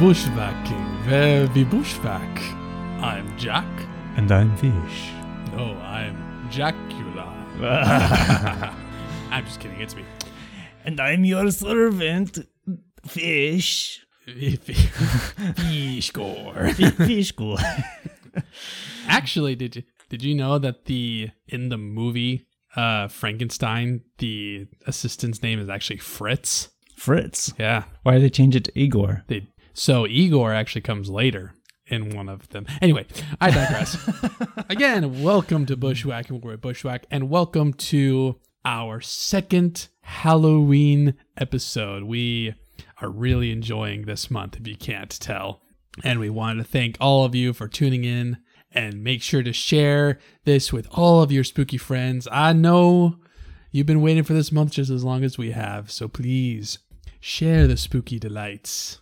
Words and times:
Bushwhacking, 0.00 1.10
where 1.10 1.46
we 1.48 1.62
bushwhack. 1.62 2.40
I'm 3.02 3.36
Jack. 3.36 3.66
And 4.16 4.32
I'm 4.32 4.56
Fish. 4.56 5.10
No, 5.52 5.76
I'm 5.82 6.48
Jackula. 6.48 7.28
I'm 9.30 9.44
just 9.44 9.60
kidding, 9.60 9.78
it's 9.78 9.94
me. 9.94 10.02
And 10.86 10.98
I'm 10.98 11.26
your 11.26 11.50
servant, 11.50 12.38
Fish. 13.06 14.00
Fish 14.24 16.06
score. 16.06 16.68
Fish 16.70 17.28
School. 17.28 17.58
Actually, 19.06 19.54
did 19.54 19.76
you 19.76 19.82
did 20.08 20.22
you 20.22 20.34
know 20.34 20.58
that 20.58 20.86
the 20.86 21.28
in 21.46 21.68
the 21.68 21.76
movie 21.76 22.46
uh 22.74 23.08
Frankenstein, 23.08 24.00
the 24.16 24.66
assistant's 24.86 25.42
name 25.42 25.60
is 25.60 25.68
actually 25.68 25.98
Fritz? 25.98 26.70
Fritz. 26.96 27.52
Yeah. 27.58 27.84
Why 28.02 28.14
did 28.14 28.22
they 28.22 28.30
change 28.30 28.56
it 28.56 28.64
to 28.64 28.78
Igor? 28.78 29.24
They 29.26 29.46
so 29.72 30.06
Igor 30.06 30.52
actually 30.52 30.82
comes 30.82 31.08
later 31.08 31.54
in 31.86 32.14
one 32.14 32.28
of 32.28 32.48
them. 32.50 32.66
Anyway, 32.80 33.06
I 33.40 33.50
digress. 33.50 33.96
Again, 34.68 35.22
welcome 35.22 35.66
to 35.66 35.76
Bushwhack. 35.76 36.30
We're 36.30 36.54
at 36.54 36.60
Bushwhack, 36.60 37.04
and 37.10 37.28
welcome 37.28 37.72
to 37.74 38.38
our 38.64 39.00
second 39.00 39.88
Halloween 40.02 41.14
episode. 41.36 42.04
We 42.04 42.54
are 43.02 43.10
really 43.10 43.50
enjoying 43.50 44.02
this 44.02 44.30
month, 44.30 44.56
if 44.56 44.66
you 44.66 44.76
can't 44.76 45.10
tell. 45.10 45.62
And 46.04 46.20
we 46.20 46.30
want 46.30 46.58
to 46.58 46.64
thank 46.64 46.96
all 47.00 47.24
of 47.24 47.34
you 47.34 47.52
for 47.52 47.68
tuning 47.68 48.04
in 48.04 48.38
and 48.72 49.02
make 49.02 49.22
sure 49.22 49.42
to 49.42 49.52
share 49.52 50.18
this 50.44 50.72
with 50.72 50.86
all 50.92 51.22
of 51.22 51.32
your 51.32 51.44
spooky 51.44 51.76
friends. 51.76 52.28
I 52.30 52.52
know 52.52 53.16
you've 53.72 53.86
been 53.86 54.02
waiting 54.02 54.22
for 54.22 54.32
this 54.32 54.52
month 54.52 54.72
just 54.72 54.90
as 54.90 55.02
long 55.04 55.24
as 55.24 55.36
we 55.36 55.50
have, 55.50 55.90
so 55.90 56.06
please 56.06 56.78
share 57.20 57.66
the 57.66 57.76
spooky 57.76 58.18
delights. 58.18 58.99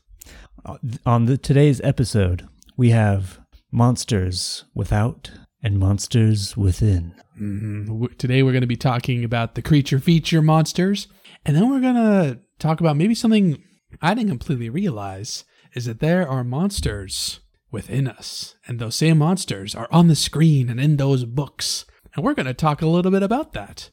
On 1.06 1.24
the 1.24 1.38
today's 1.38 1.80
episode, 1.80 2.46
we 2.76 2.90
have 2.90 3.40
monsters 3.72 4.64
without 4.74 5.30
and 5.62 5.78
monsters 5.78 6.56
within. 6.58 7.14
hmm 7.36 8.04
Today 8.18 8.42
we're 8.42 8.52
going 8.52 8.60
to 8.60 8.66
be 8.66 8.76
talking 8.76 9.24
about 9.24 9.54
the 9.54 9.62
creature 9.62 9.98
feature 9.98 10.42
monsters, 10.42 11.08
and 11.46 11.56
then 11.56 11.70
we're 11.70 11.80
going 11.80 11.94
to 11.94 12.40
talk 12.58 12.80
about 12.80 12.96
maybe 12.98 13.14
something 13.14 13.62
I 14.02 14.12
didn't 14.12 14.28
completely 14.28 14.68
realize 14.68 15.44
is 15.74 15.86
that 15.86 16.00
there 16.00 16.28
are 16.28 16.44
monsters 16.44 17.40
within 17.70 18.06
us, 18.06 18.54
and 18.66 18.78
those 18.78 18.96
same 18.96 19.18
monsters 19.18 19.74
are 19.74 19.88
on 19.90 20.08
the 20.08 20.16
screen 20.16 20.68
and 20.68 20.78
in 20.78 20.98
those 20.98 21.24
books, 21.24 21.86
and 22.14 22.22
we're 22.22 22.34
going 22.34 22.46
to 22.46 22.54
talk 22.54 22.82
a 22.82 22.86
little 22.86 23.10
bit 23.10 23.22
about 23.22 23.54
that. 23.54 23.90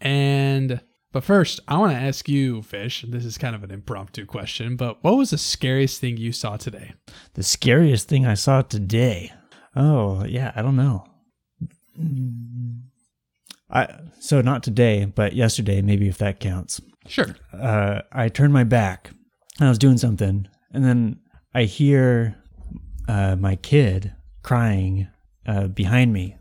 And 0.00 0.82
but 1.12 1.24
first, 1.24 1.60
I 1.66 1.78
want 1.78 1.92
to 1.92 1.98
ask 1.98 2.28
you, 2.28 2.62
Fish. 2.62 3.04
This 3.08 3.24
is 3.24 3.38
kind 3.38 3.54
of 3.54 3.62
an 3.64 3.70
impromptu 3.70 4.26
question, 4.26 4.76
but 4.76 5.02
what 5.02 5.16
was 5.16 5.30
the 5.30 5.38
scariest 5.38 6.00
thing 6.00 6.16
you 6.16 6.32
saw 6.32 6.56
today? 6.56 6.92
The 7.34 7.42
scariest 7.42 8.08
thing 8.08 8.26
I 8.26 8.34
saw 8.34 8.62
today. 8.62 9.32
Oh, 9.74 10.24
yeah, 10.24 10.52
I 10.54 10.62
don't 10.62 10.76
know. 10.76 11.04
I 13.70 13.88
so 14.20 14.40
not 14.40 14.62
today, 14.62 15.04
but 15.04 15.32
yesterday, 15.32 15.82
maybe 15.82 16.08
if 16.08 16.18
that 16.18 16.40
counts. 16.40 16.80
Sure. 17.06 17.34
uh, 17.52 18.02
I 18.12 18.28
turned 18.28 18.52
my 18.52 18.64
back 18.64 19.10
and 19.58 19.66
I 19.66 19.70
was 19.70 19.78
doing 19.78 19.98
something, 19.98 20.48
and 20.72 20.84
then 20.84 21.20
I 21.54 21.64
hear 21.64 22.36
uh, 23.08 23.36
my 23.36 23.56
kid 23.56 24.14
crying 24.42 25.08
uh, 25.46 25.68
behind 25.68 26.12
me, 26.12 26.36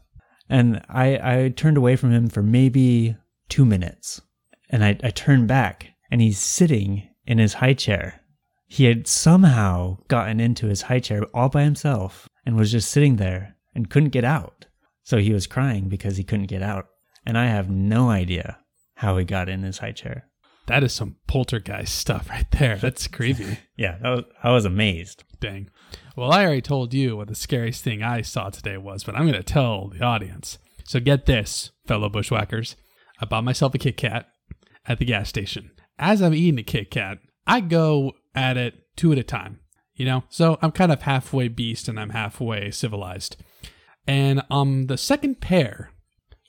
and 0.50 0.82
I 0.90 1.20
I 1.46 1.50
turned 1.50 1.78
away 1.78 1.96
from 1.96 2.12
him 2.12 2.30
for 2.30 2.42
maybe 2.44 3.16
two 3.48 3.66
minutes, 3.66 4.22
and 4.70 4.84
I 4.84 4.98
I 5.04 5.10
turned 5.10 5.48
back, 5.48 5.90
and 6.12 6.22
he's 6.22 6.40
sitting 6.40 7.10
in 7.26 7.38
his 7.38 7.56
high 7.56 7.74
chair. 7.74 8.22
He 8.68 8.86
had 8.86 9.08
somehow 9.08 9.98
gotten 10.08 10.40
into 10.40 10.68
his 10.68 10.84
high 10.84 11.00
chair 11.00 11.24
all 11.34 11.50
by 11.50 11.64
himself 11.64 12.30
and 12.46 12.56
was 12.56 12.72
just 12.72 12.92
sitting 12.92 13.16
there 13.16 13.56
and 13.74 13.90
couldn't 13.90 14.10
get 14.10 14.24
out. 14.24 14.66
So 15.04 15.18
he 15.18 15.34
was 15.34 15.48
crying 15.48 15.90
because 15.90 16.18
he 16.18 16.24
couldn't 16.24 16.48
get 16.48 16.62
out, 16.62 16.88
and 17.26 17.38
I 17.38 17.48
have 17.48 17.70
no 17.70 18.10
idea 18.10 18.60
how 18.96 19.18
he 19.18 19.26
got 19.26 19.50
in 19.50 19.64
his 19.64 19.80
high 19.80 19.94
chair. 19.94 20.30
That 20.68 20.84
is 20.84 20.94
some 20.94 21.16
poltergeist 21.26 21.96
stuff 21.96 22.30
right 22.30 22.50
there. 22.52 22.76
That's 22.76 23.08
creepy. 23.08 23.58
Yeah, 23.76 23.98
that 24.02 24.10
was, 24.10 24.24
I 24.44 24.52
was 24.52 24.66
amazed. 24.66 25.24
Dang. 25.40 25.70
Well, 26.18 26.34
I 26.34 26.44
already 26.44 26.62
told 26.62 26.94
you 26.94 27.16
what 27.16 27.30
the 27.30 27.34
scariest 27.34 27.82
thing 27.82 28.04
I 28.04 28.22
saw 28.22 28.50
today 28.50 28.78
was, 28.78 29.06
but 29.06 29.16
I'm 29.16 29.22
going 29.22 29.34
to 29.34 29.42
tell 29.42 29.88
the 29.88 30.04
audience. 30.04 30.58
So 30.84 31.00
get 31.00 31.26
this, 31.26 31.72
fellow 31.88 32.10
bushwhackers. 32.10 32.76
I 33.22 33.26
bought 33.26 33.46
myself 33.46 33.74
a 33.74 33.78
Kit 33.78 33.96
Kat 33.96 34.28
at 34.88 35.00
the 35.00 35.06
gas 35.06 35.30
station. 35.30 35.72
As 35.98 36.22
I'm 36.22 36.34
eating 36.34 36.60
a 36.60 36.64
Kit 36.64 36.92
Kat, 36.92 37.20
I 37.46 37.62
go 37.62 38.14
at 38.34 38.58
it 38.58 38.76
two 38.96 39.12
at 39.12 39.18
a 39.18 39.24
time, 39.24 39.60
you 39.96 40.06
know? 40.06 40.24
So 40.30 40.58
I'm 40.62 40.72
kind 40.72 40.92
of 40.92 41.02
halfway 41.02 41.48
beast 41.48 41.88
and 41.88 42.00
I'm 42.00 42.12
halfway 42.12 42.72
civilized. 42.72 43.38
And 44.08 44.42
on 44.50 44.88
the 44.88 44.98
second 44.98 45.42
pair, 45.42 45.92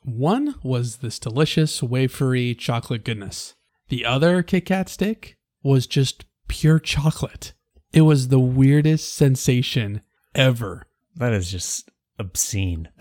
one 0.03 0.55
was 0.63 0.99
this 0.99 1.19
delicious 1.19 1.81
wafery 1.81 2.57
chocolate 2.57 3.05
goodness. 3.05 3.55
The 3.89 4.05
other 4.05 4.43
Kit 4.43 4.67
Kat 4.67 4.89
stick 4.89 5.37
was 5.63 5.87
just 5.87 6.25
pure 6.49 6.79
chocolate. 6.79 7.53
It 7.93 8.03
was 8.03 8.29
the 8.29 8.41
weirdest 8.41 9.15
sensation 9.15 10.03
ever. 10.35 10.87
That 11.17 11.33
is 11.33 11.51
just 11.51 11.91
obscene. 12.19 12.89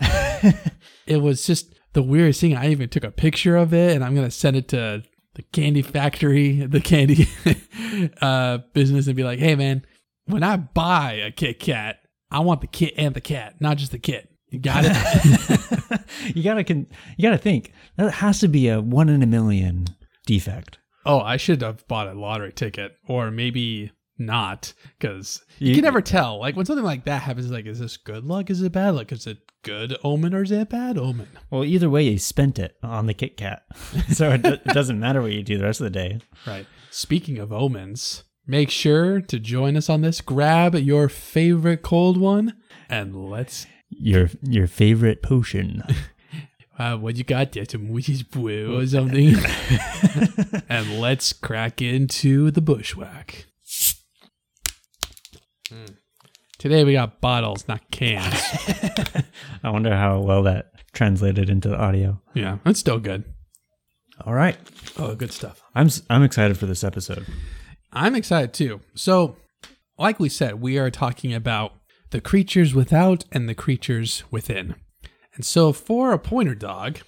It 1.06 1.20
was 1.20 1.44
just 1.44 1.74
the 1.92 2.02
weirdest 2.02 2.40
thing. 2.40 2.56
I 2.56 2.70
even 2.70 2.88
took 2.88 3.02
a 3.02 3.10
picture 3.10 3.56
of 3.56 3.74
it 3.74 3.96
and 3.96 4.04
I'm 4.04 4.14
going 4.14 4.28
to 4.28 4.30
send 4.30 4.56
it 4.56 4.68
to 4.68 5.02
the 5.40 5.60
candy 5.60 5.82
factory, 5.82 6.66
the 6.66 6.80
candy 6.80 7.26
uh, 8.20 8.58
business, 8.74 9.06
and 9.06 9.16
be 9.16 9.24
like, 9.24 9.38
hey, 9.38 9.54
man, 9.54 9.84
when 10.26 10.42
I 10.42 10.56
buy 10.56 11.12
a 11.12 11.30
Kit 11.30 11.58
Kat, 11.58 11.96
I 12.30 12.40
want 12.40 12.60
the 12.60 12.66
kit 12.66 12.94
and 12.96 13.14
the 13.14 13.20
cat, 13.20 13.56
not 13.60 13.76
just 13.78 13.90
the 13.90 13.98
kit. 13.98 14.28
You 14.50 14.58
got 14.58 14.84
it? 14.86 16.00
you 16.36 16.42
gotta 16.42 16.64
con- 16.64 16.86
you 17.16 17.22
gotta 17.22 17.38
think 17.38 17.72
that 17.96 18.12
has 18.14 18.40
to 18.40 18.48
be 18.48 18.68
a 18.68 18.80
one 18.80 19.08
in 19.08 19.22
a 19.22 19.26
million 19.26 19.86
defect. 20.26 20.78
oh, 21.06 21.20
I 21.20 21.36
should 21.36 21.62
have 21.62 21.86
bought 21.88 22.08
a 22.08 22.14
lottery 22.14 22.52
ticket 22.52 22.96
or 23.08 23.30
maybe 23.30 23.92
not 24.20 24.72
because 24.98 25.42
you, 25.58 25.74
can 25.74 25.82
never 25.82 26.00
tell. 26.00 26.38
Like 26.38 26.54
when 26.56 26.66
something 26.66 26.84
like 26.84 27.04
that 27.06 27.22
happens, 27.22 27.50
like, 27.50 27.66
is 27.66 27.80
this 27.80 27.96
good 27.96 28.24
luck? 28.24 28.50
Is 28.50 28.62
it 28.62 28.72
bad 28.72 28.94
luck? 28.94 29.10
Is 29.10 29.26
it 29.26 29.38
good 29.62 29.96
omen 30.04 30.34
or 30.34 30.42
is 30.42 30.50
it 30.50 30.68
bad 30.68 30.96
omen? 30.98 31.28
Well, 31.50 31.64
either 31.64 31.90
way, 31.90 32.04
you 32.04 32.18
spent 32.18 32.58
it 32.58 32.76
on 32.82 33.06
the 33.06 33.14
Kit 33.14 33.36
Kat, 33.36 33.64
so 34.12 34.30
it, 34.30 34.42
do- 34.42 34.52
it 34.52 34.64
doesn't 34.64 35.00
matter 35.00 35.20
what 35.22 35.32
you 35.32 35.42
do 35.42 35.58
the 35.58 35.64
rest 35.64 35.80
of 35.80 35.84
the 35.84 35.90
day. 35.90 36.20
Right. 36.46 36.66
Speaking 36.90 37.38
of 37.38 37.52
omens, 37.52 38.24
make 38.46 38.70
sure 38.70 39.20
to 39.20 39.38
join 39.38 39.76
us 39.76 39.88
on 39.88 40.02
this. 40.02 40.20
Grab 40.20 40.74
your 40.74 41.08
favorite 41.08 41.82
cold 41.82 42.16
one 42.18 42.54
and 42.88 43.30
let's. 43.30 43.66
Your 43.88 44.30
your 44.42 44.66
favorite 44.68 45.22
potion. 45.22 45.82
Uh, 46.78 46.96
what 46.96 47.14
you 47.16 47.24
got 47.24 47.52
there? 47.52 47.66
Some 47.68 47.90
witch's 47.90 48.22
brew 48.22 48.78
or 48.78 48.86
something? 48.86 49.34
and 50.66 50.98
let's 50.98 51.34
crack 51.34 51.82
into 51.82 52.50
the 52.50 52.62
bushwhack. 52.62 53.44
Mm. 55.72 55.96
Today 56.58 56.84
we 56.84 56.92
got 56.92 57.20
bottles, 57.20 57.66
not 57.68 57.90
cans. 57.90 58.34
I 59.62 59.70
wonder 59.70 59.94
how 59.96 60.20
well 60.20 60.42
that 60.42 60.72
translated 60.92 61.48
into 61.48 61.68
the 61.68 61.76
audio. 61.78 62.20
yeah, 62.34 62.58
that's 62.64 62.80
still 62.80 62.98
good. 62.98 63.24
All 64.26 64.34
right, 64.34 64.58
Oh, 64.98 65.14
good 65.14 65.32
stuff. 65.32 65.62
I'm 65.74 65.86
s- 65.86 66.02
I'm 66.10 66.22
excited 66.22 66.58
for 66.58 66.66
this 66.66 66.84
episode. 66.84 67.24
I'm 67.92 68.14
excited 68.14 68.52
too. 68.52 68.80
So, 68.94 69.36
like 69.98 70.20
we 70.20 70.28
said, 70.28 70.60
we 70.60 70.78
are 70.78 70.90
talking 70.90 71.32
about 71.32 71.72
the 72.10 72.20
creatures 72.20 72.74
without 72.74 73.24
and 73.32 73.48
the 73.48 73.54
creatures 73.54 74.24
within. 74.30 74.74
And 75.34 75.44
so, 75.44 75.72
for 75.72 76.12
a 76.12 76.18
pointer 76.18 76.54
dog, 76.54 76.98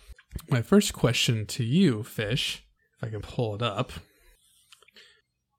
my 0.49 0.63
first 0.63 0.95
question 0.95 1.45
to 1.47 1.65
you, 1.65 2.03
Fish, 2.03 2.65
if 2.97 3.05
I 3.09 3.11
can 3.11 3.21
pull 3.21 3.55
it 3.57 3.63
up, 3.63 3.93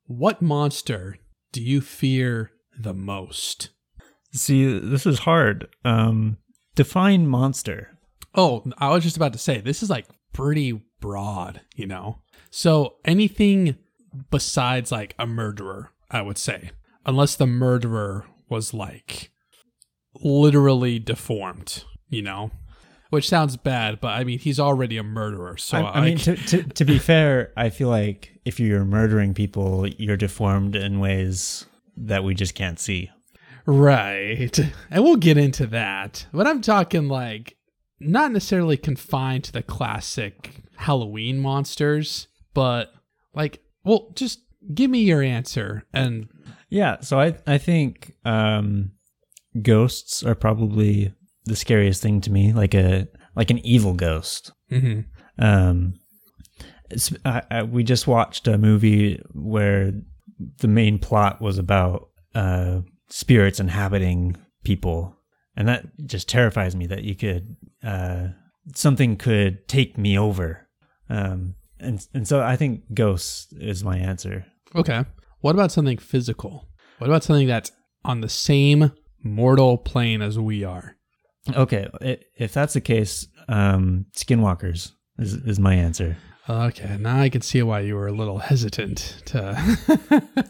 what 0.07 0.41
monster 0.41 1.17
do 1.51 1.61
you 1.61 1.81
fear 1.81 2.49
the 2.79 2.93
most? 2.93 3.69
See, 4.33 4.79
this 4.79 5.05
is 5.05 5.19
hard. 5.19 5.67
Um, 5.85 6.37
define 6.75 7.27
monster. 7.27 7.97
Oh, 8.35 8.63
I 8.77 8.89
was 8.89 9.03
just 9.03 9.17
about 9.17 9.33
to 9.33 9.39
say, 9.39 9.61
this 9.61 9.83
is 9.83 9.89
like 9.89 10.07
pretty 10.33 10.81
broad, 10.99 11.61
you 11.75 11.85
know? 11.85 12.19
So 12.49 12.95
anything 13.05 13.77
besides 14.31 14.91
like 14.91 15.15
a 15.19 15.27
murderer, 15.27 15.91
I 16.09 16.21
would 16.21 16.37
say, 16.37 16.71
unless 17.05 17.35
the 17.35 17.47
murderer 17.47 18.25
was 18.49 18.73
like 18.73 19.31
literally 20.15 20.99
deformed, 20.99 21.83
you 22.09 22.21
know? 22.21 22.51
Which 23.11 23.29
sounds 23.29 23.57
bad, 23.57 23.99
but 24.01 24.07
I 24.07 24.23
mean, 24.23 24.39
he's 24.39 24.59
already 24.59 24.97
a 24.97 25.03
murderer. 25.03 25.55
So 25.57 25.77
I, 25.77 25.99
I 25.99 26.05
mean, 26.05 26.17
to, 26.19 26.35
to, 26.35 26.63
to 26.63 26.85
be 26.85 26.97
fair, 27.11 27.53
I 27.55 27.69
feel 27.69 27.89
like 27.89 28.39
if 28.43 28.59
you're 28.59 28.85
murdering 28.85 29.35
people, 29.35 29.87
you're 29.87 30.17
deformed 30.17 30.75
in 30.75 30.99
ways 30.99 31.67
that 31.97 32.23
we 32.23 32.33
just 32.33 32.55
can't 32.55 32.79
see. 32.79 33.11
Right. 33.65 34.59
And 34.91 35.03
we'll 35.03 35.15
get 35.15 35.37
into 35.37 35.65
that. 35.67 36.27
But 36.33 36.47
I'm 36.47 36.61
talking 36.61 37.07
like 37.07 37.55
not 37.99 38.31
necessarily 38.31 38.77
confined 38.77 39.45
to 39.45 39.51
the 39.53 39.63
classic 39.63 40.63
Halloween 40.75 41.39
monsters, 41.39 42.27
but 42.53 42.91
like, 43.33 43.61
well, 43.83 44.11
just 44.15 44.39
give 44.73 44.89
me 44.89 44.99
your 44.99 45.21
answer. 45.21 45.85
And 45.93 46.27
yeah, 46.69 46.99
so 47.01 47.19
I 47.19 47.35
I 47.47 47.57
think 47.57 48.13
um, 48.25 48.91
ghosts 49.61 50.23
are 50.23 50.35
probably 50.35 51.13
the 51.45 51.55
scariest 51.55 52.01
thing 52.01 52.21
to 52.21 52.31
me, 52.31 52.53
like 52.53 52.73
a 52.73 53.07
like 53.35 53.49
an 53.49 53.59
evil 53.65 53.93
ghost. 53.93 54.51
mm-hmm. 54.71 55.01
Um, 55.43 55.95
I, 57.25 57.41
I, 57.49 57.63
we 57.63 57.83
just 57.83 58.05
watched 58.05 58.47
a 58.47 58.57
movie 58.57 59.19
where 59.33 59.93
the 60.59 60.67
main 60.67 60.99
plot 60.99 61.41
was 61.41 61.57
about 61.57 62.09
uh, 62.35 62.81
spirits 63.09 63.59
inhabiting 63.59 64.37
people, 64.63 65.15
and 65.55 65.67
that 65.67 65.85
just 66.05 66.29
terrifies 66.29 66.75
me 66.75 66.87
that 66.87 67.03
you 67.03 67.15
could 67.15 67.55
uh, 67.83 68.27
something 68.75 69.17
could 69.17 69.67
take 69.67 69.97
me 69.97 70.17
over. 70.17 70.67
Um, 71.09 71.55
and 71.79 72.05
and 72.13 72.27
so 72.27 72.41
I 72.41 72.55
think 72.55 72.93
ghosts 72.93 73.51
is 73.53 73.83
my 73.83 73.97
answer. 73.97 74.45
Okay. 74.75 75.05
What 75.41 75.55
about 75.55 75.71
something 75.71 75.97
physical? 75.97 76.69
What 76.99 77.09
about 77.09 77.23
something 77.23 77.47
that's 77.47 77.71
on 78.05 78.21
the 78.21 78.29
same 78.29 78.91
mortal 79.23 79.77
plane 79.77 80.21
as 80.21 80.39
we 80.39 80.63
are? 80.63 80.95
Okay, 81.53 81.89
if 82.37 82.53
that's 82.53 82.73
the 82.73 82.81
case, 82.81 83.27
um, 83.49 84.05
skinwalkers 84.15 84.93
is 85.19 85.33
is 85.33 85.59
my 85.59 85.75
answer. 85.75 86.15
Okay, 86.49 86.97
now 86.99 87.19
I 87.19 87.29
can 87.29 87.41
see 87.41 87.61
why 87.63 87.81
you 87.81 87.95
were 87.95 88.07
a 88.07 88.11
little 88.11 88.39
hesitant 88.39 89.21
to, 89.25 89.77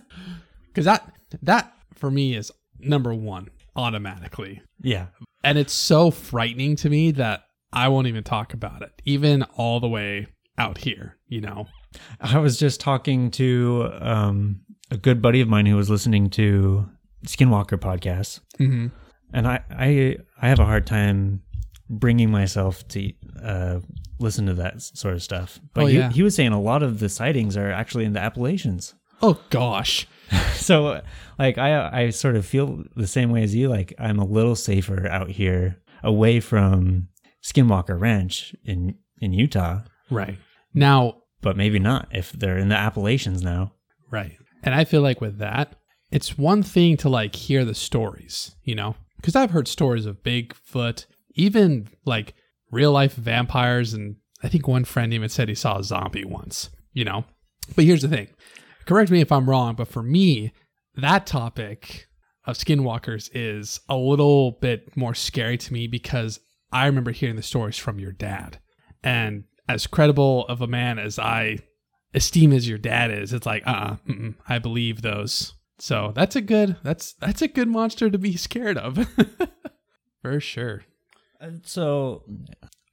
because 0.67 0.85
that 0.85 1.13
that 1.43 1.71
for 1.93 2.09
me 2.09 2.35
is 2.35 2.51
number 2.79 3.13
one 3.13 3.49
automatically. 3.75 4.61
Yeah, 4.81 5.07
and 5.43 5.57
it's 5.57 5.73
so 5.73 6.09
frightening 6.09 6.75
to 6.77 6.89
me 6.89 7.11
that 7.11 7.43
I 7.71 7.89
won't 7.89 8.07
even 8.07 8.23
talk 8.23 8.53
about 8.53 8.81
it, 8.81 8.91
even 9.05 9.43
all 9.55 9.79
the 9.79 9.87
way 9.87 10.27
out 10.57 10.79
here. 10.79 11.17
You 11.27 11.41
know, 11.41 11.67
I 12.19 12.39
was 12.39 12.57
just 12.57 12.79
talking 12.79 13.29
to 13.31 13.91
um, 13.99 14.61
a 14.89 14.97
good 14.97 15.21
buddy 15.21 15.41
of 15.41 15.47
mine 15.47 15.67
who 15.67 15.75
was 15.75 15.91
listening 15.91 16.31
to 16.31 16.89
Skinwalker 17.27 17.77
podcasts, 17.77 18.39
mm-hmm. 18.59 18.87
and 19.31 19.47
I, 19.47 19.59
I 19.69 20.17
I 20.41 20.47
have 20.47 20.59
a 20.59 20.65
hard 20.65 20.87
time 20.87 21.43
bringing 21.99 22.29
myself 22.31 22.87
to 22.89 23.11
uh, 23.41 23.79
listen 24.19 24.45
to 24.47 24.53
that 24.55 24.81
sort 24.81 25.13
of 25.15 25.23
stuff. 25.23 25.59
But 25.73 25.83
Oh, 25.83 25.87
he, 25.87 25.97
yeah. 25.97 26.09
he 26.11 26.23
was 26.23 26.35
saying 26.35 26.51
a 26.51 26.61
lot 26.61 26.83
of 26.83 26.99
the 26.99 27.09
sightings 27.09 27.57
are 27.57 27.71
actually 27.71 28.05
in 28.05 28.13
the 28.13 28.19
Appalachians. 28.19 28.93
Oh 29.21 29.39
gosh. 29.49 30.07
so 30.55 31.01
like 31.39 31.57
I 31.57 31.89
I 32.05 32.09
sort 32.09 32.35
of 32.35 32.45
feel 32.45 32.83
the 32.95 33.07
same 33.07 33.29
way 33.31 33.43
as 33.43 33.55
you. 33.55 33.69
Like 33.69 33.93
I'm 33.99 34.19
a 34.19 34.25
little 34.25 34.55
safer 34.55 35.07
out 35.07 35.29
here, 35.29 35.81
away 36.03 36.39
from 36.39 37.07
Skinwalker 37.43 37.99
Ranch 37.99 38.55
in 38.65 38.95
in 39.19 39.33
Utah, 39.33 39.81
Right. 40.09 40.37
Now, 40.73 41.21
but 41.41 41.55
maybe 41.55 41.79
not 41.79 42.07
if 42.11 42.31
they're 42.33 42.57
in 42.57 42.69
the 42.69 42.75
Appalachians 42.77 43.41
now. 43.43 43.73
right. 44.11 44.33
And 44.65 44.73
I 44.73 44.85
feel 44.85 45.01
like 45.01 45.19
with 45.21 45.39
that, 45.39 45.75
it's 46.11 46.37
one 46.37 46.63
thing 46.63 46.95
to 46.97 47.09
like 47.09 47.35
hear 47.35 47.65
the 47.65 47.73
stories, 47.75 48.55
you 48.63 48.75
know? 48.75 48.95
Because 49.17 49.35
I've 49.35 49.51
heard 49.51 49.67
stories 49.67 50.05
of 50.05 50.23
Bigfoot, 50.23 51.05
even 51.35 51.89
like 52.05 52.33
real 52.71 52.91
life 52.91 53.13
vampires. 53.13 53.93
And 53.93 54.17
I 54.43 54.49
think 54.49 54.67
one 54.67 54.85
friend 54.85 55.13
even 55.13 55.29
said 55.29 55.49
he 55.49 55.55
saw 55.55 55.79
a 55.79 55.83
zombie 55.83 56.25
once, 56.25 56.69
you 56.93 57.05
know? 57.05 57.25
But 57.75 57.85
here's 57.85 58.01
the 58.01 58.07
thing 58.07 58.29
correct 58.85 59.11
me 59.11 59.21
if 59.21 59.31
I'm 59.31 59.49
wrong, 59.49 59.75
but 59.75 59.87
for 59.87 60.03
me, 60.03 60.51
that 60.95 61.25
topic 61.25 62.07
of 62.45 62.57
skinwalkers 62.57 63.29
is 63.33 63.79
a 63.87 63.95
little 63.95 64.51
bit 64.61 64.95
more 64.97 65.15
scary 65.15 65.57
to 65.57 65.73
me 65.73 65.87
because 65.87 66.39
I 66.71 66.87
remember 66.87 67.11
hearing 67.11 67.37
the 67.37 67.41
stories 67.41 67.77
from 67.77 67.99
your 67.99 68.11
dad. 68.11 68.59
And 69.03 69.45
as 69.69 69.87
credible 69.87 70.45
of 70.47 70.61
a 70.61 70.67
man 70.67 70.99
as 70.99 71.17
I 71.17 71.59
esteem 72.13 72.51
as 72.51 72.67
your 72.67 72.77
dad 72.77 73.11
is, 73.11 73.31
it's 73.31 73.45
like, 73.45 73.65
uh, 73.65 73.95
uh 74.09 74.29
I 74.47 74.59
believe 74.59 75.01
those. 75.01 75.53
So 75.79 76.11
that's 76.15 76.35
a 76.35 76.41
good 76.41 76.77
that's 76.83 77.13
that's 77.13 77.41
a 77.41 77.47
good 77.47 77.67
monster 77.67 78.09
to 78.09 78.17
be 78.17 78.37
scared 78.37 78.77
of, 78.77 79.07
for 80.21 80.39
sure. 80.39 80.83
Uh, 81.43 81.49
So 81.63 82.23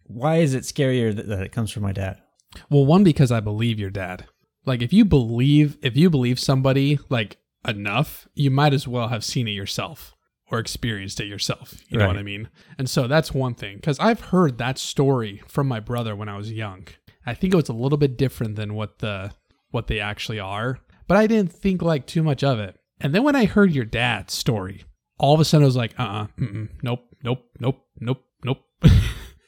why 0.05 0.39
is 0.39 0.55
it 0.55 0.65
scarier 0.65 1.15
that, 1.15 1.29
that 1.29 1.43
it 1.43 1.53
comes 1.53 1.71
from 1.71 1.83
my 1.85 1.93
dad? 1.93 2.21
Well, 2.69 2.85
one 2.85 3.05
because 3.05 3.31
I 3.31 3.41
believe 3.41 3.79
your 3.79 3.91
dad. 3.91 4.27
Like 4.67 4.83
if 4.83 4.93
you 4.93 5.05
believe 5.05 5.79
if 5.83 5.97
you 5.97 6.11
believe 6.11 6.39
somebody 6.39 6.99
like 7.09 7.39
enough, 7.67 8.29
you 8.35 8.51
might 8.51 8.75
as 8.75 8.87
well 8.89 9.09
have 9.09 9.25
seen 9.25 9.49
it 9.49 9.53
yourself 9.53 10.15
or 10.51 10.59
experienced 10.59 11.21
it 11.21 11.27
yourself. 11.27 11.75
You 11.89 11.99
know 11.99 12.09
what 12.09 12.19
I 12.19 12.23
mean? 12.23 12.49
And 12.77 12.91
so 12.91 13.07
that's 13.07 13.33
one 13.33 13.55
thing 13.55 13.79
cuz 13.81 13.99
I've 14.01 14.21
heard 14.21 14.59
that 14.59 14.79
story 14.79 15.43
from 15.47 15.69
my 15.69 15.81
brother 15.81 16.17
when 16.17 16.29
I 16.29 16.37
was 16.37 16.53
young. 16.53 16.89
I 17.25 17.35
think 17.35 17.53
it 17.53 17.57
was 17.57 17.69
a 17.69 17.73
little 17.75 17.99
bit 17.99 18.19
different 18.19 18.57
than 18.57 18.75
what 18.75 18.99
the 18.99 19.33
what 19.71 19.87
they 19.87 20.01
actually 20.01 20.41
are, 20.41 20.81
but 21.07 21.17
I 21.17 21.27
didn't 21.27 21.53
think 21.53 21.81
like 21.83 22.07
too 22.07 22.23
much 22.23 22.43
of 22.43 22.59
it. 22.59 22.77
And 23.01 23.15
then 23.15 23.23
when 23.23 23.37
I 23.37 23.45
heard 23.45 23.73
your 23.73 23.85
dad's 23.85 24.35
story, 24.35 24.85
all 25.19 25.35
of 25.35 25.41
a 25.41 25.45
sudden 25.45 25.65
I 25.65 25.67
was 25.67 25.77
like, 25.77 25.95
"Uh-uh, 25.99 26.27
mm-mm, 26.39 26.69
nope, 26.83 27.05
nope, 27.23 27.45
nope, 27.61 27.87
nope, 28.01 28.19
nope." 28.19 28.25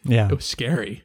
Yeah. 0.05 0.29
it 0.29 0.35
was 0.35 0.45
scary. 0.45 1.03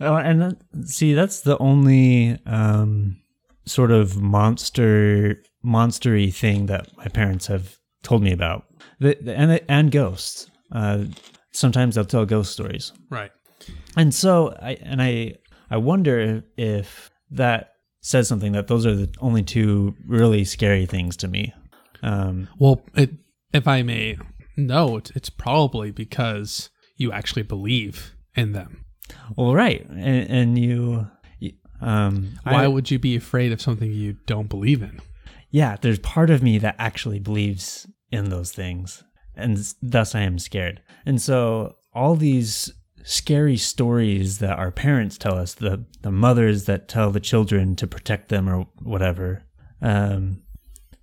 Oh, 0.00 0.14
and 0.16 0.40
that, 0.42 0.56
see, 0.88 1.14
that's 1.14 1.40
the 1.40 1.58
only 1.58 2.38
um, 2.46 3.16
sort 3.64 3.90
of 3.90 4.16
monster, 4.20 5.42
monstery 5.64 6.32
thing 6.32 6.66
that 6.66 6.96
my 6.96 7.06
parents 7.08 7.46
have 7.48 7.76
told 8.02 8.22
me 8.22 8.32
about. 8.32 8.64
The, 9.00 9.16
the- 9.20 9.36
and 9.36 9.60
and 9.68 9.90
ghosts. 9.90 10.50
Uh, 10.72 11.04
sometimes 11.52 11.94
they'll 11.94 12.04
tell 12.04 12.24
ghost 12.26 12.52
stories, 12.52 12.92
Right. 13.10 13.30
and 13.96 14.14
so 14.14 14.54
I 14.60 14.72
and 14.82 15.00
I 15.02 15.34
I 15.70 15.76
wonder 15.78 16.42
if 16.56 17.10
that 17.30 17.72
says 18.00 18.28
something 18.28 18.52
that 18.52 18.66
those 18.68 18.86
are 18.86 18.94
the 18.94 19.12
only 19.20 19.42
two 19.42 19.94
really 20.06 20.44
scary 20.44 20.86
things 20.86 21.16
to 21.18 21.28
me. 21.28 21.52
Um, 22.02 22.48
Well, 22.58 22.82
it, 22.94 23.10
if 23.52 23.66
I 23.66 23.82
may 23.82 24.18
note, 24.56 25.10
it's 25.16 25.30
probably 25.30 25.90
because 25.90 26.70
you 26.96 27.10
actually 27.12 27.42
believe 27.42 28.14
in 28.36 28.52
them. 28.52 28.84
well, 29.36 29.54
right, 29.54 29.84
and, 29.88 30.30
and 30.30 30.58
you. 30.58 31.08
Um, 31.78 32.38
Why 32.44 32.64
I- 32.64 32.68
would 32.68 32.90
you 32.90 32.98
be 32.98 33.16
afraid 33.16 33.52
of 33.52 33.60
something 33.60 33.92
you 33.92 34.16
don't 34.26 34.48
believe 34.48 34.82
in? 34.82 35.00
yeah, 35.50 35.76
there's 35.80 35.98
part 36.00 36.30
of 36.30 36.42
me 36.42 36.58
that 36.58 36.74
actually 36.78 37.18
believes 37.18 37.86
in 38.10 38.30
those 38.30 38.52
things, 38.52 39.04
and 39.34 39.58
thus 39.82 40.14
I 40.14 40.20
am 40.22 40.38
scared. 40.38 40.80
And 41.04 41.20
so 41.20 41.76
all 41.92 42.14
these 42.16 42.72
scary 43.04 43.56
stories 43.56 44.38
that 44.38 44.58
our 44.58 44.70
parents 44.70 45.16
tell 45.18 45.36
us, 45.36 45.54
the 45.54 45.84
the 46.02 46.10
mothers 46.10 46.64
that 46.64 46.88
tell 46.88 47.10
the 47.10 47.20
children 47.20 47.76
to 47.76 47.86
protect 47.86 48.28
them 48.30 48.48
or 48.48 48.66
whatever, 48.82 49.44
um, 49.82 50.42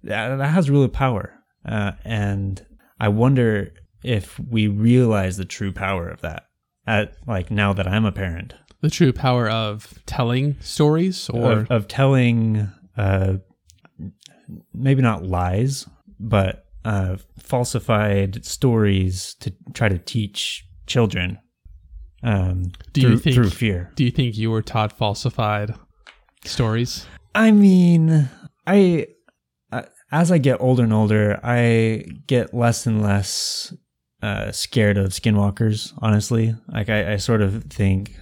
that, 0.04 0.36
that 0.38 0.48
has 0.50 0.70
real 0.72 0.88
power. 0.90 1.34
Uh, 1.66 1.92
and 2.04 2.66
I 3.00 3.08
wonder 3.10 3.74
if 4.04 4.40
we 4.40 4.68
realize 4.68 5.38
the 5.38 5.46
true 5.46 5.72
power 5.72 6.10
of 6.10 6.22
that. 6.22 6.44
At 6.86 7.16
like 7.28 7.50
now 7.52 7.72
that 7.74 7.88
I'm 7.88 8.06
a 8.06 8.12
parent, 8.12 8.54
The 8.82 8.90
true 8.90 9.14
power 9.14 9.50
of 9.50 9.94
telling 10.06 10.58
stories, 10.60 11.30
or 11.30 11.52
of, 11.62 11.72
of 11.72 11.88
telling 11.88 12.70
uh, 12.98 13.36
maybe 14.74 15.02
not 15.02 15.24
lies 15.24 15.88
but 16.20 16.66
uh, 16.86 17.18
falsified 17.40 18.46
stories 18.46 19.36
to 19.40 19.54
try 19.74 19.90
to 19.90 19.98
teach 19.98 20.66
children 20.86 21.40
um, 22.24 22.72
Do 22.94 23.02
you 23.02 23.18
think- 23.18 23.36
through 23.36 23.50
fear 23.50 23.92
do 23.96 24.04
you 24.04 24.12
think 24.12 24.38
you 24.38 24.52
were 24.52 24.62
taught 24.62 24.92
falsified 24.98 25.74
stories? 26.46 27.06
i 27.36 27.52
mean 27.52 28.30
i 28.68 29.08
uh, 29.72 29.84
as 30.12 30.32
i 30.32 30.38
get 30.38 30.60
older 30.62 30.84
and 30.84 30.94
older 30.94 31.40
i 31.44 32.04
get 32.28 32.54
less 32.54 32.86
and 32.86 33.02
less 33.02 33.74
uh, 34.24 34.52
scared 34.52 34.98
of 34.98 35.12
skinwalkers 35.12 35.94
honestly 36.02 36.56
like 36.70 36.90
I, 36.90 37.14
I 37.14 37.18
sort 37.18 37.42
of 37.42 37.66
think 37.66 38.16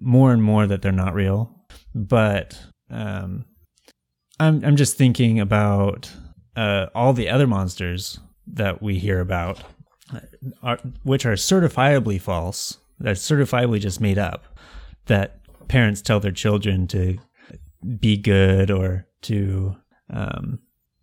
more 0.00 0.32
and 0.32 0.42
more 0.42 0.66
that 0.66 0.82
they're 0.82 0.92
not 0.92 1.14
real 1.14 1.66
but 1.94 2.58
um, 2.90 3.46
I'm 4.38 4.64
I'm 4.64 4.76
just 4.76 4.96
thinking 4.96 5.40
about 5.40 6.12
uh, 6.56 6.86
all 6.94 7.12
the 7.12 7.28
other 7.28 7.46
monsters 7.46 8.18
that 8.46 8.82
we 8.82 8.98
hear 8.98 9.20
about, 9.20 9.62
uh, 10.14 10.20
are, 10.62 10.78
which 11.02 11.26
are 11.26 11.34
certifiably 11.34 12.20
false. 12.20 12.78
That's 12.98 13.28
certifiably 13.28 13.80
just 13.80 14.00
made 14.00 14.18
up. 14.18 14.44
That 15.06 15.40
parents 15.68 16.02
tell 16.02 16.20
their 16.20 16.32
children 16.32 16.86
to 16.88 17.18
be 17.98 18.16
good 18.16 18.70
or 18.70 19.06
to, 19.22 19.76
um, 20.10 20.60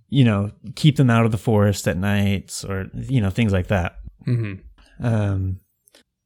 you 0.10 0.24
know, 0.24 0.52
keep 0.76 0.98
them 0.98 1.10
out 1.10 1.26
of 1.26 1.32
the 1.32 1.38
forest 1.38 1.88
at 1.88 1.98
nights 1.98 2.64
or, 2.64 2.90
you 2.94 3.22
know, 3.22 3.30
things 3.30 3.54
like 3.54 3.68
that. 3.68 3.98
Hmm 4.26 4.54
Um, 5.02 5.60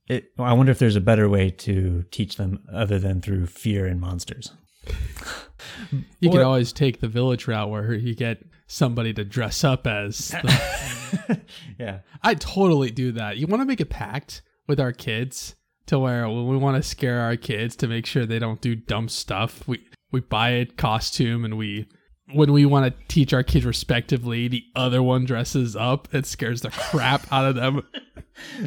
it, 0.08 0.32
I 0.40 0.54
wonder 0.54 0.72
if 0.72 0.80
there's 0.80 0.96
a 0.96 1.02
better 1.02 1.28
way 1.28 1.50
to 1.50 2.04
teach 2.12 2.38
them 2.38 2.60
other 2.74 3.00
than 3.00 3.22
through 3.22 3.48
fear 3.48 3.86
and 3.86 4.00
monsters. 4.00 4.52
You 6.20 6.30
could 6.30 6.42
always 6.42 6.72
take 6.72 7.02
the 7.02 7.08
village 7.08 7.48
route 7.48 7.70
where 7.70 7.94
you 7.94 8.16
get 8.16 8.44
somebody 8.68 9.14
to 9.14 9.24
dress 9.26 9.64
up 9.64 9.88
as. 9.88 10.34
The, 11.28 11.40
yeah. 11.80 12.00
I 12.22 12.34
totally 12.36 12.92
do 12.92 13.14
that. 13.14 13.38
You 13.38 13.48
want 13.48 13.62
to 13.62 13.66
make 13.66 13.80
a 13.80 13.86
pact 13.86 14.42
with 14.68 14.78
our 14.80 14.92
kids 14.92 15.56
to 15.86 15.98
where 15.98 16.28
when 16.28 16.48
we 16.48 16.58
want 16.58 16.76
to 16.76 16.88
scare 16.88 17.22
our 17.22 17.38
kids 17.38 17.78
to 17.78 17.88
make 17.88 18.06
sure 18.06 18.26
they 18.26 18.40
don't 18.40 18.60
do 18.60 18.76
dumb 18.76 19.08
stuff, 19.08 19.66
we 19.68 19.86
we 20.12 20.20
buy 20.20 20.50
a 20.50 20.66
costume 20.66 21.46
and 21.46 21.58
we 21.58 21.88
when 22.34 22.52
we 22.52 22.66
want 22.66 22.86
to 22.86 23.08
teach 23.08 23.34
our 23.34 23.44
kids 23.44 23.66
respectively, 23.66 24.48
the 24.48 24.64
other 24.76 25.02
one 25.02 25.26
dresses 25.26 25.76
up 25.76 26.08
and 26.14 26.26
scares 26.26 26.62
the 26.62 26.70
crap 26.70 27.32
out 27.32 27.46
of 27.46 27.56
them. 27.56 27.84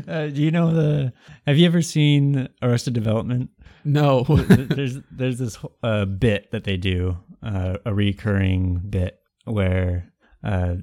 Uh, 0.08 0.26
do 0.26 0.42
you 0.42 0.50
know 0.50 0.72
the? 0.72 1.12
Have 1.46 1.56
you 1.56 1.64
ever 1.64 1.80
seen 1.80 2.48
Arrested 2.60 2.92
Development? 2.92 3.50
No. 3.84 4.24
there's 4.24 4.98
there's 5.12 5.38
this 5.38 5.58
uh, 5.84 6.06
bit 6.06 6.50
that 6.50 6.64
they 6.64 6.76
do, 6.76 7.18
uh, 7.40 7.76
a 7.84 7.94
recurring 7.94 8.82
bit 8.90 9.20
where 9.44 10.12
uh, 10.42 10.74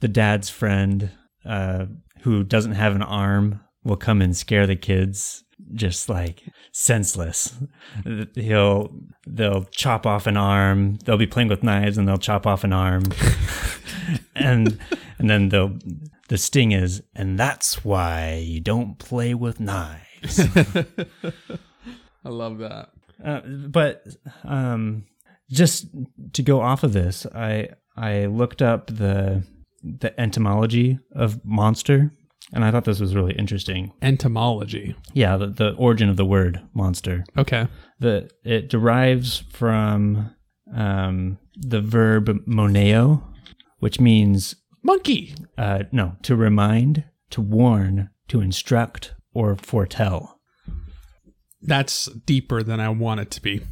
the 0.00 0.08
dad's 0.08 0.48
friend 0.48 1.10
uh, 1.44 1.84
who 2.22 2.44
doesn't 2.44 2.72
have 2.72 2.94
an 2.94 3.02
arm 3.02 3.60
will 3.84 3.96
come 3.96 4.22
and 4.22 4.34
scare 4.34 4.66
the 4.66 4.76
kids 4.76 5.43
just 5.74 6.08
like 6.08 6.42
senseless. 6.72 7.54
He'll 8.34 8.94
they'll 9.26 9.64
chop 9.64 10.06
off 10.06 10.26
an 10.26 10.36
arm. 10.36 10.96
They'll 11.04 11.16
be 11.16 11.26
playing 11.26 11.48
with 11.48 11.62
knives 11.62 11.98
and 11.98 12.06
they'll 12.06 12.16
chop 12.18 12.46
off 12.46 12.64
an 12.64 12.72
arm, 12.72 13.04
and 14.34 14.78
and 15.18 15.30
then 15.30 15.48
they'll 15.48 15.78
the 16.28 16.38
sting 16.38 16.72
is 16.72 17.02
and 17.14 17.38
that's 17.38 17.84
why 17.84 18.36
you 18.44 18.60
don't 18.60 18.98
play 18.98 19.34
with 19.34 19.60
knives. 19.60 20.40
I 22.24 22.28
love 22.28 22.58
that. 22.58 22.90
Uh, 23.22 23.40
but 23.40 24.06
um, 24.44 25.04
just 25.50 25.86
to 26.32 26.42
go 26.42 26.60
off 26.60 26.82
of 26.82 26.92
this, 26.92 27.26
I 27.34 27.68
I 27.96 28.26
looked 28.26 28.62
up 28.62 28.86
the 28.88 29.44
the 29.82 30.18
etymology 30.18 30.98
of 31.14 31.44
monster, 31.44 32.10
and 32.52 32.64
I 32.64 32.70
thought 32.70 32.84
this 32.84 33.00
was 33.00 33.14
really 33.14 33.34
interesting. 33.34 33.92
Entomology. 34.02 34.94
Yeah, 35.12 35.36
the, 35.36 35.46
the 35.46 35.70
origin 35.74 36.08
of 36.08 36.16
the 36.16 36.24
word 36.24 36.60
monster. 36.74 37.24
Okay. 37.36 37.68
The 38.00 38.30
it 38.44 38.68
derives 38.68 39.44
from 39.50 40.34
um, 40.74 41.38
the 41.56 41.80
verb 41.80 42.42
moneo, 42.46 43.26
which 43.78 44.00
means 44.00 44.56
Monkey. 44.82 45.34
uh, 45.56 45.84
no 45.92 46.16
to 46.22 46.36
remind, 46.36 47.04
to 47.30 47.40
warn, 47.40 48.10
to 48.28 48.40
instruct, 48.40 49.14
or 49.32 49.56
foretell. 49.56 50.40
That's 51.62 52.06
deeper 52.26 52.62
than 52.62 52.78
I 52.78 52.90
want 52.90 53.20
it 53.20 53.30
to 53.32 53.42
be. 53.42 53.62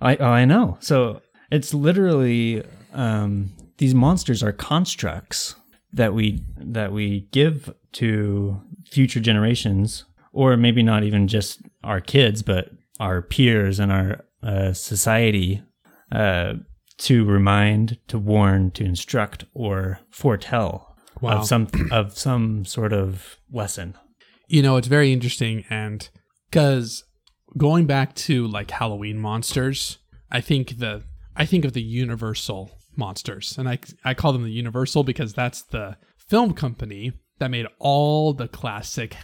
I 0.00 0.16
I 0.16 0.44
know. 0.44 0.76
So 0.80 1.22
it's 1.50 1.72
literally 1.72 2.62
um, 2.92 3.52
these 3.78 3.94
monsters 3.94 4.42
are 4.42 4.52
constructs 4.52 5.54
that 5.92 6.12
we 6.12 6.44
that 6.58 6.92
we 6.92 7.28
give 7.32 7.72
to 7.92 8.60
future 8.90 9.20
generations, 9.20 10.04
or 10.32 10.56
maybe 10.56 10.82
not 10.82 11.02
even 11.04 11.28
just 11.28 11.62
our 11.84 12.00
kids, 12.00 12.42
but 12.42 12.70
our 13.00 13.22
peers 13.22 13.78
and 13.78 13.90
our 13.92 14.24
uh, 14.42 14.72
society, 14.72 15.62
uh, 16.12 16.54
to 16.98 17.24
remind, 17.24 17.98
to 18.08 18.18
warn, 18.18 18.70
to 18.72 18.84
instruct, 18.84 19.44
or 19.54 20.00
foretell 20.10 20.96
Wow. 21.20 21.38
of 21.40 21.46
some 21.46 21.66
of 21.90 22.16
some 22.16 22.64
sort 22.64 22.92
of 22.92 23.38
lesson. 23.50 23.94
you 24.48 24.62
know, 24.62 24.76
it's 24.76 24.86
very 24.88 25.12
interesting. 25.12 25.64
And 25.68 26.08
because 26.50 27.02
going 27.56 27.86
back 27.86 28.14
to 28.14 28.46
like 28.46 28.70
Halloween 28.70 29.18
monsters, 29.18 29.98
I 30.30 30.40
think 30.40 30.78
the 30.78 31.02
I 31.36 31.44
think 31.44 31.64
of 31.64 31.72
the 31.72 31.82
Universal 31.82 32.70
monsters, 32.96 33.56
and 33.58 33.68
I 33.68 33.78
I 34.04 34.14
call 34.14 34.32
them 34.32 34.44
the 34.44 34.50
Universal 34.52 35.02
because 35.04 35.32
that's 35.34 35.62
the 35.62 35.96
film 36.28 36.52
company 36.54 37.12
that 37.38 37.50
made 37.50 37.66
all 37.78 38.32
the 38.32 38.48
classic 38.48 39.16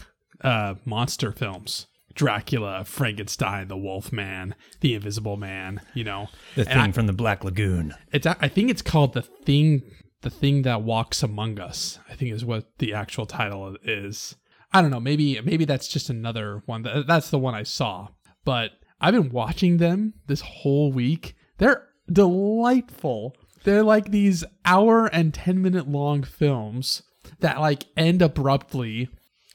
uh, 0.42 0.74
monster 0.84 1.32
films. 1.32 1.86
Dracula, 2.14 2.84
Frankenstein, 2.84 3.66
the 3.66 3.76
Wolf 3.76 4.12
Man, 4.12 4.54
the 4.80 4.94
Invisible 4.94 5.36
Man, 5.36 5.80
you 5.94 6.04
know. 6.04 6.28
The 6.54 6.64
thing 6.64 6.76
I- 6.76 6.92
from 6.92 7.06
the 7.08 7.12
Black 7.12 7.42
Lagoon. 7.42 7.94
It's 8.12 8.26
I 8.26 8.48
think 8.48 8.70
it's 8.70 8.82
called 8.82 9.14
the 9.14 9.22
thing 9.22 9.82
the 10.22 10.30
thing 10.30 10.62
that 10.62 10.82
walks 10.82 11.22
among 11.22 11.58
us. 11.58 11.98
I 12.08 12.14
think 12.14 12.32
is 12.32 12.44
what 12.44 12.78
the 12.78 12.94
actual 12.94 13.26
title 13.26 13.76
is. 13.82 14.36
I 14.72 14.80
don't 14.80 14.90
know. 14.92 15.00
Maybe 15.00 15.40
maybe 15.40 15.64
that's 15.64 15.88
just 15.88 16.08
another 16.08 16.62
one. 16.66 16.82
That, 16.82 17.06
that's 17.08 17.30
the 17.30 17.38
one 17.38 17.54
I 17.54 17.64
saw. 17.64 18.08
But 18.44 18.70
I've 19.00 19.14
been 19.14 19.30
watching 19.30 19.78
them 19.78 20.14
this 20.28 20.40
whole 20.40 20.92
week. 20.92 21.34
They're 21.58 21.88
delightful. 22.10 23.34
They're 23.64 23.82
like 23.82 24.10
these 24.10 24.44
hour 24.64 25.06
and 25.06 25.32
10 25.34 25.60
minute 25.62 25.88
long 25.88 26.22
films 26.22 27.02
that 27.40 27.60
like 27.60 27.86
end 27.96 28.22
abruptly, 28.22 29.08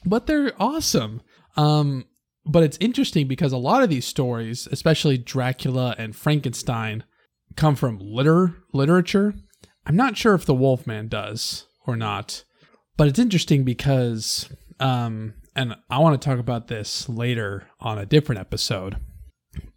but 0.04 0.26
they're 0.26 0.52
awesome. 0.60 1.22
Um 1.56 2.06
but 2.46 2.62
it's 2.62 2.78
interesting 2.80 3.28
because 3.28 3.52
a 3.52 3.58
lot 3.58 3.82
of 3.82 3.90
these 3.90 4.06
stories, 4.06 4.66
especially 4.72 5.18
Dracula 5.18 5.94
and 5.98 6.16
Frankenstein, 6.16 7.04
come 7.56 7.76
from 7.76 7.98
liter 8.00 8.56
literature. 8.72 9.34
I'm 9.86 9.96
not 9.96 10.16
sure 10.16 10.34
if 10.34 10.46
the 10.46 10.54
Wolfman 10.54 11.08
does 11.08 11.66
or 11.86 11.96
not, 11.96 12.44
but 12.96 13.08
it's 13.08 13.18
interesting 13.18 13.64
because, 13.64 14.48
um, 14.78 15.34
and 15.56 15.76
I 15.88 15.98
want 15.98 16.20
to 16.20 16.24
talk 16.24 16.38
about 16.38 16.68
this 16.68 17.08
later 17.08 17.68
on 17.80 17.98
a 17.98 18.06
different 18.06 18.40
episode. 18.40 18.96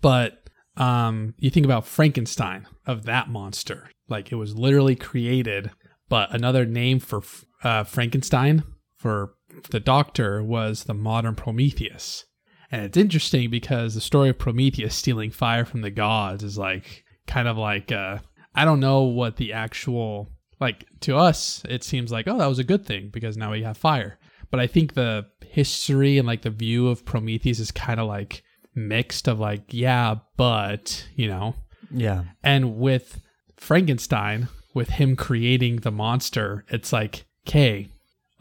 But 0.01 0.43
um, 0.77 1.33
you 1.37 1.49
think 1.49 1.65
about 1.65 1.85
Frankenstein 1.87 2.67
of 2.85 3.03
that 3.05 3.29
monster, 3.29 3.89
like 4.07 4.31
it 4.31 4.35
was 4.35 4.55
literally 4.55 4.95
created, 4.95 5.71
but 6.09 6.33
another 6.33 6.65
name 6.65 6.99
for 6.99 7.21
uh, 7.63 7.83
Frankenstein 7.83 8.63
for 8.95 9.33
the 9.71 9.79
doctor 9.79 10.43
was 10.43 10.83
the 10.83 10.93
modern 10.93 11.35
Prometheus. 11.35 12.25
And 12.71 12.83
it's 12.85 12.97
interesting 12.97 13.49
because 13.49 13.93
the 13.93 14.01
story 14.01 14.29
of 14.29 14.39
Prometheus 14.39 14.95
stealing 14.95 15.31
fire 15.31 15.65
from 15.65 15.81
the 15.81 15.91
gods 15.91 16.43
is 16.43 16.57
like 16.57 17.03
kind 17.27 17.47
of 17.47 17.57
like 17.57 17.91
uh 17.91 18.17
I 18.55 18.65
don't 18.65 18.79
know 18.79 19.03
what 19.03 19.37
the 19.37 19.53
actual 19.53 20.31
like 20.59 20.85
to 21.01 21.15
us 21.15 21.61
it 21.69 21.83
seems 21.83 22.11
like 22.11 22.27
oh 22.27 22.37
that 22.37 22.47
was 22.47 22.59
a 22.59 22.63
good 22.63 22.85
thing 22.85 23.09
because 23.13 23.37
now 23.37 23.51
we 23.51 23.63
have 23.63 23.77
fire. 23.77 24.17
But 24.49 24.59
I 24.59 24.67
think 24.67 24.93
the 24.93 25.27
history 25.45 26.17
and 26.17 26.27
like 26.27 26.41
the 26.41 26.49
view 26.49 26.87
of 26.87 27.05
Prometheus 27.05 27.59
is 27.59 27.71
kind 27.71 27.99
of 27.99 28.07
like 28.07 28.43
mixed 28.75 29.27
of 29.27 29.39
like 29.39 29.65
yeah, 29.69 30.15
but, 30.37 31.07
you 31.15 31.27
know. 31.27 31.55
Yeah. 31.91 32.23
And 32.43 32.77
with 32.77 33.21
Frankenstein, 33.57 34.47
with 34.73 34.89
him 34.89 35.15
creating 35.15 35.77
the 35.77 35.91
monster, 35.91 36.65
it's 36.69 36.91
like, 36.91 37.25
okay, 37.47 37.89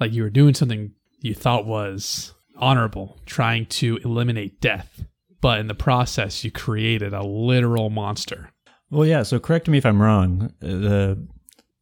like 0.01 0.13
you 0.13 0.23
were 0.23 0.31
doing 0.31 0.55
something 0.55 0.93
you 1.21 1.35
thought 1.35 1.67
was 1.67 2.35
honorable, 2.57 3.19
trying 3.27 3.67
to 3.67 3.99
eliminate 4.05 4.61
death. 4.61 5.05
But 5.41 5.59
in 5.59 5.67
the 5.67 5.75
process, 5.75 6.45
you 6.45 6.51
created 6.51 7.13
a 7.13 7.23
literal 7.23 7.91
monster. 7.91 8.51
Well, 8.91 9.07
yeah. 9.07 9.23
So 9.23 9.41
correct 9.41 9.69
me 9.69 9.79
if 9.79 9.87
I'm 9.87 10.01
wrong. 10.01 10.53
The 10.61 11.27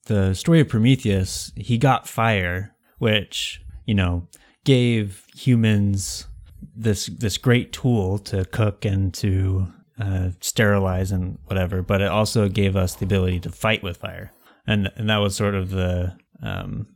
the 0.07 0.35
story 0.35 0.61
of 0.61 0.69
Prometheus, 0.69 1.53
he 1.57 1.77
got 1.77 2.09
fire, 2.09 2.75
which 2.99 3.63
you 3.85 3.95
know 3.95 4.29
gave 4.65 5.27
humans 5.35 6.27
this 6.75 7.07
this 7.07 7.37
great 7.37 7.73
tool 7.73 8.19
to 8.19 8.45
cook 8.47 8.85
and 8.85 9.13
to 9.15 9.67
uh, 10.01 10.31
sterilize 10.41 11.13
and 11.13 11.39
whatever. 11.47 11.83
But 11.83 12.01
it 12.01 12.09
also 12.09 12.49
gave 12.49 12.77
us 12.77 12.95
the 12.95 13.05
ability 13.05 13.41
to 13.41 13.51
fight 13.51 13.83
with 13.83 13.99
fire, 13.99 14.33
and 14.67 14.91
and 14.97 15.11
that 15.11 15.19
was 15.19 15.37
sort 15.37 15.55
of 15.55 15.71
the 15.71 16.17
um, 16.43 16.87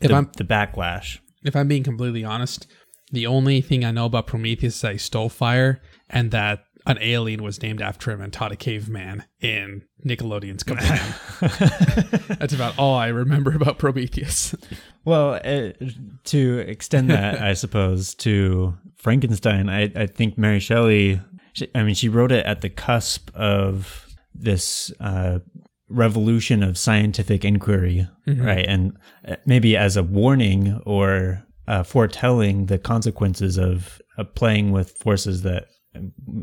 If 0.00 0.08
the, 0.08 0.14
I'm 0.14 0.30
the 0.36 0.44
backlash. 0.44 1.18
if 1.42 1.56
I'm 1.56 1.68
being 1.68 1.82
completely 1.82 2.24
honest, 2.24 2.66
the 3.10 3.26
only 3.26 3.60
thing 3.60 3.84
I 3.84 3.90
know 3.90 4.06
about 4.06 4.26
Prometheus 4.26 4.76
is 4.76 4.80
that 4.82 4.92
he 4.92 4.98
stole 4.98 5.28
fire 5.28 5.80
and 6.10 6.30
that 6.30 6.64
an 6.86 6.98
alien 7.00 7.42
was 7.42 7.60
named 7.62 7.82
after 7.82 8.10
him 8.10 8.20
and 8.20 8.32
taught 8.32 8.50
a 8.50 8.56
caveman 8.56 9.24
in 9.40 9.84
Nickelodeon's 10.04 10.64
Kablam. 10.64 12.26
That's 12.38 12.54
about 12.54 12.78
all 12.78 12.94
I 12.94 13.08
remember 13.08 13.54
about 13.54 13.78
Prometheus. 13.78 14.54
Well, 15.04 15.34
uh, 15.44 15.72
to 16.24 16.58
extend 16.60 17.10
that, 17.10 17.42
I 17.42 17.52
suppose 17.52 18.14
to 18.16 18.74
Frankenstein, 18.96 19.68
I, 19.68 19.92
I 19.94 20.06
think 20.06 20.38
Mary 20.38 20.60
Shelley. 20.60 21.20
She, 21.52 21.68
I 21.74 21.82
mean, 21.82 21.94
she 21.94 22.08
wrote 22.08 22.32
it 22.32 22.46
at 22.46 22.62
the 22.62 22.70
cusp 22.70 23.30
of 23.34 24.06
this 24.34 24.92
uh, 25.00 25.40
revolution 25.88 26.62
of 26.62 26.78
scientific 26.78 27.44
inquiry, 27.44 28.08
right? 28.26 28.64
And 28.66 28.96
uh, 29.26 29.36
maybe 29.46 29.76
as 29.76 29.96
a 29.96 30.02
warning 30.02 30.80
or 30.84 31.44
uh, 31.66 31.82
foretelling 31.82 32.66
the 32.66 32.78
consequences 32.78 33.58
of, 33.58 34.00
of 34.16 34.34
playing 34.34 34.72
with 34.72 34.92
forces 34.92 35.42
that 35.42 35.66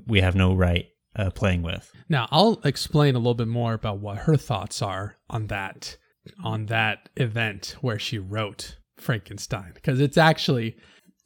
we 0.07 0.21
have 0.21 0.35
no 0.35 0.53
right 0.53 0.85
uh, 1.15 1.29
playing 1.29 1.61
with. 1.61 1.91
Now 2.09 2.27
I'll 2.31 2.59
explain 2.63 3.15
a 3.15 3.19
little 3.19 3.33
bit 3.35 3.47
more 3.47 3.73
about 3.73 3.99
what 3.99 4.19
her 4.19 4.35
thoughts 4.35 4.81
are 4.81 5.17
on 5.29 5.47
that 5.47 5.97
on 6.43 6.65
that 6.65 7.09
event 7.17 7.75
where 7.81 7.99
she 7.99 8.17
wrote 8.17 8.77
Frankenstein 8.97 9.71
because 9.75 10.01
it's 10.01 10.17
actually 10.17 10.75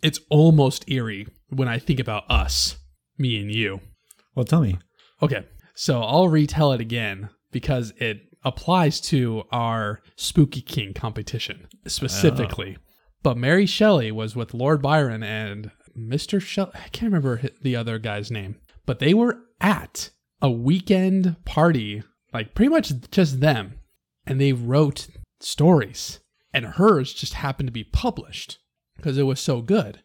it's 0.03 0.19
almost 0.29 0.89
eerie 0.89 1.27
when 1.49 1.67
I 1.67 1.79
think 1.79 1.99
about 1.99 2.29
us, 2.29 2.77
me 3.17 3.39
and 3.39 3.51
you. 3.51 3.81
Well, 4.35 4.45
tell 4.45 4.61
me. 4.61 4.77
Okay, 5.21 5.45
so 5.73 6.01
I'll 6.01 6.27
retell 6.27 6.71
it 6.73 6.81
again 6.81 7.29
because 7.51 7.93
it 7.97 8.21
applies 8.43 9.01
to 9.01 9.43
our 9.51 10.01
Spooky 10.15 10.61
King 10.61 10.93
competition 10.93 11.67
specifically. 11.87 12.77
But 13.21 13.37
Mary 13.37 13.65
Shelley 13.65 14.11
was 14.11 14.35
with 14.35 14.53
Lord 14.53 14.81
Byron 14.81 15.23
and 15.23 15.71
Mr. 15.97 16.41
Shelley. 16.41 16.71
I 16.75 16.87
can't 16.89 17.11
remember 17.11 17.41
the 17.61 17.75
other 17.75 17.99
guy's 17.99 18.31
name, 18.31 18.55
but 18.85 18.99
they 18.99 19.13
were 19.13 19.39
at 19.59 20.11
a 20.41 20.49
weekend 20.49 21.35
party, 21.45 22.03
like 22.33 22.55
pretty 22.55 22.69
much 22.69 22.93
just 23.11 23.41
them, 23.41 23.79
and 24.25 24.39
they 24.39 24.53
wrote 24.53 25.07
stories. 25.41 26.19
And 26.53 26.65
hers 26.65 27.13
just 27.13 27.33
happened 27.35 27.67
to 27.67 27.73
be 27.73 27.83
published 27.83 28.57
because 28.95 29.17
it 29.17 29.23
was 29.23 29.39
so 29.39 29.61
good. 29.61 30.01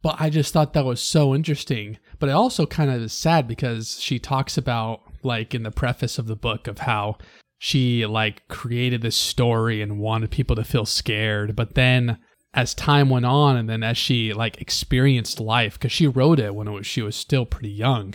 But 0.00 0.16
I 0.20 0.30
just 0.30 0.52
thought 0.52 0.74
that 0.74 0.84
was 0.84 1.02
so 1.02 1.34
interesting. 1.34 1.98
But 2.20 2.28
it 2.28 2.32
also 2.32 2.66
kind 2.66 2.88
of 2.88 3.02
is 3.02 3.12
sad 3.12 3.48
because 3.48 3.98
she 4.00 4.20
talks 4.20 4.56
about, 4.56 5.00
like, 5.22 5.54
in 5.54 5.62
the 5.62 5.70
preface 5.70 6.18
of 6.18 6.26
the 6.26 6.36
book, 6.36 6.66
of 6.66 6.78
how 6.80 7.18
she, 7.58 8.06
like, 8.06 8.46
created 8.48 9.02
this 9.02 9.16
story 9.16 9.82
and 9.82 9.98
wanted 9.98 10.30
people 10.30 10.56
to 10.56 10.64
feel 10.64 10.86
scared. 10.86 11.56
But 11.56 11.74
then 11.74 12.18
as 12.54 12.74
time 12.74 13.10
went 13.10 13.26
on 13.26 13.56
and 13.56 13.68
then 13.68 13.82
as 13.82 13.98
she, 13.98 14.32
like, 14.32 14.60
experienced 14.60 15.40
life, 15.40 15.74
because 15.74 15.92
she 15.92 16.06
wrote 16.06 16.38
it 16.38 16.54
when 16.54 16.68
it 16.68 16.72
was, 16.72 16.86
she 16.86 17.02
was 17.02 17.16
still 17.16 17.46
pretty 17.46 17.70
young, 17.70 18.14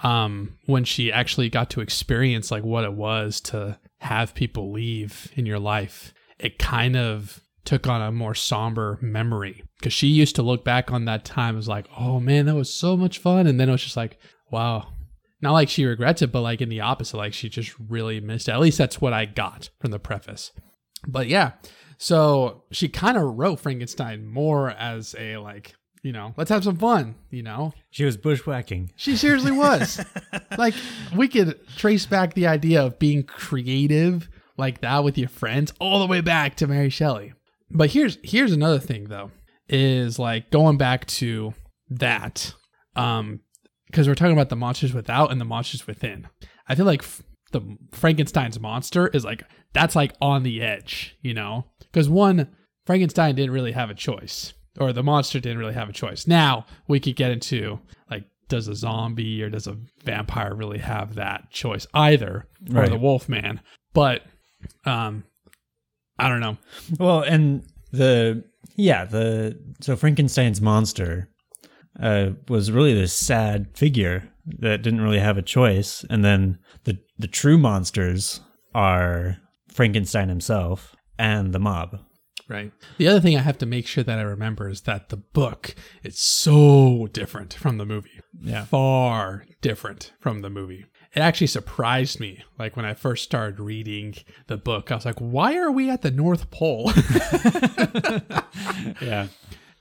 um, 0.00 0.58
when 0.66 0.84
she 0.84 1.12
actually 1.12 1.48
got 1.48 1.70
to 1.70 1.80
experience, 1.80 2.50
like, 2.50 2.64
what 2.64 2.84
it 2.84 2.94
was 2.94 3.40
to 3.40 3.78
have 4.00 4.34
people 4.34 4.72
leave 4.72 5.30
in 5.36 5.46
your 5.46 5.60
life, 5.60 6.12
it 6.38 6.58
kind 6.58 6.96
of 6.96 7.40
took 7.64 7.86
on 7.86 8.02
a 8.02 8.10
more 8.10 8.34
somber 8.34 8.98
memory 9.00 9.62
because 9.78 9.92
she 9.92 10.08
used 10.08 10.34
to 10.34 10.42
look 10.42 10.64
back 10.64 10.90
on 10.90 11.04
that 11.04 11.24
time 11.24 11.56
as 11.56 11.68
like, 11.68 11.86
oh 11.96 12.18
man, 12.18 12.46
that 12.46 12.56
was 12.56 12.74
so 12.74 12.96
much 12.96 13.18
fun. 13.18 13.46
And 13.46 13.60
then 13.60 13.68
it 13.68 13.72
was 13.72 13.84
just 13.84 13.96
like, 13.96 14.18
wow. 14.50 14.88
Not 15.42 15.52
like 15.52 15.68
she 15.68 15.84
regrets 15.84 16.22
it, 16.22 16.30
but 16.30 16.40
like 16.40 16.60
in 16.60 16.68
the 16.68 16.80
opposite, 16.80 17.16
like 17.16 17.34
she 17.34 17.48
just 17.48 17.74
really 17.78 18.20
missed 18.20 18.48
it. 18.48 18.52
At 18.52 18.60
least 18.60 18.78
that's 18.78 19.00
what 19.00 19.12
I 19.12 19.26
got 19.26 19.70
from 19.80 19.90
the 19.90 19.98
preface. 19.98 20.52
But 21.06 21.26
yeah, 21.26 21.52
so 21.98 22.62
she 22.70 22.88
kind 22.88 23.16
of 23.16 23.36
wrote 23.36 23.58
Frankenstein 23.58 24.26
more 24.26 24.70
as 24.70 25.16
a 25.18 25.36
like, 25.38 25.74
you 26.02 26.12
know, 26.12 26.32
let's 26.36 26.50
have 26.50 26.64
some 26.64 26.76
fun, 26.76 27.16
you 27.30 27.42
know? 27.42 27.72
She 27.90 28.04
was 28.04 28.16
bushwhacking. 28.16 28.92
She 28.96 29.16
seriously 29.16 29.52
was. 29.52 30.04
like, 30.58 30.74
we 31.16 31.28
could 31.28 31.58
trace 31.76 32.06
back 32.06 32.34
the 32.34 32.46
idea 32.46 32.82
of 32.82 32.98
being 32.98 33.24
creative 33.24 34.28
like 34.56 34.80
that 34.80 35.04
with 35.04 35.18
your 35.18 35.28
friends 35.28 35.72
all 35.80 35.98
the 35.98 36.06
way 36.06 36.20
back 36.20 36.56
to 36.56 36.66
Mary 36.66 36.90
Shelley. 36.90 37.34
But 37.70 37.90
here's 37.90 38.18
here's 38.22 38.52
another 38.52 38.78
thing 38.78 39.04
though, 39.04 39.30
is 39.68 40.18
like 40.18 40.50
going 40.50 40.76
back 40.76 41.06
to 41.06 41.54
that, 41.88 42.54
um, 42.94 43.40
because 43.92 44.08
we're 44.08 44.14
talking 44.16 44.32
about 44.32 44.48
the 44.48 44.56
monsters 44.56 44.92
without 44.92 45.30
and 45.30 45.40
the 45.40 45.44
monsters 45.44 45.86
within. 45.86 46.26
I 46.66 46.74
feel 46.74 46.86
like 46.86 47.02
f- 47.02 47.22
the 47.52 47.60
Frankenstein's 47.92 48.58
monster 48.58 49.06
is 49.08 49.24
like 49.24 49.44
that's 49.74 49.94
like 49.94 50.14
on 50.20 50.42
the 50.42 50.60
edge, 50.62 51.16
you 51.22 51.34
know, 51.34 51.66
because 51.80 52.08
one 52.08 52.48
Frankenstein 52.86 53.34
didn't 53.36 53.52
really 53.52 53.72
have 53.72 53.90
a 53.90 53.94
choice, 53.94 54.54
or 54.80 54.92
the 54.92 55.02
monster 55.02 55.38
didn't 55.38 55.58
really 55.58 55.74
have 55.74 55.88
a 55.88 55.92
choice. 55.92 56.26
Now 56.26 56.66
we 56.88 56.98
could 56.98 57.14
get 57.16 57.30
into 57.30 57.78
like 58.10 58.24
does 58.48 58.66
a 58.68 58.74
zombie 58.74 59.42
or 59.42 59.48
does 59.50 59.66
a 59.66 59.76
vampire 60.04 60.54
really 60.54 60.78
have 60.78 61.14
that 61.14 61.50
choice 61.50 61.86
either, 61.94 62.48
or 62.74 62.80
Right. 62.80 62.90
the 62.90 62.98
Wolfman? 62.98 63.60
But 63.94 64.22
um, 64.86 65.24
I 66.18 66.28
don't 66.28 66.40
know. 66.40 66.56
Well, 66.98 67.20
and 67.20 67.62
the 67.92 68.44
yeah, 68.76 69.04
the 69.04 69.58
so 69.80 69.96
Frankenstein's 69.96 70.60
monster 70.62 71.28
uh, 72.00 72.30
was 72.48 72.72
really 72.72 72.94
this 72.94 73.12
sad 73.12 73.68
figure 73.74 74.28
that 74.46 74.82
didn't 74.82 75.00
really 75.00 75.20
have 75.20 75.38
a 75.38 75.42
choice, 75.42 76.04
and 76.10 76.24
then 76.24 76.58
the 76.84 76.98
the 77.18 77.28
true 77.28 77.58
monsters 77.58 78.40
are 78.74 79.38
Frankenstein 79.68 80.28
himself 80.28 80.96
and 81.18 81.52
the 81.52 81.58
mob. 81.58 81.98
Right. 82.48 82.72
The 82.98 83.08
other 83.08 83.20
thing 83.20 83.36
I 83.36 83.40
have 83.40 83.58
to 83.58 83.66
make 83.66 83.86
sure 83.86 84.04
that 84.04 84.18
I 84.18 84.22
remember 84.22 84.68
is 84.68 84.82
that 84.82 85.08
the 85.08 85.16
book 85.16 85.74
is 86.02 86.18
so 86.18 87.08
different 87.12 87.54
from 87.54 87.78
the 87.78 87.86
movie. 87.86 88.20
Yeah. 88.40 88.64
Far 88.64 89.46
different 89.60 90.12
from 90.20 90.42
the 90.42 90.50
movie. 90.50 90.84
It 91.14 91.20
actually 91.20 91.46
surprised 91.46 92.20
me. 92.20 92.42
Like 92.58 92.76
when 92.76 92.84
I 92.84 92.94
first 92.94 93.24
started 93.24 93.60
reading 93.60 94.16
the 94.48 94.56
book, 94.56 94.90
I 94.90 94.96
was 94.96 95.06
like, 95.06 95.18
why 95.18 95.56
are 95.56 95.70
we 95.70 95.88
at 95.88 96.02
the 96.02 96.10
North 96.10 96.50
Pole? 96.50 96.92
Yeah. 99.00 99.28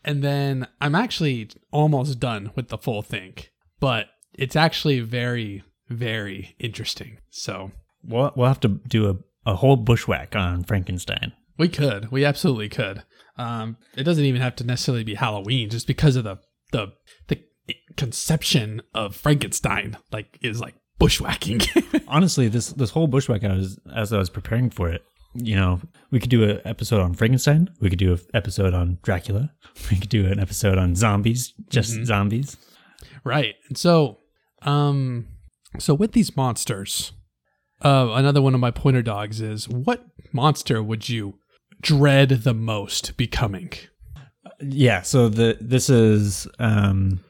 And 0.04 0.24
then 0.24 0.68
I'm 0.80 0.96
actually 0.96 1.50
almost 1.72 2.20
done 2.20 2.52
with 2.56 2.70
the 2.70 2.78
full 2.78 3.02
thing, 3.02 3.36
but 3.80 4.08
it's 4.34 4.56
actually 4.56 5.00
very, 5.02 5.64
very 5.90 6.56
interesting. 6.60 7.20
So 7.30 7.72
We'll 8.04 8.32
we'll 8.36 8.48
have 8.48 8.60
to 8.62 8.68
do 8.88 9.10
a, 9.10 9.52
a 9.52 9.56
whole 9.56 9.76
bushwhack 9.76 10.36
on 10.36 10.64
Frankenstein. 10.64 11.34
We 11.58 11.70
could. 11.70 12.12
We 12.12 12.26
absolutely 12.26 12.70
could. 12.70 13.04
Um, 13.38 13.78
it 13.96 14.04
doesn't 14.04 14.26
even 14.26 14.42
have 14.42 14.56
to 14.58 14.64
necessarily 14.64 15.04
be 15.04 15.16
Halloween, 15.16 15.70
just 15.70 15.88
because 15.88 16.16
of 16.16 16.24
the 16.24 16.38
the 16.72 16.94
the 17.28 17.44
conception 17.98 18.82
of 18.94 19.16
Frankenstein, 19.16 19.98
like 20.12 20.38
is 20.42 20.60
like 20.60 20.76
bushwhacking. 21.00 21.62
Honestly, 22.08 22.48
this 22.48 22.70
this 22.70 22.92
whole 22.92 23.08
bushwhack, 23.08 23.44
I 23.44 23.56
was 23.56 23.80
as 23.94 24.12
I 24.12 24.18
was 24.18 24.30
preparing 24.30 24.70
for 24.70 24.90
it. 24.90 25.04
You 25.34 25.56
know, 25.56 25.82
we 26.12 26.20
could 26.20 26.30
do 26.30 26.44
an 26.44 26.62
episode 26.66 27.00
on 27.02 27.14
Frankenstein. 27.14 27.70
We 27.80 27.90
could 27.90 28.00
do 28.00 28.14
an 28.14 28.20
episode 28.34 28.74
on 28.74 29.00
Dracula. 29.04 29.52
We 29.90 29.98
could 29.98 30.10
do 30.10 30.28
an 30.28 30.40
episode 30.40 30.78
on 30.78 30.96
zombies, 30.96 31.54
just 31.70 32.06
zombies. 32.06 32.58
right. 33.24 33.56
And 33.70 33.78
so, 33.78 34.18
um, 34.64 35.28
so 35.80 35.94
with 35.94 36.12
these 36.12 36.36
monsters, 36.36 37.14
uh, 37.84 38.10
another 38.12 38.42
one 38.42 38.54
of 38.54 38.60
my 38.60 38.72
pointer 38.72 39.02
dogs 39.02 39.40
is 39.42 39.70
what 39.70 40.06
monster 40.34 40.84
would 40.84 41.08
you 41.08 41.40
dread 41.82 42.30
the 42.30 42.54
most 42.54 43.16
becoming? 43.18 43.72
Yeah. 44.60 45.02
So 45.02 45.30
the 45.30 45.58
this 45.62 45.90
is 45.90 46.48
um 46.60 47.24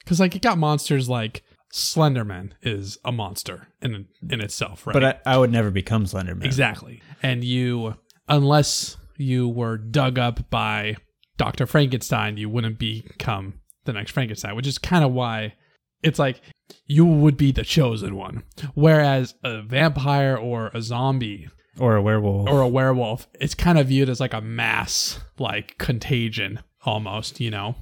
Because 0.00 0.20
like 0.20 0.34
it 0.34 0.42
got 0.42 0.58
monsters 0.58 1.08
like 1.08 1.42
Slenderman 1.72 2.52
is 2.62 2.98
a 3.04 3.12
monster 3.12 3.68
in 3.82 4.06
in 4.28 4.40
itself, 4.40 4.86
right? 4.86 4.92
but 4.94 5.04
I, 5.04 5.34
I 5.34 5.38
would 5.38 5.52
never 5.52 5.70
become 5.70 6.04
Slenderman. 6.06 6.44
Exactly. 6.44 7.02
And 7.22 7.44
you, 7.44 7.94
unless 8.28 8.96
you 9.16 9.48
were 9.48 9.76
dug 9.76 10.18
up 10.18 10.48
by 10.50 10.96
Dr. 11.36 11.66
Frankenstein, 11.66 12.36
you 12.36 12.48
wouldn't 12.48 12.78
become 12.78 13.60
the 13.84 13.92
next 13.92 14.12
Frankenstein, 14.12 14.56
which 14.56 14.66
is 14.66 14.78
kind 14.78 15.04
of 15.04 15.12
why 15.12 15.54
it's 16.02 16.18
like 16.18 16.40
you 16.86 17.04
would 17.04 17.36
be 17.36 17.52
the 17.52 17.64
chosen 17.64 18.16
one. 18.16 18.44
Whereas 18.74 19.34
a 19.44 19.62
vampire 19.62 20.36
or 20.36 20.70
a 20.72 20.80
zombie 20.80 21.48
Or 21.78 21.96
a 21.96 22.02
werewolf. 22.02 22.48
or 22.48 22.60
a 22.60 22.68
werewolf, 22.68 23.26
it's 23.40 23.54
kind 23.54 23.78
of 23.78 23.88
viewed 23.88 24.08
as 24.08 24.20
like 24.20 24.34
a 24.34 24.40
mass 24.40 25.20
like 25.38 25.76
contagion 25.78 26.60
almost, 26.84 27.40
you 27.40 27.50
know? 27.50 27.74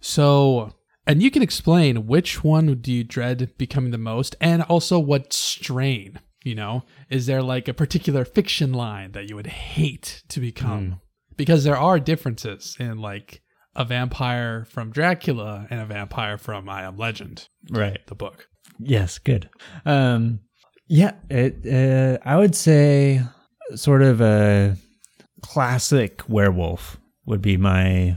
So, 0.00 0.72
and 1.08 1.22
you 1.22 1.30
can 1.30 1.42
explain 1.42 2.06
which 2.06 2.44
one 2.44 2.74
do 2.80 2.92
you 2.92 3.02
dread 3.02 3.50
becoming 3.56 3.90
the 3.90 3.98
most 3.98 4.36
and 4.42 4.62
also 4.64 4.98
what 4.98 5.32
strain, 5.32 6.20
you 6.44 6.54
know? 6.54 6.84
Is 7.08 7.24
there 7.24 7.42
like 7.42 7.66
a 7.66 7.74
particular 7.74 8.26
fiction 8.26 8.72
line 8.74 9.12
that 9.12 9.28
you 9.28 9.34
would 9.34 9.46
hate 9.46 10.22
to 10.28 10.38
become? 10.38 11.00
Because 11.36 11.64
there 11.64 11.78
are 11.78 11.98
differences 11.98 12.76
in 12.78 12.98
like 12.98 13.40
a 13.74 13.86
vampire 13.86 14.66
from 14.66 14.90
Dracula 14.90 15.66
and 15.70 15.80
a 15.80 15.86
vampire 15.86 16.36
from 16.36 16.68
I 16.68 16.82
Am 16.82 16.98
Legend, 16.98 17.48
right. 17.70 17.98
the 18.06 18.14
book. 18.14 18.48
Yes. 18.78 19.18
Good. 19.18 19.48
Um. 19.86 20.40
Yeah. 20.88 21.12
It. 21.30 21.66
Uh, 21.66 22.18
I 22.28 22.36
would 22.36 22.54
say 22.54 23.22
sort 23.74 24.02
of 24.02 24.20
a 24.20 24.76
classic 25.40 26.22
werewolf 26.28 26.98
would 27.24 27.40
be 27.40 27.56
my 27.56 28.16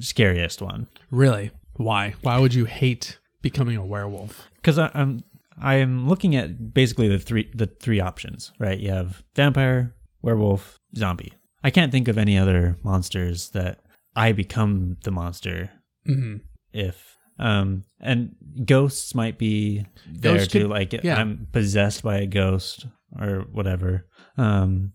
scariest 0.00 0.60
one. 0.60 0.86
Really? 1.10 1.50
Why? 1.76 2.14
Why 2.22 2.38
would 2.38 2.54
you 2.54 2.64
hate 2.64 3.18
becoming 3.42 3.76
a 3.76 3.84
werewolf? 3.84 4.48
because 4.56 4.78
I'm 4.78 5.22
I'm 5.60 6.08
looking 6.08 6.34
at 6.36 6.74
basically 6.74 7.08
the 7.08 7.18
three 7.18 7.50
the 7.54 7.66
three 7.66 8.00
options, 8.00 8.52
right? 8.58 8.78
You 8.78 8.90
have 8.90 9.22
vampire, 9.34 9.94
werewolf, 10.22 10.78
zombie. 10.96 11.32
I 11.64 11.70
can't 11.70 11.90
think 11.92 12.08
of 12.08 12.18
any 12.18 12.36
other 12.38 12.76
monsters 12.84 13.50
that 13.50 13.80
I 14.14 14.32
become 14.32 14.96
the 15.04 15.10
monster 15.10 15.70
hmm 16.04 16.36
if 16.72 17.16
um 17.38 17.82
and 18.00 18.34
ghosts 18.64 19.14
might 19.14 19.38
be 19.38 19.84
there 20.06 20.34
Ghosts 20.36 20.52
too 20.52 20.60
could- 20.62 20.70
like 20.70 20.92
yeah. 20.92 21.16
I'm 21.18 21.46
possessed 21.52 22.02
by 22.02 22.18
a 22.18 22.26
ghost 22.26 22.86
or 23.18 23.44
whatever. 23.52 24.06
Um 24.36 24.92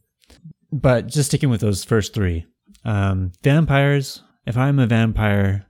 but 0.72 1.08
just 1.08 1.30
sticking 1.30 1.50
with 1.50 1.62
those 1.62 1.84
first 1.84 2.14
3. 2.14 2.46
Um 2.86 3.32
vampires, 3.44 4.24
if 4.46 4.58
I'm 4.58 4.80
a 4.80 4.88
vampire 4.88 5.66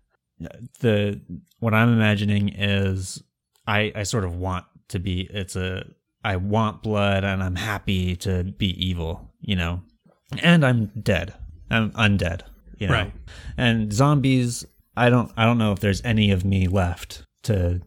the 0.80 1.22
what 1.60 1.74
I'm 1.74 1.90
imagining 1.90 2.50
is 2.50 3.22
I 3.68 3.92
I 3.96 4.04
sort 4.04 4.24
of 4.24 4.36
want 4.36 4.66
to 4.90 5.00
be 5.00 5.30
it's 5.32 5.56
a 5.56 5.86
I 6.24 6.36
want 6.36 6.84
blood 6.84 7.24
and 7.24 7.42
I'm 7.42 7.56
happy 7.56 8.16
to 8.18 8.44
be 8.44 8.68
evil, 8.84 9.34
you 9.42 9.56
know. 9.56 9.82
And 10.42 10.66
I'm 10.66 10.92
dead. 11.02 11.34
I'm 11.70 11.92
undead, 11.92 12.42
you 12.78 12.88
know. 12.88 12.94
Right. 12.94 13.14
And 13.58 13.92
zombies, 13.92 14.66
I 14.96 15.10
don't 15.10 15.32
I 15.38 15.46
don't 15.46 15.58
know 15.58 15.72
if 15.72 15.80
there's 15.80 16.02
any 16.04 16.32
of 16.32 16.46
me 16.46 16.68
left 16.68 17.24
to 17.44 17.82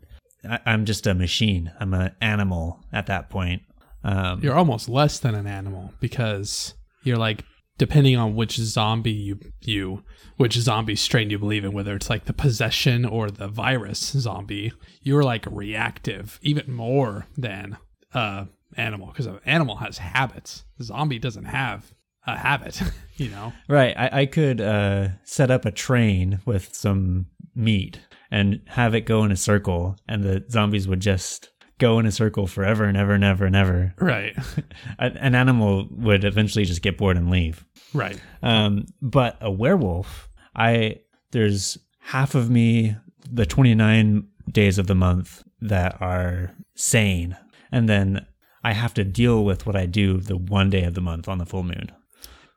I, 0.49 0.61
I'm 0.67 0.85
just 0.85 1.07
a 1.07 1.15
machine. 1.15 1.73
I'm 1.81 1.95
an 1.95 2.15
animal 2.21 2.85
at 2.93 3.07
that 3.07 3.31
point. 3.31 3.63
Um, 4.03 4.41
You're 4.43 4.57
almost 4.57 4.89
less 4.89 5.19
than 5.19 5.35
an 5.35 5.47
animal 5.47 5.93
because 6.01 6.75
you're 7.05 7.17
like 7.17 7.45
depending 7.79 8.17
on 8.17 8.35
which 8.35 8.57
zombie 8.57 9.11
you 9.11 9.39
you 9.61 10.03
which 10.37 10.55
zombie 10.55 10.97
strain 10.97 11.31
you 11.31 11.39
believe 11.39 11.65
in, 11.65 11.73
whether 11.73 11.95
it's 11.95 12.11
like 12.11 12.25
the 12.25 12.33
possession 12.33 13.05
or 13.05 13.31
the 13.31 13.49
virus 13.49 14.01
zombie, 14.01 14.73
you're 15.03 15.23
like 15.23 15.47
reactive 15.51 16.39
even 16.43 16.73
more 16.73 17.27
than 17.37 17.77
uh 18.13 18.45
animal 18.77 19.09
because 19.09 19.27
an 19.27 19.41
animal 19.45 19.77
has 19.77 19.99
habits. 19.99 20.65
The 20.79 20.85
zombie 20.85 21.19
doesn't 21.19 21.45
have 21.45 21.93
a 22.27 22.37
habit, 22.37 22.81
you 23.17 23.29
know. 23.31 23.53
Right. 23.69 23.95
I, 23.97 24.21
I 24.23 24.27
could 24.27 24.61
uh, 24.61 25.09
set 25.25 25.51
up 25.51 25.65
a 25.65 25.71
train 25.71 26.41
with 26.45 26.75
some 26.75 27.27
meat 27.55 28.01
and 28.31 28.61
have 28.67 28.95
it 28.95 29.03
go 29.03 29.25
in 29.25 29.31
a 29.31 29.37
circle, 29.37 29.97
and 30.09 30.23
the 30.23 30.45
zombies 30.51 30.89
would 30.89 31.01
just 31.01 31.51
go 31.79 31.99
in 31.99 32.07
a 32.07 32.13
circle 32.13 32.47
forever 32.47 32.85
and 32.85 32.97
ever 32.97 33.13
and 33.13 33.25
ever 33.25 33.45
and 33.45 33.57
ever. 33.57 33.95
Right. 33.99 34.37
An 34.99 35.35
animal 35.35 35.89
would 35.91 36.25
eventually 36.25 36.65
just 36.65 36.83
get 36.83 36.99
bored 36.99 37.17
and 37.17 37.31
leave. 37.31 37.65
right. 37.93 38.21
Um, 38.43 38.87
but 39.03 39.37
a 39.41 39.51
werewolf, 39.51 40.29
I 40.55 41.01
there's 41.33 41.79
half 42.01 42.35
of 42.35 42.51
me, 42.51 42.97
the 43.31 43.47
29 43.47 44.27
days 44.51 44.79
of 44.79 44.87
the 44.87 44.95
month 44.95 45.43
that 45.61 46.01
are 46.01 46.55
sane, 46.75 47.37
and 47.73 47.89
then 47.89 48.27
I 48.63 48.73
have 48.73 48.95
to 48.95 49.05
deal 49.05 49.45
with 49.45 49.67
what 49.67 49.77
I 49.77 49.87
do 49.87 50.19
the 50.19 50.37
one 50.37 50.71
day 50.71 50.85
of 50.85 50.95
the 50.95 51.01
month 51.01 51.29
on 51.29 51.39
the 51.39 51.47
full 51.47 51.63
moon. 51.65 51.91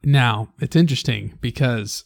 Now, 0.03 0.53
it's 0.61 0.75
interesting 0.75 1.37
because 1.41 2.03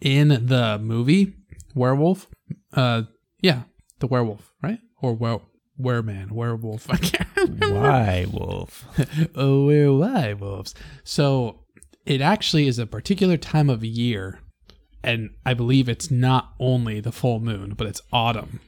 in 0.00 0.28
the 0.28 0.78
movie 0.80 1.34
Werewolf, 1.74 2.28
uh 2.72 3.02
yeah, 3.40 3.62
the 3.98 4.06
werewolf, 4.06 4.52
right? 4.62 4.78
Or 5.02 5.14
were 5.14 5.40
wereman, 5.80 6.30
werewolf. 6.30 6.90
I 6.90 6.96
can't. 6.96 7.70
Why 7.70 8.26
wolf? 8.30 8.84
oh, 9.34 9.66
we're 9.66 9.92
werewolves. 9.92 10.74
So 11.02 11.64
it 12.06 12.20
actually 12.20 12.66
is 12.66 12.78
a 12.78 12.86
particular 12.86 13.36
time 13.36 13.70
of 13.70 13.84
year, 13.84 14.40
and 15.02 15.30
I 15.44 15.54
believe 15.54 15.88
it's 15.88 16.10
not 16.10 16.54
only 16.58 17.00
the 17.00 17.12
full 17.12 17.40
moon, 17.40 17.74
but 17.74 17.86
it's 17.86 18.02
autumn. 18.12 18.60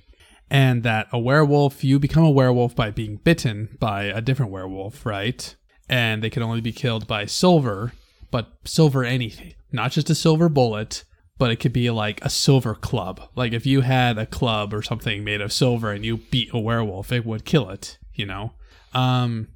And 0.48 0.84
that 0.84 1.08
a 1.12 1.18
werewolf, 1.18 1.82
you 1.82 1.98
become 1.98 2.24
a 2.24 2.30
werewolf 2.30 2.76
by 2.76 2.92
being 2.92 3.16
bitten 3.16 3.76
by 3.80 4.04
a 4.04 4.20
different 4.20 4.52
werewolf, 4.52 5.04
right? 5.04 5.54
And 5.88 6.22
they 6.22 6.30
can 6.30 6.42
only 6.42 6.60
be 6.60 6.72
killed 6.72 7.08
by 7.08 7.26
silver, 7.26 7.92
but 8.30 8.52
silver 8.64 9.04
anything, 9.04 9.54
not 9.72 9.90
just 9.90 10.08
a 10.08 10.14
silver 10.14 10.48
bullet, 10.48 11.04
but 11.38 11.50
it 11.50 11.56
could 11.56 11.72
be 11.72 11.90
like 11.90 12.24
a 12.24 12.30
silver 12.30 12.74
club. 12.74 13.20
Like 13.34 13.52
if 13.52 13.66
you 13.66 13.82
had 13.82 14.18
a 14.18 14.26
club 14.26 14.72
or 14.72 14.82
something 14.82 15.24
made 15.24 15.40
of 15.40 15.52
silver 15.52 15.92
and 15.92 16.04
you 16.04 16.18
beat 16.18 16.50
a 16.52 16.58
werewolf, 16.58 17.12
it 17.12 17.26
would 17.26 17.44
kill 17.44 17.70
it, 17.70 17.98
you 18.14 18.26
know? 18.26 18.52
Um, 18.94 19.48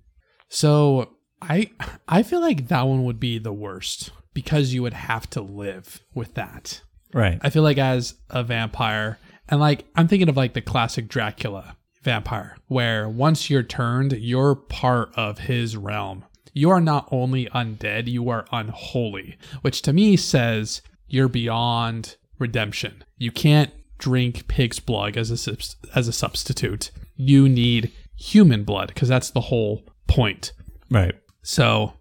so 0.48 1.16
I 1.40 1.70
I 2.08 2.22
feel 2.22 2.40
like 2.40 2.68
that 2.68 2.86
one 2.86 3.04
would 3.04 3.20
be 3.20 3.38
the 3.38 3.52
worst 3.52 4.10
because 4.34 4.72
you 4.72 4.82
would 4.82 4.94
have 4.94 5.28
to 5.30 5.40
live 5.40 6.00
with 6.14 6.34
that. 6.34 6.82
Right. 7.12 7.38
I 7.42 7.50
feel 7.50 7.62
like 7.62 7.78
as 7.78 8.14
a 8.28 8.42
vampire, 8.44 9.18
and 9.48 9.60
like 9.60 9.86
I'm 9.96 10.08
thinking 10.08 10.28
of 10.28 10.36
like 10.36 10.54
the 10.54 10.60
classic 10.60 11.08
Dracula 11.08 11.76
vampire, 12.02 12.56
where 12.68 13.08
once 13.08 13.50
you're 13.50 13.62
turned, 13.62 14.12
you're 14.12 14.54
part 14.54 15.10
of 15.16 15.38
his 15.38 15.76
realm. 15.76 16.24
You 16.52 16.70
are 16.70 16.80
not 16.80 17.08
only 17.12 17.46
undead, 17.46 18.08
you 18.08 18.28
are 18.28 18.46
unholy, 18.50 19.38
which 19.62 19.82
to 19.82 19.92
me 19.92 20.16
says 20.16 20.82
you're 21.10 21.28
beyond 21.28 22.16
redemption. 22.38 23.04
You 23.18 23.30
can't 23.30 23.70
drink 23.98 24.48
pig's 24.48 24.80
blood 24.80 25.16
as 25.16 25.46
a 25.46 25.56
as 25.94 26.08
a 26.08 26.12
substitute. 26.12 26.90
You 27.16 27.48
need 27.48 27.92
human 28.16 28.64
blood 28.64 28.88
because 28.88 29.08
that's 29.08 29.30
the 29.30 29.40
whole 29.42 29.84
point. 30.08 30.52
Right. 30.90 31.14
So 31.42 31.94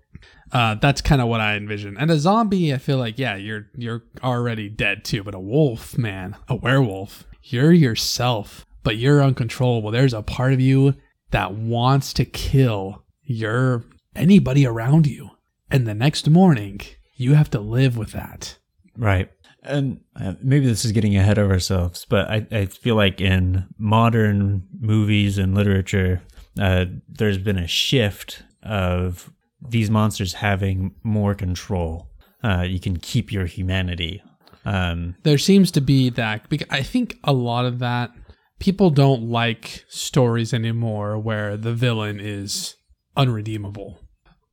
uh, 0.52 0.76
that's 0.76 1.02
kind 1.02 1.22
of 1.22 1.28
what 1.28 1.42
I 1.42 1.56
envision. 1.56 1.98
And 1.98 2.10
a 2.10 2.18
zombie, 2.18 2.74
I 2.74 2.78
feel 2.78 2.98
like, 2.98 3.20
yeah, 3.20 3.36
you're 3.36 3.68
you're 3.76 4.04
already 4.24 4.70
dead 4.70 5.04
too. 5.04 5.24
But 5.24 5.36
a 5.36 5.40
wolf, 5.40 5.98
man, 5.98 6.36
a 6.48 6.56
werewolf, 6.56 7.26
you're 7.44 7.72
yourself, 7.72 8.66
but 8.84 8.98
you're 8.98 9.24
uncontrollable. 9.24 9.92
There's 9.92 10.14
a 10.14 10.22
part 10.22 10.54
of 10.54 10.62
you 10.62 10.96
that 11.32 11.54
wants 11.54 12.14
to 12.14 12.26
kill 12.26 13.04
your 13.24 13.84
anybody 14.16 14.66
around 14.66 15.06
you, 15.06 15.32
and 15.70 15.86
the 15.86 15.94
next 15.94 16.30
morning 16.30 16.82
you 17.16 17.34
have 17.34 17.50
to 17.52 17.60
live 17.60 17.98
with 17.98 18.12
that. 18.14 18.58
Right. 18.98 19.30
And 19.64 20.02
uh, 20.16 20.34
maybe 20.42 20.66
this 20.66 20.86
is 20.86 20.92
getting 20.92 21.16
ahead 21.18 21.38
of 21.38 21.52
ourselves, 21.52 22.06
but 22.10 22.30
I, 22.30 22.48
I 22.52 22.66
feel 22.66 22.96
like 22.96 23.20
in 23.20 23.68
modern 23.78 24.68
movies 24.80 25.38
and 25.38 25.54
literature, 25.54 26.22
uh, 26.60 26.86
there's 27.08 27.38
been 27.38 27.58
a 27.58 27.68
shift 27.68 28.44
of 28.64 29.32
these 29.68 29.90
monsters 29.90 30.34
having 30.34 30.96
more 31.04 31.36
control. 31.36 32.10
Uh, 32.44 32.62
you 32.62 32.80
can 32.80 32.98
keep 32.98 33.32
your 33.32 33.46
humanity. 33.46 34.24
Um, 34.66 35.16
there 35.24 35.38
seems 35.38 35.72
to 35.72 35.82
be 35.82 36.10
that 36.12 36.48
because 36.50 36.68
I 36.70 36.84
think 36.84 37.18
a 37.24 37.34
lot 37.34 37.66
of 37.66 37.80
that 37.80 38.12
people 38.60 38.90
don't 38.90 39.24
like 39.24 39.86
stories 39.88 40.54
anymore 40.54 41.18
where 41.18 41.58
the 41.58 41.74
villain 41.74 42.20
is 42.20 42.76
unredeemable, 43.16 44.00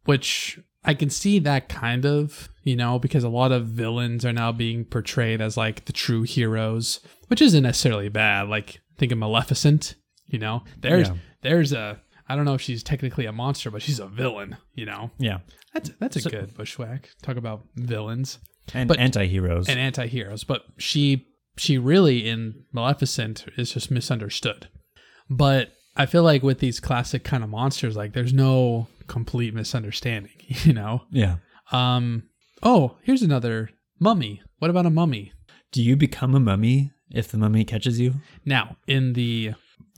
which 0.05 0.59
I 0.87 0.95
can 0.95 1.11
see 1.11 1.39
that 1.41 1.69
kind 1.69 2.07
of, 2.07 2.49
you 2.63 2.77
know, 2.77 2.99
because 2.99 3.25
a 3.25 3.29
lot 3.29 3.53
of 3.53 3.67
villains 3.67 4.25
are 4.25 4.33
now 4.33 4.53
being 4.53 4.85
portrayed 4.85 5.41
as 5.41 5.57
like 5.57 5.85
the 5.87 5.93
true 5.93 6.23
heroes, 6.23 7.01
which 7.27 7.43
isn't 7.43 7.63
necessarily 7.65 8.09
bad. 8.09 8.49
Like 8.49 8.81
think 8.97 9.11
of 9.13 9.19
Maleficent, 9.19 9.97
you 10.27 10.39
know. 10.39 10.63
There's 10.81 11.09
Yeah. 11.09 11.15
there's 11.43 11.73
a 11.73 12.01
I 12.29 12.35
don't 12.37 12.45
know 12.45 12.55
if 12.55 12.61
she's 12.61 12.83
technically 12.83 13.27
a 13.27 13.33
monster, 13.33 13.71
but 13.71 13.83
she's 13.83 14.01
a 14.01 14.07
villain, 14.07 14.57
you 14.75 14.87
know. 14.87 15.11
yeah. 15.19 15.39
That's 15.75 15.91
that's 16.01 16.17
a 16.25 16.31
good 16.31 16.55
bushwhack. 16.57 17.11
Talk 17.23 17.37
about 17.37 17.67
villains 17.77 18.39
And 18.75 18.89
But- 18.89 18.99
anti-heroes. 18.99 19.69
and 19.69 19.79
anti-heroes 19.79 20.43
but 20.45 20.65
she 20.79 21.27
she 21.59 21.79
really 21.79 22.29
in 22.29 22.65
maleficent 22.73 23.45
is 23.57 23.73
just 23.73 23.91
misunderstood 23.91 24.69
but 25.31 25.73
i 25.97 26.05
feel 26.07 26.23
like 26.23 26.43
with 26.43 26.59
these 26.59 26.81
classic 26.81 27.25
kind 27.25 27.43
of 27.45 27.49
monsters 27.51 27.97
like 27.97 28.13
there's 28.13 28.33
no 28.35 28.87
complete 29.07 29.55
misunderstanding 29.55 30.33
you 30.47 30.73
know? 30.73 31.03
Yeah. 31.11 31.37
um 31.73 32.25
oh 32.63 32.97
here's 33.03 33.23
another. 33.23 33.71
Mummy. 33.99 34.43
What 34.59 34.71
about 34.71 34.85
a 34.87 34.91
mummy? 34.91 35.33
Do 35.73 35.83
you 35.83 35.97
become 35.97 36.35
a 36.35 36.41
mummy 36.41 36.93
if 37.11 37.29
the 37.29 37.39
mummy 37.39 37.65
catches 37.65 37.99
you? 37.99 38.15
now 38.45 38.77
in 38.87 39.15
the 39.15 39.53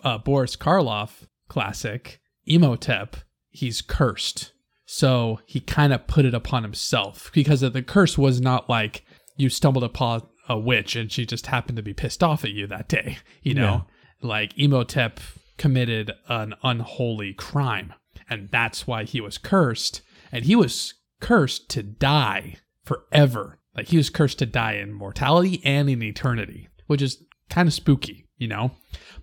uh, 0.05 0.19
boris 0.19 0.57
karloff 0.57 1.27
classic 1.49 2.21
Imhotep 2.47 3.17
he's 3.51 3.83
cursed. 3.83 4.53
So 4.87 5.41
he 5.47 5.61
kind 5.61 5.93
of 5.93 6.07
put 6.07 6.25
it 6.25 6.33
upon 6.35 6.63
himself 6.63 7.31
because 7.35 7.61
the 7.61 7.83
curse 7.83 8.17
was 8.17 8.41
not 8.41 8.71
like 8.71 9.05
you 9.37 9.51
stumbled 9.51 9.85
upon 9.85 10.23
a 10.49 10.59
witch 10.59 10.97
and 10.97 11.13
she 11.13 11.27
just 11.27 11.47
happened 11.49 11.77
to 11.77 11.83
be 11.83 11.93
pissed 11.93 12.23
off 12.23 12.43
at 12.45 12.53
you 12.53 12.67
that 12.69 12.89
day 12.89 13.19
you 13.43 13.55
know? 13.55 13.85
Like 14.23 14.57
Imhotep 14.57 15.21
committed 15.59 16.13
an 16.29 16.55
unholy 16.63 17.35
crime 17.35 17.93
and 18.29 18.49
that's 18.51 18.87
why 18.87 19.05
he 19.05 19.21
was 19.21 19.39
cursed 19.39 20.03
and 20.31 20.45
he 20.45 20.57
was 20.57 20.95
cursed 21.21 21.69
to 21.69 21.83
die 21.83 22.57
forever 22.85 23.59
like 23.77 23.89
he 23.89 23.97
was 23.97 24.11
cursed 24.11 24.39
to 24.39 24.47
die 24.47 24.75
in 24.75 24.93
mortality 24.93 25.61
and 25.65 25.89
in 25.91 26.03
eternity 26.03 26.69
which 26.87 27.03
is 27.03 27.23
kind 27.51 27.69
of 27.69 27.75
spooky 27.75 28.27
you 28.37 28.47
know 28.47 28.73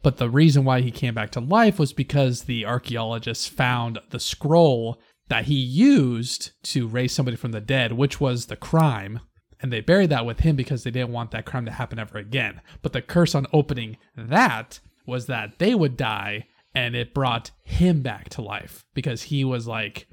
but 0.02 0.18
the 0.18 0.30
reason 0.30 0.65
why 0.65 0.82
he 0.82 0.91
came 0.91 1.13
back 1.13 1.32
to 1.32 1.39
life 1.39 1.80
was 1.80 1.94
because 1.94 2.44
the 2.44 2.65
archaeologists 2.65 3.48
found 3.48 4.00
the 4.12 4.20
scroll 4.20 5.00
that 5.28 5.46
he 5.46 5.56
used 5.56 6.52
to 6.63 6.88
raise 6.88 7.13
somebody 7.13 7.38
from 7.38 7.52
the 7.52 7.62
dead, 7.62 7.94
which 7.94 8.22
was 8.22 8.46
the 8.46 8.56
crime. 8.56 9.20
And 9.60 9.72
they 9.72 9.82
buried 9.82 10.10
that 10.12 10.26
with 10.26 10.41
him 10.41 10.56
because 10.56 10.84
they 10.84 10.91
didn't 10.91 11.13
want 11.13 11.32
that 11.32 11.46
crime 11.46 11.65
to 11.65 11.72
happen 11.72 11.98
ever 11.98 12.18
again. 12.18 12.62
But 12.82 12.94
the 12.94 13.02
curse 13.02 13.34
on 13.34 13.48
opening 13.52 13.98
that 14.15 14.80
was 15.08 15.26
that 15.26 15.60
they 15.60 15.74
would 15.74 15.98
die 15.98 16.48
and 16.75 16.95
it 16.95 17.13
brought 17.13 17.51
him 17.63 18.01
back 18.01 18.29
to 18.29 18.41
life 18.41 18.85
because 18.93 19.23
he 19.23 19.43
was 19.43 19.65
like 19.67 20.07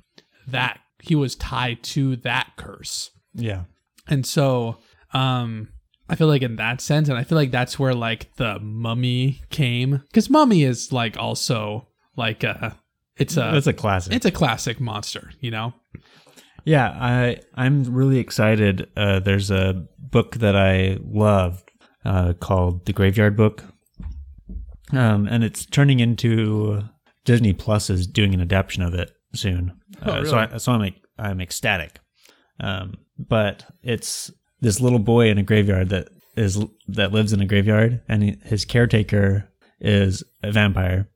that, 0.46 0.80
he 1.02 1.14
was 1.14 1.34
tied 1.36 1.82
to 1.82 2.16
that 2.16 2.52
curse. 2.56 3.10
Yeah. 3.34 3.64
And 4.08 4.24
so, 4.24 4.78
um, 5.12 5.68
I 6.08 6.14
feel 6.14 6.26
like 6.26 6.42
in 6.42 6.56
that 6.56 6.80
sense, 6.80 7.08
and 7.08 7.16
I 7.18 7.24
feel 7.24 7.36
like 7.36 7.50
that's 7.50 7.78
where 7.78 7.94
like 7.94 8.34
the 8.36 8.58
mummy 8.60 9.42
came, 9.50 10.02
because 10.08 10.28
mummy 10.30 10.62
is 10.62 10.92
like 10.92 11.16
also 11.16 11.88
like 12.16 12.44
a, 12.44 12.76
it's 13.16 13.36
a, 13.36 13.50
That's 13.52 13.66
a 13.66 13.72
classic. 13.72 14.12
it's 14.12 14.26
a 14.26 14.30
classic 14.30 14.80
monster, 14.80 15.30
you 15.40 15.50
know. 15.50 15.74
Yeah, 16.64 16.88
I 16.90 17.38
I'm 17.54 17.84
really 17.84 18.18
excited. 18.18 18.90
Uh, 18.96 19.20
there's 19.20 19.50
a 19.50 19.86
book 19.98 20.36
that 20.36 20.54
I 20.56 20.98
love 21.02 21.64
uh, 22.04 22.34
called 22.34 22.86
The 22.86 22.92
Graveyard 22.92 23.36
Book, 23.36 23.64
um, 24.92 25.26
and 25.26 25.42
it's 25.44 25.66
turning 25.66 26.00
into 26.00 26.82
Disney 27.24 27.52
Plus 27.52 27.90
is 27.90 28.06
doing 28.06 28.34
an 28.34 28.40
adaptation 28.40 28.82
of 28.82 28.94
it 28.94 29.10
soon. 29.34 29.72
Oh, 30.04 30.12
uh, 30.12 30.24
So, 30.24 30.36
really? 30.36 30.52
I, 30.52 30.58
so 30.58 30.72
I'm 30.72 30.94
I'm 31.18 31.40
ecstatic. 31.40 31.98
Um, 32.60 32.94
but 33.18 33.64
it's 33.82 34.30
this 34.60 34.80
little 34.80 34.98
boy 34.98 35.28
in 35.28 35.38
a 35.38 35.42
graveyard 35.42 35.88
that 35.90 36.08
is 36.36 36.58
that 36.88 37.12
lives 37.12 37.32
in 37.32 37.40
a 37.40 37.46
graveyard, 37.46 38.00
and 38.08 38.22
he- 38.22 38.38
his 38.44 38.64
caretaker 38.64 39.48
is 39.80 40.22
a 40.42 40.52
vampire. 40.52 41.08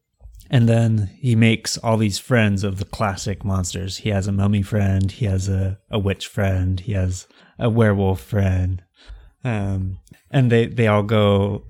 And 0.48 0.68
then 0.68 1.10
he 1.18 1.34
makes 1.34 1.76
all 1.78 1.96
these 1.96 2.18
friends 2.20 2.62
of 2.62 2.78
the 2.78 2.84
classic 2.84 3.44
monsters. 3.44 3.98
He 3.98 4.10
has 4.10 4.28
a 4.28 4.32
mummy 4.32 4.62
friend, 4.62 5.10
he 5.10 5.26
has 5.26 5.48
a, 5.48 5.78
a 5.90 5.98
witch 5.98 6.28
friend, 6.28 6.78
he 6.78 6.92
has 6.92 7.26
a 7.58 7.68
werewolf 7.68 8.20
friend. 8.20 8.82
Um, 9.42 9.98
and 10.30 10.50
they, 10.50 10.66
they 10.66 10.86
all 10.86 11.02
go, 11.02 11.64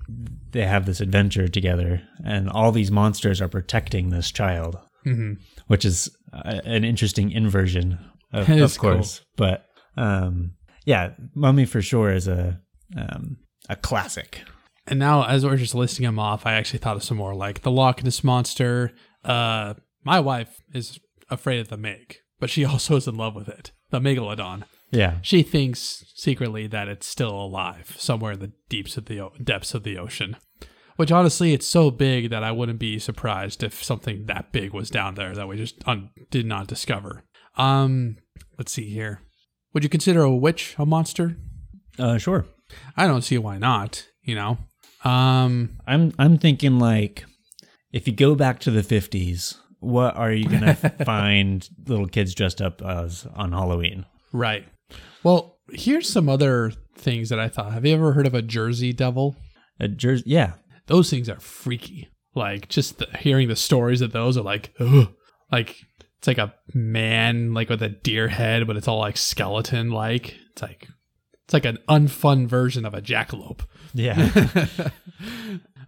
they 0.51 0.65
have 0.65 0.85
this 0.85 1.01
adventure 1.01 1.47
together, 1.47 2.01
and 2.25 2.49
all 2.49 2.71
these 2.71 2.91
monsters 2.91 3.41
are 3.41 3.47
protecting 3.47 4.09
this 4.09 4.31
child, 4.31 4.77
hmm 5.03 5.33
which 5.67 5.83
is 5.83 6.09
uh, 6.31 6.61
an 6.63 6.85
interesting 6.85 7.29
inversion, 7.29 7.99
of, 8.31 8.49
of 8.49 8.57
is 8.57 8.77
cool. 8.77 8.93
course. 8.93 9.21
But 9.35 9.65
um, 9.97 10.53
yeah, 10.85 11.11
Mummy 11.35 11.65
for 11.65 11.81
sure 11.81 12.11
is 12.11 12.27
a 12.27 12.61
um, 12.95 13.37
a 13.69 13.75
classic. 13.75 14.43
And 14.87 14.99
now, 14.99 15.25
as 15.25 15.45
we're 15.45 15.57
just 15.57 15.75
listing 15.75 16.05
them 16.05 16.19
off, 16.19 16.45
I 16.45 16.53
actually 16.53 16.79
thought 16.79 16.95
of 16.95 17.03
some 17.03 17.17
more, 17.17 17.35
like 17.35 17.61
the 17.61 17.71
Loch 17.71 18.03
Ness 18.03 18.23
monster. 18.23 18.93
Uh, 19.25 19.73
my 20.05 20.21
wife 20.21 20.61
is 20.73 20.99
afraid 21.29 21.59
of 21.59 21.67
the 21.67 21.75
Meg, 21.75 22.15
but 22.39 22.49
she 22.49 22.63
also 22.71 22.95
is 22.95 23.07
in 23.07 23.15
love 23.15 23.35
with 23.35 23.49
it. 23.49 23.71
The 23.89 23.99
megalodon. 23.99 24.63
Yeah, 24.91 25.17
She 25.21 25.43
thinks 25.43 26.05
secretly 26.15 26.65
that 26.67 26.87
it's 26.87 27.05
still 27.07 27.31
alive 27.35 27.95
somewhere 27.97 28.31
in 28.33 28.39
the 28.39 28.53
deeps 28.69 28.95
of 28.97 29.05
the 29.05 29.19
o- 29.19 29.33
depths 29.43 29.73
of 29.73 29.83
the 29.83 29.97
ocean. 29.97 30.37
Which 30.95 31.11
honestly, 31.11 31.53
it's 31.53 31.67
so 31.67 31.91
big 31.91 32.29
that 32.29 32.43
I 32.43 32.51
wouldn't 32.51 32.79
be 32.79 32.97
surprised 32.97 33.63
if 33.63 33.83
something 33.83 34.25
that 34.27 34.51
big 34.51 34.73
was 34.73 34.89
down 34.89 35.15
there 35.15 35.35
that 35.35 35.47
we 35.47 35.57
just 35.57 35.75
un- 35.85 36.09
did 36.31 36.45
not 36.45 36.67
discover. 36.67 37.23
Um, 37.57 38.17
let's 38.57 38.71
see 38.71 38.89
here. 38.89 39.21
Would 39.73 39.83
you 39.83 39.89
consider 39.89 40.21
a 40.21 40.33
witch 40.35 40.75
a 40.79 40.85
monster? 40.85 41.35
uh, 41.99 42.17
sure. 42.17 42.45
I 42.95 43.07
don't 43.07 43.21
see 43.23 43.37
why 43.37 43.57
not. 43.57 44.07
You 44.23 44.35
know. 44.35 44.57
Um, 45.03 45.77
I'm 45.85 46.13
I'm 46.17 46.37
thinking 46.37 46.79
like 46.79 47.25
if 47.91 48.07
you 48.07 48.13
go 48.13 48.35
back 48.35 48.59
to 48.61 48.71
the 48.71 48.81
50s, 48.81 49.55
what 49.79 50.15
are 50.15 50.31
you 50.31 50.49
going 50.49 50.61
to 50.75 50.75
find 51.05 51.67
little 51.87 52.07
kids 52.07 52.33
dressed 52.33 52.61
up 52.61 52.81
as 52.81 53.27
on 53.35 53.51
Halloween? 53.51 54.05
right. 54.33 54.65
Well, 55.23 55.59
here's 55.71 56.09
some 56.09 56.29
other 56.29 56.71
things 56.95 57.29
that 57.29 57.39
I 57.39 57.49
thought. 57.49 57.73
Have 57.73 57.85
you 57.85 57.93
ever 57.93 58.13
heard 58.13 58.27
of 58.27 58.33
a 58.33 58.41
Jersey 58.41 58.93
Devil? 58.93 59.35
A 59.79 59.87
jersey 59.87 60.23
yeah. 60.25 60.53
those 60.87 61.09
things 61.09 61.29
are 61.29 61.39
freaky. 61.39 62.09
Like 62.33 62.67
just 62.69 62.99
the, 62.99 63.07
hearing 63.19 63.47
the 63.47 63.55
stories 63.55 64.01
of 64.01 64.11
those 64.11 64.37
are 64.37 64.43
like, 64.43 64.73
ugh. 64.79 65.09
like 65.51 65.75
it's 66.17 66.27
like 66.27 66.37
a 66.37 66.53
man 66.73 67.53
like 67.53 67.69
with 67.69 67.81
a 67.83 67.89
deer 67.89 68.27
head, 68.27 68.65
but 68.67 68.77
it's 68.77 68.87
all 68.87 68.99
like 68.99 69.17
skeleton 69.17 69.91
like. 69.91 70.35
It's 70.51 70.61
like 70.61 70.87
it's 71.45 71.53
like 71.53 71.65
an 71.65 71.79
unfun 71.87 72.47
version 72.47 72.85
of 72.85 72.93
a 72.93 73.01
jackalope. 73.01 73.61
Yeah. 73.93 74.67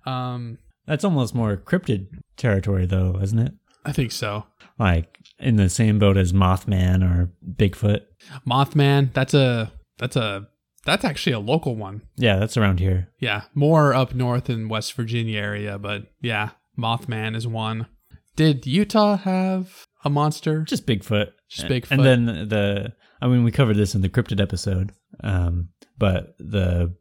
Um, 0.05 0.57
That's 0.87 1.03
almost 1.03 1.35
more 1.35 1.57
cryptid 1.57 2.07
territory 2.37 2.85
though, 2.85 3.19
isn't 3.21 3.39
it? 3.39 3.53
I 3.85 3.91
think 3.91 4.11
so. 4.11 4.45
Like 4.79 5.19
in 5.39 5.57
the 5.57 5.69
same 5.69 5.99
boat 5.99 6.17
as 6.17 6.33
Mothman 6.33 7.03
or 7.03 7.31
Bigfoot. 7.47 8.01
Mothman, 8.47 9.13
that's 9.13 9.33
a 9.33 9.71
that's 9.97 10.15
a 10.15 10.47
that's 10.85 11.03
actually 11.05 11.33
a 11.33 11.39
local 11.39 11.75
one. 11.75 12.01
Yeah, 12.15 12.37
that's 12.37 12.57
around 12.57 12.79
here. 12.79 13.09
Yeah, 13.19 13.43
more 13.53 13.93
up 13.93 14.15
north 14.15 14.49
in 14.49 14.69
West 14.69 14.93
Virginia 14.93 15.39
area, 15.39 15.77
but 15.77 16.07
yeah, 16.21 16.51
Mothman 16.77 17.35
is 17.35 17.47
one. 17.47 17.87
Did 18.35 18.65
Utah 18.65 19.17
have 19.17 19.85
a 20.05 20.09
monster? 20.09 20.63
Just 20.63 20.87
Bigfoot. 20.87 21.31
Just 21.49 21.67
Bigfoot. 21.67 21.91
And 21.91 22.05
then 22.05 22.25
the 22.47 22.93
I 23.21 23.27
mean 23.27 23.43
we 23.43 23.51
covered 23.51 23.75
this 23.75 23.95
in 23.95 24.01
the 24.01 24.09
cryptid 24.09 24.41
episode. 24.41 24.93
Um 25.23 25.69
but 25.97 26.35
the 26.39 26.95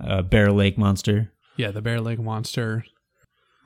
uh, 0.00 0.22
Bear 0.22 0.50
Lake 0.50 0.78
monster. 0.78 1.32
Yeah, 1.56 1.70
the 1.70 1.82
Bear 1.82 2.00
Lake 2.00 2.20
monster. 2.20 2.84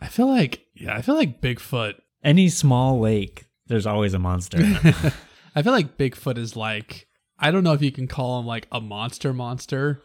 I 0.00 0.08
feel 0.08 0.26
like 0.26 0.66
yeah, 0.74 0.96
I 0.96 1.02
feel 1.02 1.14
like 1.14 1.40
Bigfoot. 1.40 1.94
Any 2.24 2.48
small 2.48 3.00
lake, 3.00 3.46
there's 3.66 3.86
always 3.86 4.14
a 4.14 4.18
monster. 4.18 4.58
I 5.54 5.62
feel 5.62 5.72
like 5.72 5.98
Bigfoot 5.98 6.38
is 6.38 6.56
like 6.56 7.06
I 7.38 7.50
don't 7.50 7.64
know 7.64 7.72
if 7.72 7.82
you 7.82 7.92
can 7.92 8.06
call 8.06 8.40
him 8.40 8.46
like 8.46 8.68
a 8.70 8.80
monster 8.80 9.32
monster 9.32 10.00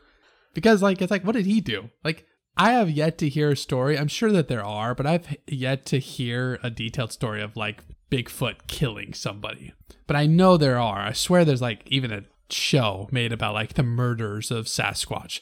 because 0.54 0.82
like 0.82 1.02
it's 1.02 1.12
like 1.12 1.24
what 1.24 1.36
did 1.36 1.46
he 1.46 1.62
do? 1.62 1.90
Like 2.04 2.26
I 2.58 2.72
have 2.72 2.90
yet 2.90 3.18
to 3.20 3.30
hear 3.30 3.52
a 3.52 3.58
story. 3.58 3.98
I'm 3.98 4.08
sure 4.08 4.32
that 4.32 4.48
there 4.48 4.66
are, 4.66 4.96
but 4.96 5.06
I've 5.06 5.38
yet 5.48 5.86
to 5.88 6.00
hear 6.00 6.60
a 6.64 6.70
detailed 6.70 7.12
story 7.12 7.42
of 7.42 7.56
like 7.56 7.84
Bigfoot 8.12 8.68
killing 8.68 9.14
somebody. 9.14 9.74
But 10.08 10.16
I 10.16 10.26
know 10.26 10.58
there 10.58 10.80
are. 10.80 11.00
I 11.00 11.14
swear 11.14 11.46
there's 11.46 11.62
like 11.62 11.84
even 11.86 12.12
a 12.12 12.24
show 12.50 13.08
made 13.12 13.32
about 13.32 13.54
like 13.54 13.74
the 13.74 13.84
murders 13.84 14.50
of 14.50 14.66
Sasquatch. 14.66 15.42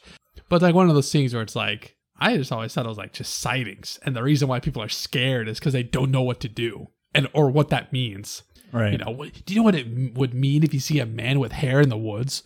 But 0.50 0.62
like 0.62 0.76
one 0.76 0.90
of 0.90 0.96
those 0.96 1.12
things 1.12 1.34
where 1.34 1.44
it's 1.44 1.56
like 1.56 1.96
I 2.20 2.36
just 2.38 2.52
always 2.52 2.74
thought 2.74 2.86
it 2.86 2.90
was 2.90 2.98
like 2.98 3.14
just 3.14 3.40
sightings, 3.40 4.00
and 4.04 4.16
the 4.16 4.24
reason 4.24 4.48
why 4.48 4.60
people 4.60 4.82
are 4.82 4.90
scared 4.90 5.48
is 5.48 5.60
because 5.60 5.74
they 5.74 5.84
don't 5.84 6.12
know 6.12 6.22
what 6.22 6.40
to 6.42 6.50
do 6.50 6.90
and 7.16 7.28
or 7.34 7.50
what 7.50 7.70
that 7.70 7.92
means. 7.92 8.44
right. 8.72 8.92
You 8.92 8.98
know, 9.00 9.10
what- 9.12 9.46
do 9.46 9.54
you 9.54 9.60
know 9.60 9.64
what 9.64 9.76
it 9.76 10.14
would 10.16 10.34
mean 10.36 10.64
if 10.64 10.74
you 10.74 10.80
see 10.80 11.00
a 11.00 11.06
man 11.06 11.40
with 11.40 11.52
hair 11.54 11.82
in 11.82 11.90
the 11.90 11.98
woods? 11.98 12.44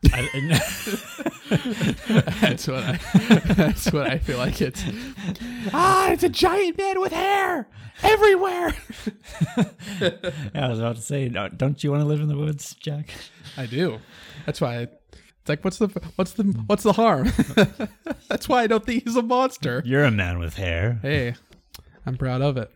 That's 1.48 2.68
what 2.68 2.84
I. 2.84 3.00
That's 3.54 3.92
what 3.92 4.06
I 4.06 4.18
feel 4.18 4.38
like 4.38 4.60
it's. 4.60 4.82
Ah, 5.72 6.10
it's 6.12 6.22
a 6.22 6.28
giant 6.28 6.78
man 6.78 7.00
with 7.00 7.12
hair 7.12 7.68
everywhere. 8.02 8.74
I 10.54 10.68
was 10.68 10.78
about 10.78 10.96
to 10.96 11.02
say, 11.02 11.28
don't 11.28 11.58
don't 11.58 11.82
you 11.82 11.90
want 11.90 12.02
to 12.02 12.06
live 12.08 12.20
in 12.20 12.28
the 12.28 12.36
woods, 12.36 12.74
Jack? 12.74 13.10
I 13.56 13.66
do. 13.66 13.98
That's 14.46 14.60
why. 14.60 14.78
I, 14.80 14.82
it's 14.82 15.48
like, 15.48 15.64
what's 15.64 15.78
the 15.78 15.88
what's 16.16 16.32
the 16.32 16.44
what's 16.66 16.82
the 16.84 16.92
harm? 16.92 17.32
That's 18.28 18.48
why 18.48 18.62
I 18.62 18.66
don't 18.66 18.84
think 18.84 19.04
he's 19.04 19.16
a 19.16 19.22
monster. 19.22 19.82
You're 19.84 20.04
a 20.04 20.10
man 20.10 20.38
with 20.38 20.54
hair. 20.54 20.98
Hey, 21.02 21.34
I'm 22.06 22.16
proud 22.16 22.42
of 22.42 22.56
it. 22.56 22.70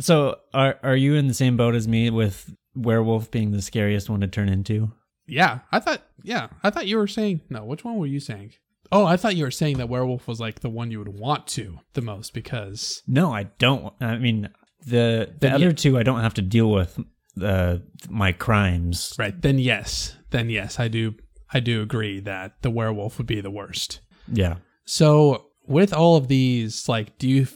So, 0.00 0.36
are 0.54 0.78
are 0.82 0.96
you 0.96 1.14
in 1.14 1.26
the 1.28 1.34
same 1.34 1.56
boat 1.56 1.74
as 1.74 1.88
me 1.88 2.10
with 2.10 2.54
werewolf 2.74 3.30
being 3.30 3.50
the 3.50 3.62
scariest 3.62 4.08
one 4.08 4.20
to 4.20 4.26
turn 4.28 4.48
into? 4.48 4.92
Yeah, 5.26 5.60
I 5.72 5.80
thought. 5.80 6.02
Yeah, 6.22 6.48
I 6.62 6.70
thought 6.70 6.86
you 6.86 6.96
were 6.98 7.06
saying. 7.06 7.40
No, 7.50 7.64
which 7.64 7.84
one 7.84 7.96
were 7.96 8.06
you 8.06 8.20
saying? 8.20 8.52
Oh, 8.90 9.04
I 9.04 9.16
thought 9.18 9.36
you 9.36 9.44
were 9.44 9.50
saying 9.50 9.76
that 9.78 9.88
werewolf 9.88 10.26
was 10.26 10.40
like 10.40 10.60
the 10.60 10.70
one 10.70 10.90
you 10.90 10.98
would 10.98 11.08
want 11.20 11.46
to 11.48 11.80
the 11.92 12.00
most 12.00 12.32
because 12.32 13.02
No, 13.06 13.32
I 13.32 13.44
don't. 13.58 13.92
I 14.00 14.16
mean, 14.18 14.48
the 14.86 15.34
the 15.40 15.50
other 15.50 15.66
you- 15.66 15.72
two, 15.72 15.98
I 15.98 16.02
don't 16.02 16.20
have 16.20 16.34
to 16.34 16.42
deal 16.42 16.70
with 16.70 16.98
uh, 17.42 17.78
my 18.08 18.32
crimes. 18.32 19.14
right 19.18 19.40
then 19.42 19.58
yes, 19.58 20.16
then 20.30 20.48
yes, 20.50 20.78
I 20.80 20.88
do. 20.88 21.14
I 21.52 21.60
do 21.60 21.82
agree 21.82 22.20
that 22.20 22.62
the 22.62 22.70
werewolf 22.70 23.18
would 23.18 23.26
be 23.26 23.40
the 23.40 23.50
worst. 23.50 24.00
Yeah. 24.32 24.56
So 24.84 25.46
with 25.66 25.92
all 25.92 26.16
of 26.16 26.28
these, 26.28 26.88
like, 26.88 27.18
do 27.18 27.28
you 27.28 27.46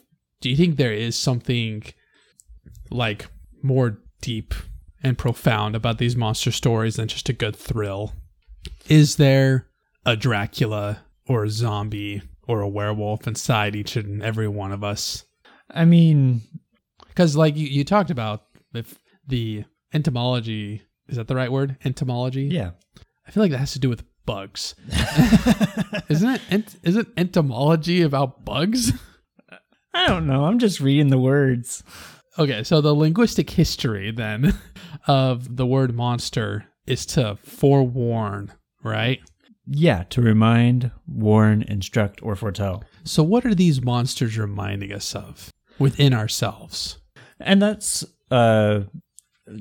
do 0.40 0.50
you 0.50 0.56
think 0.56 0.76
there 0.76 0.92
is 0.92 1.16
something 1.16 1.82
like 2.92 3.26
more 3.62 3.98
deep 4.20 4.54
and 5.02 5.18
profound 5.18 5.74
about 5.74 5.98
these 5.98 6.16
monster 6.16 6.52
stories 6.52 6.96
than 6.96 7.08
just 7.08 7.28
a 7.28 7.32
good 7.32 7.56
thrill? 7.56 8.12
Is 8.88 9.16
there 9.16 9.66
a 10.06 10.16
Dracula 10.16 11.04
or 11.26 11.44
a 11.44 11.50
zombie 11.50 12.22
or 12.46 12.60
a 12.60 12.68
werewolf 12.68 13.26
inside 13.26 13.74
each 13.76 13.96
and 13.96 14.22
every 14.22 14.48
one 14.48 14.72
of 14.72 14.84
us? 14.84 15.24
I 15.70 15.84
mean, 15.84 16.42
Because 17.08 17.36
like 17.36 17.56
you, 17.56 17.66
you 17.66 17.84
talked 17.84 18.10
about 18.10 18.44
if 18.74 18.98
the 19.26 19.64
entomology 19.92 20.82
is 21.08 21.16
that 21.16 21.28
the 21.28 21.36
right 21.36 21.50
word? 21.52 21.76
Entomology? 21.84 22.44
yeah. 22.44 22.70
I 23.26 23.30
feel 23.30 23.42
like 23.42 23.52
that 23.52 23.58
has 23.58 23.72
to 23.74 23.78
do 23.78 23.88
with 23.88 24.04
bugs. 24.26 24.74
Isn't 26.08 26.30
it? 26.30 26.40
Ent- 26.50 26.76
isn't 26.82 27.08
entomology 27.16 28.02
about 28.02 28.44
bugs? 28.44 28.92
I 29.94 30.06
don't 30.08 30.26
know. 30.26 30.44
I'm 30.44 30.58
just 30.58 30.80
reading 30.80 31.08
the 31.08 31.18
words. 31.18 31.82
Okay, 32.38 32.62
so 32.62 32.80
the 32.80 32.94
linguistic 32.94 33.50
history 33.50 34.10
then 34.10 34.58
of 35.06 35.56
the 35.56 35.66
word 35.66 35.94
monster 35.94 36.64
is 36.86 37.04
to 37.06 37.36
forewarn, 37.42 38.52
right? 38.82 39.20
Yeah, 39.66 40.04
to 40.10 40.20
remind, 40.20 40.90
warn, 41.06 41.62
instruct, 41.62 42.22
or 42.22 42.34
foretell. 42.34 42.82
So 43.04 43.22
what 43.22 43.44
are 43.46 43.54
these 43.54 43.82
monsters 43.82 44.36
reminding 44.36 44.92
us 44.92 45.14
of 45.14 45.50
within 45.78 46.12
ourselves? 46.14 46.98
And 47.38 47.62
that's 47.62 48.04
uh, 48.30 48.80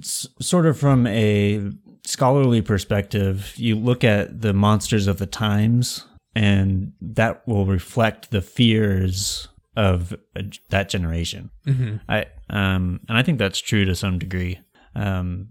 sort 0.02 0.66
of 0.66 0.80
from 0.80 1.06
a 1.08 1.72
scholarly 2.06 2.62
perspective. 2.62 3.54
You 3.58 3.76
look 3.76 4.04
at 4.04 4.42
the 4.42 4.54
monsters 4.54 5.08
of 5.08 5.18
the 5.18 5.28
times, 5.28 6.06
and 6.36 6.94
that 7.02 7.48
will 7.48 7.66
reflect 7.66 8.32
the 8.32 8.42
fears 8.42 9.50
of 9.76 10.14
uh, 10.36 10.42
that 10.70 10.90
generation. 10.90 11.50
Mm-hmm. 11.66 11.98
I 12.10 12.26
um, 12.52 13.00
and 13.08 13.18
I 13.18 13.24
think 13.24 13.40
that's 13.40 13.60
true 13.60 13.86
to 13.86 13.96
some 13.96 14.20
degree. 14.20 14.60
Um, 14.94 15.48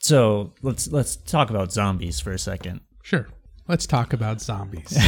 so 0.00 0.52
let's 0.62 0.88
let's 0.88 1.16
talk 1.16 1.48
about 1.50 1.72
zombies 1.72 2.20
for 2.20 2.32
a 2.32 2.38
second. 2.38 2.80
Sure. 3.02 3.28
Let's 3.68 3.86
talk 3.86 4.12
about 4.12 4.40
zombies. 4.40 4.92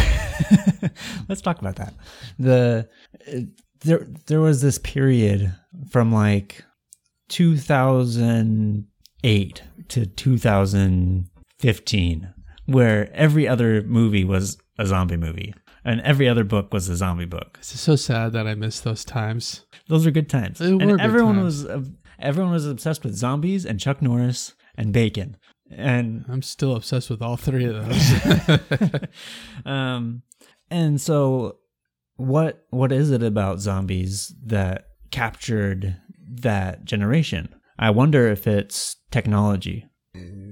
Let's 1.29 1.41
talk 1.41 1.59
about 1.59 1.77
that. 1.77 1.95
The 2.39 2.89
uh, 3.27 3.41
there 3.81 4.07
there 4.27 4.41
was 4.41 4.63
this 4.63 4.79
period 4.79 5.53
from 5.91 6.13
like 6.13 6.65
2008 7.29 9.63
to 9.89 10.07
2015, 10.07 12.35
where 12.67 13.13
every 13.13 13.49
other 13.49 13.83
movie 13.83 14.25
was 14.25 14.59
a 14.79 14.87
zombie 14.87 15.17
movie 15.17 15.53
and 15.85 16.01
every 16.03 16.29
other 16.29 16.45
book 16.45 16.73
was 16.73 16.89
a 16.89 16.97
zombie 16.97 17.25
book. 17.25 17.59
It's 17.61 17.81
so 17.81 17.97
sad 17.97 18.33
that 18.33 18.47
I 18.47 18.55
miss 18.55 18.81
those 18.81 19.05
times. 19.05 19.67
Those 19.89 20.05
were 20.05 20.13
good 20.13 20.31
times. 20.31 20.59
They 20.59 20.73
were 20.73 20.81
and 20.81 20.91
good 20.93 21.01
everyone 21.01 21.37
times. 21.37 21.65
was 21.65 21.91
everyone 22.19 22.53
was 22.53 22.67
obsessed 22.67 23.05
with 23.05 23.15
zombies 23.15 23.67
and 23.67 23.81
Chuck 23.81 24.01
Norris 24.01 24.55
and 24.77 24.93
bacon. 24.93 25.37
And 25.71 26.25
I'm 26.29 26.43
still 26.43 26.77
obsessed 26.77 27.11
with 27.11 27.23
all 27.23 27.37
three 27.37 27.65
of 27.65 27.89
those. 27.89 29.01
um 29.65 30.23
and 30.71 31.01
so 31.01 31.57
what 32.17 32.65
what 32.71 32.93
is 32.93 33.11
it 33.11 33.23
about 33.23 33.61
zombies 33.61 34.35
that 34.45 34.87
captured 35.11 35.97
that 36.29 36.85
generation? 36.85 37.55
I 37.79 37.91
wonder 37.91 38.29
if 38.29 38.47
it's 38.47 38.97
technology 39.11 39.87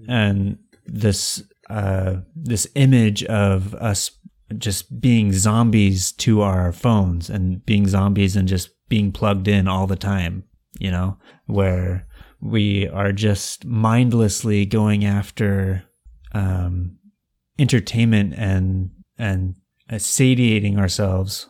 and 0.09 0.59
this 0.87 1.43
uh 1.69 2.17
this 2.35 2.67
image 2.75 3.23
of 3.25 3.75
us 3.75 4.11
just 4.59 5.01
being 5.01 5.33
zombies 5.33 6.13
to 6.13 6.43
our 6.43 6.73
phones 6.73 7.31
and 7.31 7.65
being 7.65 7.87
zombies 7.87 8.37
and 8.37 8.49
just 8.49 8.71
being 8.89 9.13
plugged 9.13 9.49
in 9.49 9.69
all 9.69 9.87
the 9.87 9.97
time, 9.97 10.45
you 10.79 10.91
know, 10.91 11.17
where 11.47 12.07
we 12.41 12.89
are 12.89 13.13
just 13.13 13.65
mindlessly 13.65 14.67
going 14.67 15.05
after 15.05 15.85
um, 16.33 16.97
entertainment 17.59 18.35
and 18.37 18.91
and 19.19 19.55
satiating 19.99 20.79
ourselves 20.79 21.49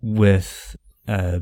with 0.00 0.76
uh, 1.08 1.40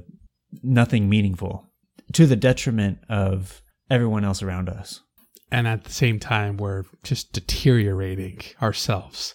nothing 0.63 1.09
meaningful 1.09 1.71
to 2.13 2.27
the 2.27 2.37
detriment 2.37 2.99
of 3.09 3.63
everyone 3.89 4.25
else 4.25 4.43
around 4.43 4.69
us. 4.69 5.01
and 5.53 5.67
at 5.67 5.85
the 5.85 5.93
same 5.93 6.19
time, 6.19 6.57
we're 6.57 6.85
just 7.03 7.33
deteriorating 7.33 8.41
ourselves 8.63 9.35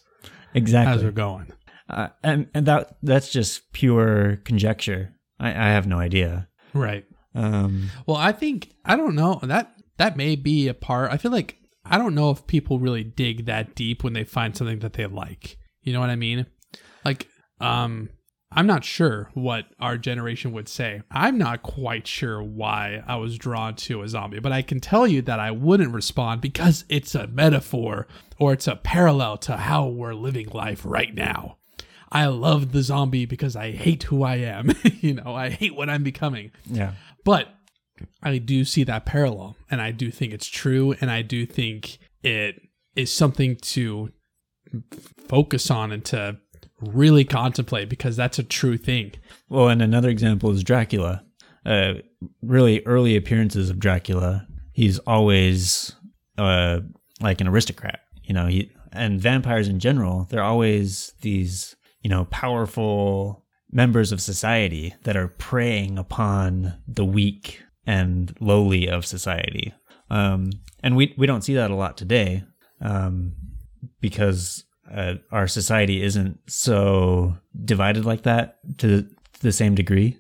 as 0.56 0.62
Exactly. 0.62 1.04
we're 1.06 1.12
going. 1.12 1.52
Uh, 1.89 2.08
and 2.24 2.48
and 2.54 2.65
that 2.65 2.98
that's 3.04 3.32
just 3.32 3.72
pure 3.74 4.38
conjecture. 4.46 5.13
I, 5.39 5.50
I 5.50 5.70
have 5.70 5.86
no 5.88 6.00
idea. 6.00 6.48
Right. 6.74 7.06
Um, 7.36 7.89
Well, 8.08 8.18
I 8.18 8.32
think 8.32 8.72
I 8.84 8.96
don't 8.96 9.15
know 9.15 9.39
that 9.44 9.74
that 9.98 10.18
may 10.18 10.36
be 10.36 10.68
a 10.68 10.74
part. 10.74 11.12
I 11.12 11.18
feel 11.18 11.32
like 11.32 11.58
I 11.84 11.98
don't 11.98 12.15
know 12.15 12.32
if 12.32 12.48
people 12.48 12.80
really 12.80 13.04
dig 13.04 13.46
that 13.46 13.76
deep 13.76 14.04
when 14.04 14.13
they 14.13 14.24
find 14.24 14.56
something 14.56 14.80
that 14.80 14.94
they 14.94 15.06
like. 15.06 15.58
You 15.84 15.94
know 15.94 16.00
what 16.00 16.10
I 16.10 16.15
mean? 16.15 16.48
Like, 17.04 17.28
um, 17.62 18.10
I'm 18.56 18.68
not 18.68 18.86
sure 18.86 19.30
what 19.34 19.65
our 19.82 19.98
generation 19.98 20.54
would 20.54 20.70
say. 20.70 21.02
I'm 21.12 21.38
not 21.38 21.62
quite 21.62 22.08
sure 22.08 22.41
why 22.41 23.04
I 23.06 23.18
was 23.18 23.38
drawn 23.38 23.76
to 23.76 24.02
a 24.02 24.08
zombie, 24.08 24.39
but 24.39 24.54
I 24.54 24.62
can 24.62 24.80
tell 24.80 25.06
you 25.06 25.22
that 25.24 25.41
I 25.41 25.52
wouldn't 25.52 25.94
respond 25.94 26.39
because 26.39 26.86
it's 26.88 27.13
a 27.15 27.28
metaphor 27.28 28.08
or 28.39 28.54
it's 28.54 28.68
a 28.68 28.78
parallel 28.78 29.38
to 29.39 29.58
how 29.58 29.88
we're 29.88 30.13
living 30.13 30.48
life 30.50 30.84
right 30.86 31.13
now. 31.13 31.58
I 32.12 32.28
love 32.28 32.72
the 32.72 32.82
zombie 32.82 33.26
because 33.26 33.58
I 33.58 33.72
hate 33.72 34.04
who 34.04 34.24
I 34.24 34.36
am. 34.36 34.72
you 35.02 35.15
know, 35.15 35.36
I 35.36 35.50
hate 35.50 35.76
what 35.76 35.89
I'm 35.89 36.04
becoming. 36.04 36.52
yeah. 36.65 36.94
But 37.26 37.50
I 38.24 38.38
do 38.38 38.63
see 38.63 38.86
that 38.86 39.06
parallel 39.06 39.58
and 39.70 39.82
I 39.82 39.91
do 39.91 40.12
think 40.12 40.32
it's 40.32 40.48
true 40.48 40.96
and 41.02 41.12
I 41.12 41.24
do 41.24 41.46
think 41.46 41.98
it 42.24 42.62
is 42.96 43.12
something 43.12 43.58
to 43.58 44.12
focus 45.28 45.70
on 45.70 45.91
and 45.91 46.04
to 46.06 46.38
really 46.82 47.24
contemplate 47.24 47.90
because 47.90 48.16
that's 48.16 48.40
a 48.40 48.44
true 48.44 48.78
thing. 48.78 49.14
Well, 49.50 49.70
and 49.70 49.82
another 49.82 50.10
example 50.10 50.52
is 50.52 50.64
Dracula. 50.64 51.24
Uh, 51.66 51.96
really 52.42 52.86
early 52.86 53.16
appearances 53.16 53.70
of 53.70 53.80
Dracula, 53.80 54.46
he's 54.72 55.00
always 55.00 55.96
uh, 56.38 56.82
like 57.22 57.42
an 57.42 57.48
aristocrat. 57.48 58.02
You 58.24 58.34
know, 58.34 58.48
he 58.48 58.72
and 58.92 59.20
vampires 59.20 59.68
in 59.68 59.80
general, 59.80 60.28
they're 60.30 60.44
always 60.44 61.14
these 61.22 61.76
you 62.02 62.10
know 62.10 62.26
powerful 62.26 63.46
members 63.72 64.12
of 64.12 64.22
society 64.22 64.94
that 65.04 65.18
are 65.18 65.28
preying 65.28 65.98
upon 65.98 66.76
the 66.88 67.06
weak 67.06 67.62
and 67.86 68.36
lowly 68.40 68.88
of 68.88 69.06
society. 69.06 69.74
Um, 70.10 70.52
and 70.84 70.96
we 70.96 71.16
we 71.18 71.26
don't 71.26 71.44
see 71.44 71.56
that 71.56 71.72
a 71.72 71.76
lot 71.76 71.98
today 71.98 72.44
um, 72.82 73.34
because 74.02 74.64
uh, 74.91 75.15
our 75.32 75.48
society 75.48 76.02
isn't 76.02 76.39
so 76.48 77.36
divided 77.63 78.06
like 78.06 78.24
that 78.24 78.58
to 78.80 79.08
the 79.41 79.52
same 79.52 79.76
degree. 79.76 80.17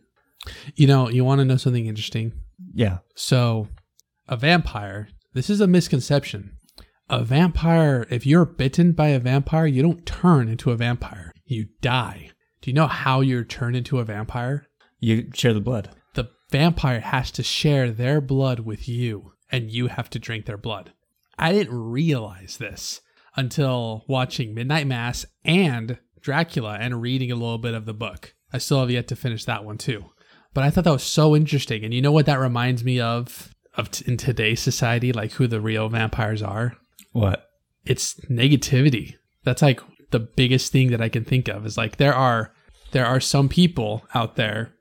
You 0.75 0.87
know, 0.87 1.09
you 1.09 1.23
want 1.23 1.39
to 1.39 1.45
know 1.45 1.57
something 1.57 1.85
interesting? 1.85 2.33
Yeah. 2.73 2.99
So, 3.15 3.67
a 4.27 4.37
vampire, 4.37 5.09
this 5.33 5.49
is 5.49 5.61
a 5.61 5.67
misconception. 5.67 6.57
A 7.09 7.23
vampire, 7.23 8.07
if 8.09 8.25
you're 8.25 8.45
bitten 8.45 8.91
by 8.91 9.09
a 9.09 9.19
vampire, 9.19 9.67
you 9.67 9.81
don't 9.81 10.05
turn 10.05 10.49
into 10.49 10.71
a 10.71 10.75
vampire. 10.75 11.31
You 11.45 11.67
die. 11.81 12.31
Do 12.61 12.71
you 12.71 12.73
know 12.73 12.87
how 12.87 13.21
you're 13.21 13.43
turned 13.43 13.75
into 13.75 13.99
a 13.99 14.03
vampire? 14.03 14.67
You 14.99 15.29
share 15.33 15.53
the 15.53 15.61
blood. 15.61 15.91
the 16.15 16.29
vampire 16.49 17.01
has 17.01 17.29
to 17.31 17.43
share 17.43 17.91
their 17.91 18.21
blood 18.21 18.61
with 18.61 18.87
you 18.87 19.33
and 19.51 19.69
you 19.69 19.87
have 19.87 20.09
to 20.11 20.19
drink 20.19 20.45
their 20.45 20.57
blood. 20.57 20.93
I 21.37 21.51
didn't 21.51 21.77
realize 21.77 22.57
this 22.57 23.01
until 23.35 24.05
watching 24.07 24.53
Midnight 24.53 24.87
Mass 24.87 25.25
and 25.43 25.97
Dracula 26.21 26.77
and 26.79 27.01
reading 27.01 27.31
a 27.31 27.35
little 27.35 27.57
bit 27.57 27.73
of 27.73 27.85
the 27.85 27.93
book. 27.93 28.33
I 28.53 28.57
still 28.57 28.79
have 28.79 28.91
yet 28.91 29.07
to 29.09 29.15
finish 29.15 29.45
that 29.45 29.65
one 29.65 29.77
too. 29.77 30.05
But 30.53 30.63
I 30.63 30.69
thought 30.69 30.85
that 30.85 30.91
was 30.91 31.03
so 31.03 31.35
interesting. 31.35 31.83
And 31.83 31.93
you 31.93 32.01
know 32.01 32.11
what 32.11 32.25
that 32.27 32.39
reminds 32.39 32.83
me 32.83 32.99
of 32.99 33.53
of 33.75 33.91
t- 33.91 34.05
in 34.07 34.15
today's 34.15 34.61
society 34.61 35.11
like 35.11 35.33
who 35.33 35.47
the 35.47 35.59
real 35.59 35.89
vampires 35.89 36.41
are? 36.41 36.77
What? 37.11 37.45
it's 37.85 38.15
negativity. 38.29 39.15
That's 39.43 39.61
like 39.61 39.79
the 40.11 40.19
biggest 40.19 40.71
thing 40.71 40.91
that 40.91 41.01
I 41.01 41.09
can 41.09 41.23
think 41.23 41.47
of 41.47 41.65
is 41.65 41.77
like 41.77 41.97
there 41.97 42.13
are 42.13 42.51
there 42.91 43.05
are 43.05 43.19
some 43.19 43.49
people 43.49 44.05
out 44.13 44.35
there 44.35 44.73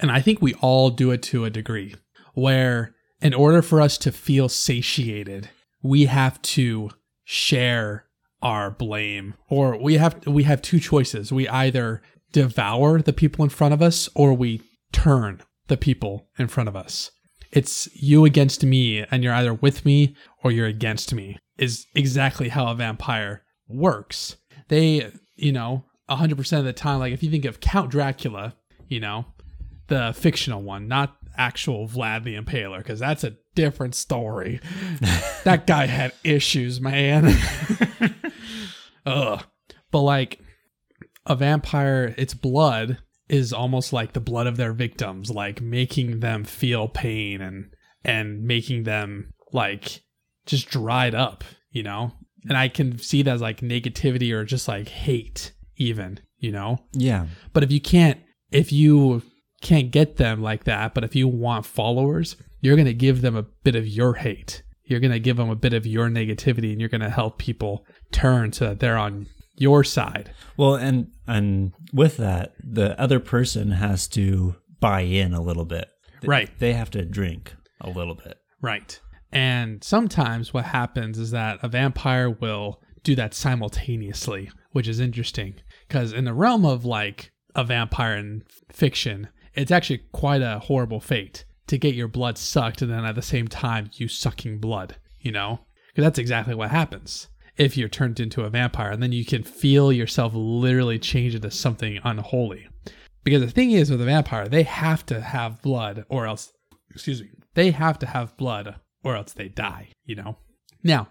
and 0.00 0.10
I 0.10 0.20
think 0.20 0.40
we 0.40 0.54
all 0.54 0.90
do 0.90 1.10
it 1.10 1.22
to 1.24 1.44
a 1.44 1.50
degree 1.50 1.94
where 2.34 2.94
in 3.20 3.34
order 3.34 3.62
for 3.62 3.80
us 3.80 3.98
to 3.98 4.12
feel 4.12 4.48
satiated, 4.48 5.48
we 5.82 6.04
have 6.04 6.40
to 6.42 6.90
share 7.30 8.06
our 8.40 8.70
blame 8.70 9.34
or 9.50 9.76
we 9.76 9.98
have 9.98 10.26
we 10.26 10.44
have 10.44 10.62
two 10.62 10.80
choices. 10.80 11.30
We 11.30 11.46
either 11.46 12.00
devour 12.32 13.02
the 13.02 13.12
people 13.12 13.44
in 13.44 13.50
front 13.50 13.74
of 13.74 13.82
us 13.82 14.08
or 14.14 14.32
we 14.32 14.62
turn 14.92 15.42
the 15.66 15.76
people 15.76 16.30
in 16.38 16.48
front 16.48 16.70
of 16.70 16.76
us. 16.76 17.10
It's 17.52 17.86
you 17.94 18.24
against 18.24 18.64
me 18.64 19.04
and 19.10 19.22
you're 19.22 19.34
either 19.34 19.52
with 19.52 19.84
me 19.84 20.16
or 20.42 20.50
you're 20.50 20.66
against 20.66 21.12
me 21.12 21.36
is 21.58 21.84
exactly 21.94 22.48
how 22.48 22.68
a 22.68 22.74
vampire 22.74 23.42
works. 23.68 24.36
They, 24.68 25.12
you 25.36 25.52
know, 25.52 25.84
100% 26.08 26.58
of 26.58 26.64
the 26.64 26.72
time 26.72 26.98
like 27.00 27.12
if 27.12 27.22
you 27.22 27.30
think 27.30 27.44
of 27.44 27.60
Count 27.60 27.90
Dracula, 27.90 28.54
you 28.88 29.00
know, 29.00 29.26
the 29.88 30.14
fictional 30.16 30.62
one, 30.62 30.88
not 30.88 31.18
actual 31.38 31.88
Vlad 31.88 32.24
the 32.24 32.36
Impaler, 32.36 32.78
because 32.78 32.98
that's 32.98 33.24
a 33.24 33.36
different 33.54 33.94
story. 33.94 34.60
that 35.44 35.66
guy 35.66 35.86
had 35.86 36.12
issues, 36.24 36.80
man. 36.80 37.34
Ugh. 39.06 39.44
But 39.90 40.00
like 40.00 40.40
a 41.24 41.34
vampire, 41.34 42.14
its 42.18 42.34
blood 42.34 42.98
is 43.28 43.52
almost 43.52 43.92
like 43.92 44.12
the 44.12 44.20
blood 44.20 44.46
of 44.46 44.56
their 44.56 44.72
victims, 44.72 45.30
like 45.30 45.60
making 45.60 46.20
them 46.20 46.44
feel 46.44 46.88
pain 46.88 47.40
and 47.40 47.70
and 48.04 48.42
making 48.42 48.84
them 48.84 49.32
like 49.52 50.02
just 50.46 50.68
dried 50.68 51.14
up, 51.14 51.44
you 51.70 51.82
know? 51.82 52.12
And 52.48 52.56
I 52.56 52.68
can 52.68 52.98
see 52.98 53.22
that 53.22 53.34
as 53.34 53.40
like 53.40 53.60
negativity 53.60 54.32
or 54.32 54.44
just 54.44 54.68
like 54.68 54.88
hate, 54.88 55.52
even, 55.76 56.20
you 56.38 56.52
know? 56.52 56.78
Yeah. 56.92 57.26
But 57.52 57.64
if 57.64 57.72
you 57.72 57.80
can't, 57.80 58.18
if 58.50 58.72
you 58.72 59.22
can't 59.60 59.90
get 59.90 60.16
them 60.16 60.42
like 60.42 60.64
that, 60.64 60.94
but 60.94 61.04
if 61.04 61.14
you 61.16 61.28
want 61.28 61.66
followers, 61.66 62.36
you're 62.60 62.76
going 62.76 62.86
to 62.86 62.94
give 62.94 63.20
them 63.22 63.36
a 63.36 63.42
bit 63.42 63.76
of 63.76 63.86
your 63.86 64.14
hate. 64.14 64.62
You're 64.84 65.00
going 65.00 65.12
to 65.12 65.20
give 65.20 65.36
them 65.36 65.50
a 65.50 65.56
bit 65.56 65.74
of 65.74 65.86
your 65.86 66.08
negativity 66.08 66.72
and 66.72 66.80
you're 66.80 66.88
going 66.88 67.02
to 67.02 67.10
help 67.10 67.38
people 67.38 67.84
turn 68.10 68.52
so 68.52 68.68
that 68.68 68.80
they're 68.80 68.96
on 68.96 69.26
your 69.56 69.84
side. 69.84 70.32
Well, 70.56 70.76
and 70.76 71.08
and 71.26 71.72
with 71.92 72.16
that, 72.18 72.54
the 72.58 72.98
other 73.00 73.20
person 73.20 73.72
has 73.72 74.08
to 74.08 74.56
buy 74.80 75.00
in 75.00 75.34
a 75.34 75.42
little 75.42 75.64
bit. 75.64 75.88
Right. 76.24 76.50
They 76.58 76.72
have 76.72 76.90
to 76.92 77.04
drink 77.04 77.54
a 77.80 77.90
little 77.90 78.14
bit. 78.14 78.38
Right. 78.62 78.98
And 79.30 79.84
sometimes 79.84 80.54
what 80.54 80.64
happens 80.66 81.18
is 81.18 81.32
that 81.32 81.58
a 81.62 81.68
vampire 81.68 82.30
will 82.30 82.80
do 83.02 83.14
that 83.16 83.34
simultaneously, 83.34 84.50
which 84.72 84.88
is 84.88 85.00
interesting 85.00 85.56
because 85.86 86.12
in 86.12 86.24
the 86.24 86.34
realm 86.34 86.64
of 86.64 86.84
like 86.84 87.32
a 87.54 87.64
vampire 87.64 88.16
in 88.16 88.44
fiction, 88.72 89.28
it's 89.58 89.72
actually 89.72 90.02
quite 90.12 90.42
a 90.42 90.60
horrible 90.60 91.00
fate 91.00 91.44
to 91.66 91.78
get 91.78 91.94
your 91.94 92.08
blood 92.08 92.38
sucked 92.38 92.82
and 92.82 92.90
then 92.90 93.04
at 93.04 93.14
the 93.14 93.22
same 93.22 93.48
time 93.48 93.90
you 93.94 94.08
sucking 94.08 94.58
blood, 94.58 94.96
you 95.20 95.32
know? 95.32 95.60
Because 95.88 96.04
that's 96.04 96.18
exactly 96.18 96.54
what 96.54 96.70
happens 96.70 97.28
if 97.56 97.76
you're 97.76 97.88
turned 97.88 98.20
into 98.20 98.44
a 98.44 98.50
vampire 98.50 98.90
and 98.90 99.02
then 99.02 99.12
you 99.12 99.24
can 99.24 99.42
feel 99.42 99.92
yourself 99.92 100.32
literally 100.34 100.98
change 100.98 101.34
into 101.34 101.50
something 101.50 101.98
unholy. 102.04 102.68
Because 103.24 103.42
the 103.42 103.50
thing 103.50 103.72
is 103.72 103.90
with 103.90 104.00
a 104.00 104.04
vampire, 104.04 104.48
they 104.48 104.62
have 104.62 105.04
to 105.06 105.20
have 105.20 105.60
blood 105.60 106.04
or 106.08 106.26
else 106.26 106.52
excuse 106.94 107.20
me, 107.20 107.30
they 107.54 107.70
have 107.72 107.98
to 107.98 108.06
have 108.06 108.36
blood 108.36 108.76
or 109.04 109.16
else 109.16 109.32
they 109.32 109.48
die, 109.48 109.88
you 110.04 110.14
know? 110.14 110.36
Now, 110.82 111.08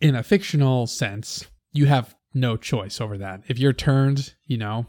in 0.00 0.14
a 0.14 0.22
fictional 0.22 0.86
sense, 0.86 1.46
you 1.72 1.86
have 1.86 2.14
no 2.32 2.56
choice 2.56 3.00
over 3.00 3.18
that. 3.18 3.42
If 3.48 3.58
you're 3.58 3.72
turned, 3.72 4.34
you 4.46 4.56
know, 4.56 4.86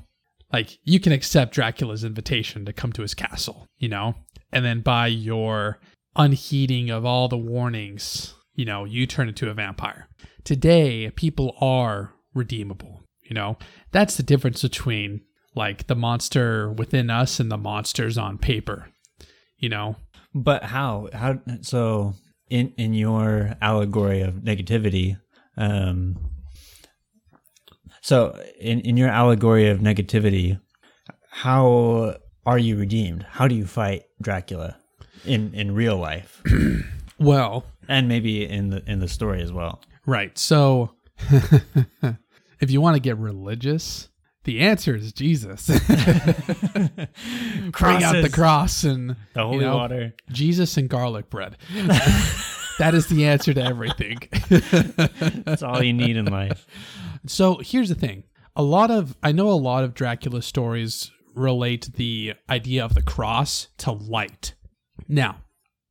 like 0.54 0.80
you 0.84 1.00
can 1.00 1.12
accept 1.12 1.54
Dracula's 1.54 2.04
invitation 2.04 2.66
to 2.66 2.74
come 2.74 2.92
to 2.94 3.02
his 3.02 3.14
castle, 3.14 3.68
you 3.78 3.90
know, 3.90 4.16
and 4.52 4.66
then 4.66 4.82
by 4.82 5.08
your 5.08 5.80
unheeding 6.16 6.90
of 6.90 7.06
all 7.06 7.28
the 7.28 7.38
warnings, 7.38 8.34
you 8.54 8.66
know, 8.66 8.86
you 8.86 9.08
turn 9.08 9.30
into 9.30 9.50
a 9.50 9.54
vampire. 9.54 10.08
Today, 10.44 11.10
people 11.12 11.56
are 11.62 12.14
redeemable, 12.34 13.04
you 13.22 13.34
know. 13.34 13.58
That's 13.92 14.18
the 14.18 14.24
difference 14.24 14.62
between 14.62 15.22
like 15.56 15.88
the 15.88 15.96
monster 15.96 16.72
within 16.72 17.10
us 17.10 17.40
and 17.40 17.52
the 17.52 17.58
monsters 17.58 18.18
on 18.18 18.38
paper. 18.38 18.90
You 19.58 19.70
know, 19.70 19.96
But 20.34 20.64
how? 20.64 21.10
How? 21.14 21.40
So 21.62 22.16
in 22.50 22.74
in 22.78 22.94
your 22.94 23.56
allegory 23.62 24.22
of 24.22 24.36
negativity, 24.36 25.20
um, 25.56 26.31
so 28.02 28.38
in 28.60 28.82
in 28.82 28.98
your 28.98 29.10
allegory 29.10 29.70
of 29.70 29.80
negativity, 29.80 30.60
how 31.30 32.18
are 32.46 32.58
you 32.58 32.78
redeemed? 32.78 33.24
How 33.24 33.48
do 33.48 33.56
you 33.56 33.66
fight 33.66 34.04
Dracula 34.22 34.78
in 35.26 35.54
in 35.54 35.74
real 35.74 35.98
life, 35.98 36.42
well, 37.20 37.66
and 37.88 38.08
maybe 38.08 38.46
in 38.48 38.72
the 38.72 38.84
in 38.90 39.00
the 39.00 39.08
story 39.08 39.42
as 39.42 39.52
well? 39.52 39.82
Right. 40.06 40.38
So 40.38 40.96
if 42.60 42.72
you 42.72 42.82
want 42.82 42.96
to 42.96 43.00
get 43.00 43.18
religious, 43.18 44.10
the 44.44 44.62
answer 44.62 44.96
is 44.96 45.14
Jesus. 45.14 45.68
Bring 45.68 45.78
out 48.04 48.22
the 48.22 48.32
cross 48.34 48.84
and 48.84 49.16
The 49.34 49.44
holy 49.44 49.58
you 49.58 49.62
know, 49.62 49.78
water. 49.78 50.14
Jesus 50.32 50.78
and 50.78 50.90
garlic 50.90 51.30
bread. 51.30 51.58
that 52.80 52.94
is 52.94 53.06
the 53.08 53.28
answer 53.28 53.54
to 53.54 53.64
everything. 53.64 54.18
That's 55.46 55.62
all 55.62 55.84
you 55.84 55.94
need 55.94 56.18
in 56.18 56.26
life. 56.26 56.66
So 57.26 57.58
here's 57.58 57.90
the 57.90 57.96
thing. 57.96 58.24
A 58.56 58.64
lot 58.64 58.92
of 58.92 59.16
I 59.24 59.32
know 59.32 59.50
a 59.50 59.54
lot 59.54 59.84
of 59.84 59.94
Dracula 59.94 60.42
stories 60.42 61.12
relate 61.36 61.90
the 61.96 62.34
idea 62.50 62.84
of 62.84 62.96
the 62.96 63.02
cross 63.02 63.68
to 63.78 63.92
light. 63.92 64.54
Now, 65.08 65.38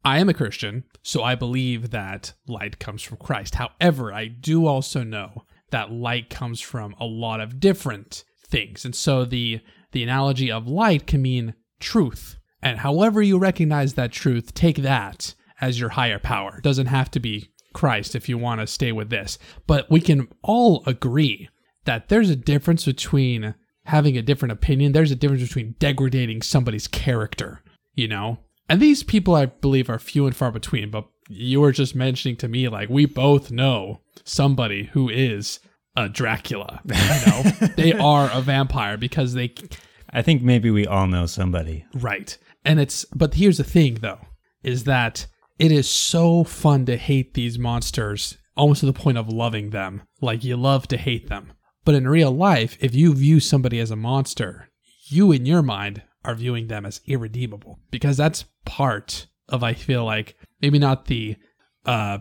I 0.05 0.19
am 0.19 0.29
a 0.29 0.35
Christian, 0.35 0.85
so 1.03 1.23
I 1.23 1.35
believe 1.35 1.91
that 1.91 2.35
light 2.47 2.79
comes 2.79 3.03
from 3.03 3.19
Christ. 3.19 3.57
However, 3.57 4.13
I 4.13 4.27
do 4.27 4.67
also 4.67 5.03
know 5.03 5.45
that 5.71 5.93
light 5.93 6.31
comes 6.31 6.61
from 6.61 6.95
a 6.99 7.07
lot 7.07 7.41
of 7.41 7.61
different 7.61 8.25
things. 8.47 8.85
And 8.85 8.95
so 8.95 9.25
the 9.25 9.61
the 9.93 10.03
analogy 10.03 10.51
of 10.51 10.69
light 10.69 11.07
can 11.07 11.23
mean 11.23 11.55
truth. 11.81 12.37
And 12.63 12.79
however 12.79 13.23
you 13.23 13.39
recognize 13.39 13.95
that 13.95 14.13
truth, 14.13 14.55
take 14.55 14.77
that 14.79 15.35
as 15.61 15.81
your 15.81 15.91
higher 15.91 16.19
power. 16.19 16.57
It 16.59 16.65
doesn't 16.65 16.87
have 16.87 17.11
to 17.13 17.21
be 17.21 17.51
Christ 17.73 18.15
if 18.15 18.29
you 18.29 18.39
want 18.39 18.61
to 18.61 18.67
stay 18.67 18.93
with 18.93 19.11
this. 19.11 19.39
But 19.67 19.91
we 19.91 20.01
can 20.01 20.29
all 20.43 20.83
agree 20.87 21.49
that 21.85 22.09
there's 22.09 22.31
a 22.31 22.37
difference 22.37 22.85
between 22.85 23.55
having 23.85 24.17
a 24.17 24.23
different 24.23 24.53
opinion. 24.53 24.93
There's 24.93 25.11
a 25.11 25.17
difference 25.17 25.43
between 25.43 25.75
degrading 25.79 26.43
somebody's 26.43 26.89
character, 26.89 27.63
you 27.95 28.09
know? 28.09 28.39
And 28.69 28.81
these 28.81 29.03
people, 29.03 29.35
I 29.35 29.47
believe, 29.47 29.91
are 29.91 29.99
few 29.99 30.27
and 30.27 30.37
far 30.37 30.53
between. 30.53 30.91
But 30.91 31.07
you 31.29 31.61
were 31.61 31.73
just 31.73 31.95
mentioning 31.95 32.37
to 32.37 32.49
me, 32.49 32.69
like, 32.69 32.89
we 32.89 33.07
both 33.07 33.51
know 33.51 34.01
somebody 34.25 34.85
who 34.93 35.09
is 35.09 35.61
a 35.97 36.09
Dracula. 36.09 36.81
You 36.85 36.95
know? 36.95 37.69
they 37.77 37.93
are 37.93 38.31
a 38.33 38.41
vampire 38.41 38.97
because 38.97 39.35
they 39.35 39.55
I 40.13 40.23
think 40.23 40.43
maybe 40.43 40.71
we 40.71 40.87
all 40.87 41.07
know 41.07 41.27
somebody. 41.27 41.85
Right. 41.95 42.37
And 42.65 42.81
it's 42.81 43.05
but 43.15 43.35
here's 43.35 43.59
the 43.59 43.65
thing 43.65 43.95
though, 43.95 44.21
is 44.63 44.85
that 44.85 45.27
it 45.61 45.71
is 45.71 45.89
so 45.89 46.43
fun 46.43 46.87
to 46.87 46.97
hate 46.97 47.35
these 47.35 47.59
monsters 47.59 48.39
almost 48.57 48.81
to 48.81 48.87
the 48.87 48.95
point 48.95 49.19
of 49.19 49.29
loving 49.29 49.71
them. 49.71 50.03
Like 50.23 50.43
you 50.43 50.57
love 50.57 50.89
to 50.89 50.97
hate 50.97 51.29
them. 51.29 51.53
But 51.85 51.95
in 51.95 52.09
real 52.09 52.31
life, 52.31 52.79
if 52.81 52.95
you 52.95 53.15
view 53.15 53.41
somebody 53.41 53.79
as 53.79 53.91
a 53.91 53.97
monster, 53.97 54.71
you 55.09 55.31
in 55.33 55.45
your 55.45 55.61
mind 55.61 56.03
are 56.25 56.35
viewing 56.35 56.69
them 56.69 56.87
as 56.87 57.03
irredeemable 57.07 57.79
because 57.91 58.17
that's 58.17 58.47
part 58.65 59.27
of 59.51 59.63
I 59.63 59.75
feel 59.75 60.05
like 60.05 60.35
maybe 60.63 60.79
not 60.79 61.07
the 61.07 61.37
uh 61.85 62.19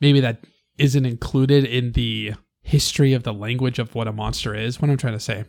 maybe 0.00 0.18
that 0.18 0.44
isn't 0.76 1.06
included 1.06 1.64
in 1.64 1.92
the 1.92 2.34
history 2.62 3.12
of 3.12 3.22
the 3.22 3.32
language 3.32 3.78
of 3.78 3.94
what 3.94 4.08
a 4.08 4.12
monster 4.12 4.56
is. 4.56 4.82
What 4.82 4.90
I'm 4.90 4.96
trying 4.96 5.14
to 5.14 5.20
say 5.20 5.44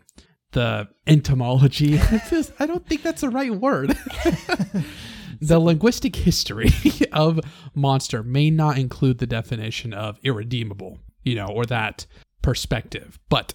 the 0.51 0.87
entomology. 1.07 1.99
I 2.59 2.67
don't 2.67 2.85
think 2.85 3.01
that's 3.01 3.21
the 3.21 3.29
right 3.29 3.55
word. 3.55 3.97
the 5.47 5.59
linguistic 5.59 6.15
history 6.15 6.71
of 7.11 7.39
monster 7.73 8.23
may 8.23 8.49
not 8.49 8.77
include 8.77 9.17
the 9.17 9.27
definition 9.27 9.93
of 9.93 10.19
irredeemable, 10.23 10.99
you 11.23 11.35
know, 11.35 11.47
or 11.47 11.65
that 11.65 12.05
perspective. 12.41 13.19
But 13.29 13.53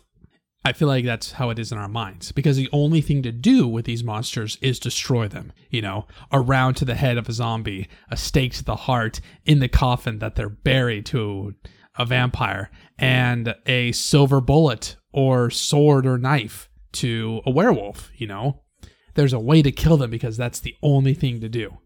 I 0.64 0.72
feel 0.72 0.88
like 0.88 1.04
that's 1.04 1.32
how 1.32 1.50
it 1.50 1.58
is 1.58 1.72
in 1.72 1.78
our 1.78 1.88
minds 1.88 2.32
because 2.32 2.56
the 2.56 2.68
only 2.72 3.00
thing 3.00 3.22
to 3.22 3.32
do 3.32 3.66
with 3.66 3.84
these 3.84 4.04
monsters 4.04 4.58
is 4.60 4.78
destroy 4.78 5.28
them. 5.28 5.52
You 5.70 5.82
know, 5.82 6.06
a 6.30 6.40
round 6.40 6.76
to 6.78 6.84
the 6.84 6.94
head 6.94 7.16
of 7.16 7.28
a 7.28 7.32
zombie, 7.32 7.88
a 8.10 8.16
stake 8.16 8.52
to 8.54 8.64
the 8.64 8.76
heart 8.76 9.20
in 9.44 9.60
the 9.60 9.68
coffin 9.68 10.18
that 10.18 10.34
they're 10.34 10.48
buried 10.48 11.06
to 11.06 11.54
a 11.96 12.04
vampire, 12.04 12.70
and 12.98 13.54
a 13.66 13.92
silver 13.92 14.40
bullet 14.40 14.96
or 15.12 15.50
sword 15.50 16.06
or 16.06 16.18
knife 16.18 16.68
to 16.92 17.40
a 17.46 17.50
werewolf. 17.50 18.10
You 18.14 18.26
know, 18.26 18.62
there's 19.18 19.32
a 19.32 19.38
way 19.40 19.62
to 19.62 19.72
kill 19.72 19.96
them 19.96 20.10
because 20.10 20.36
that's 20.36 20.60
the 20.60 20.76
only 20.80 21.12
thing 21.12 21.40
to 21.40 21.48
do. 21.48 21.78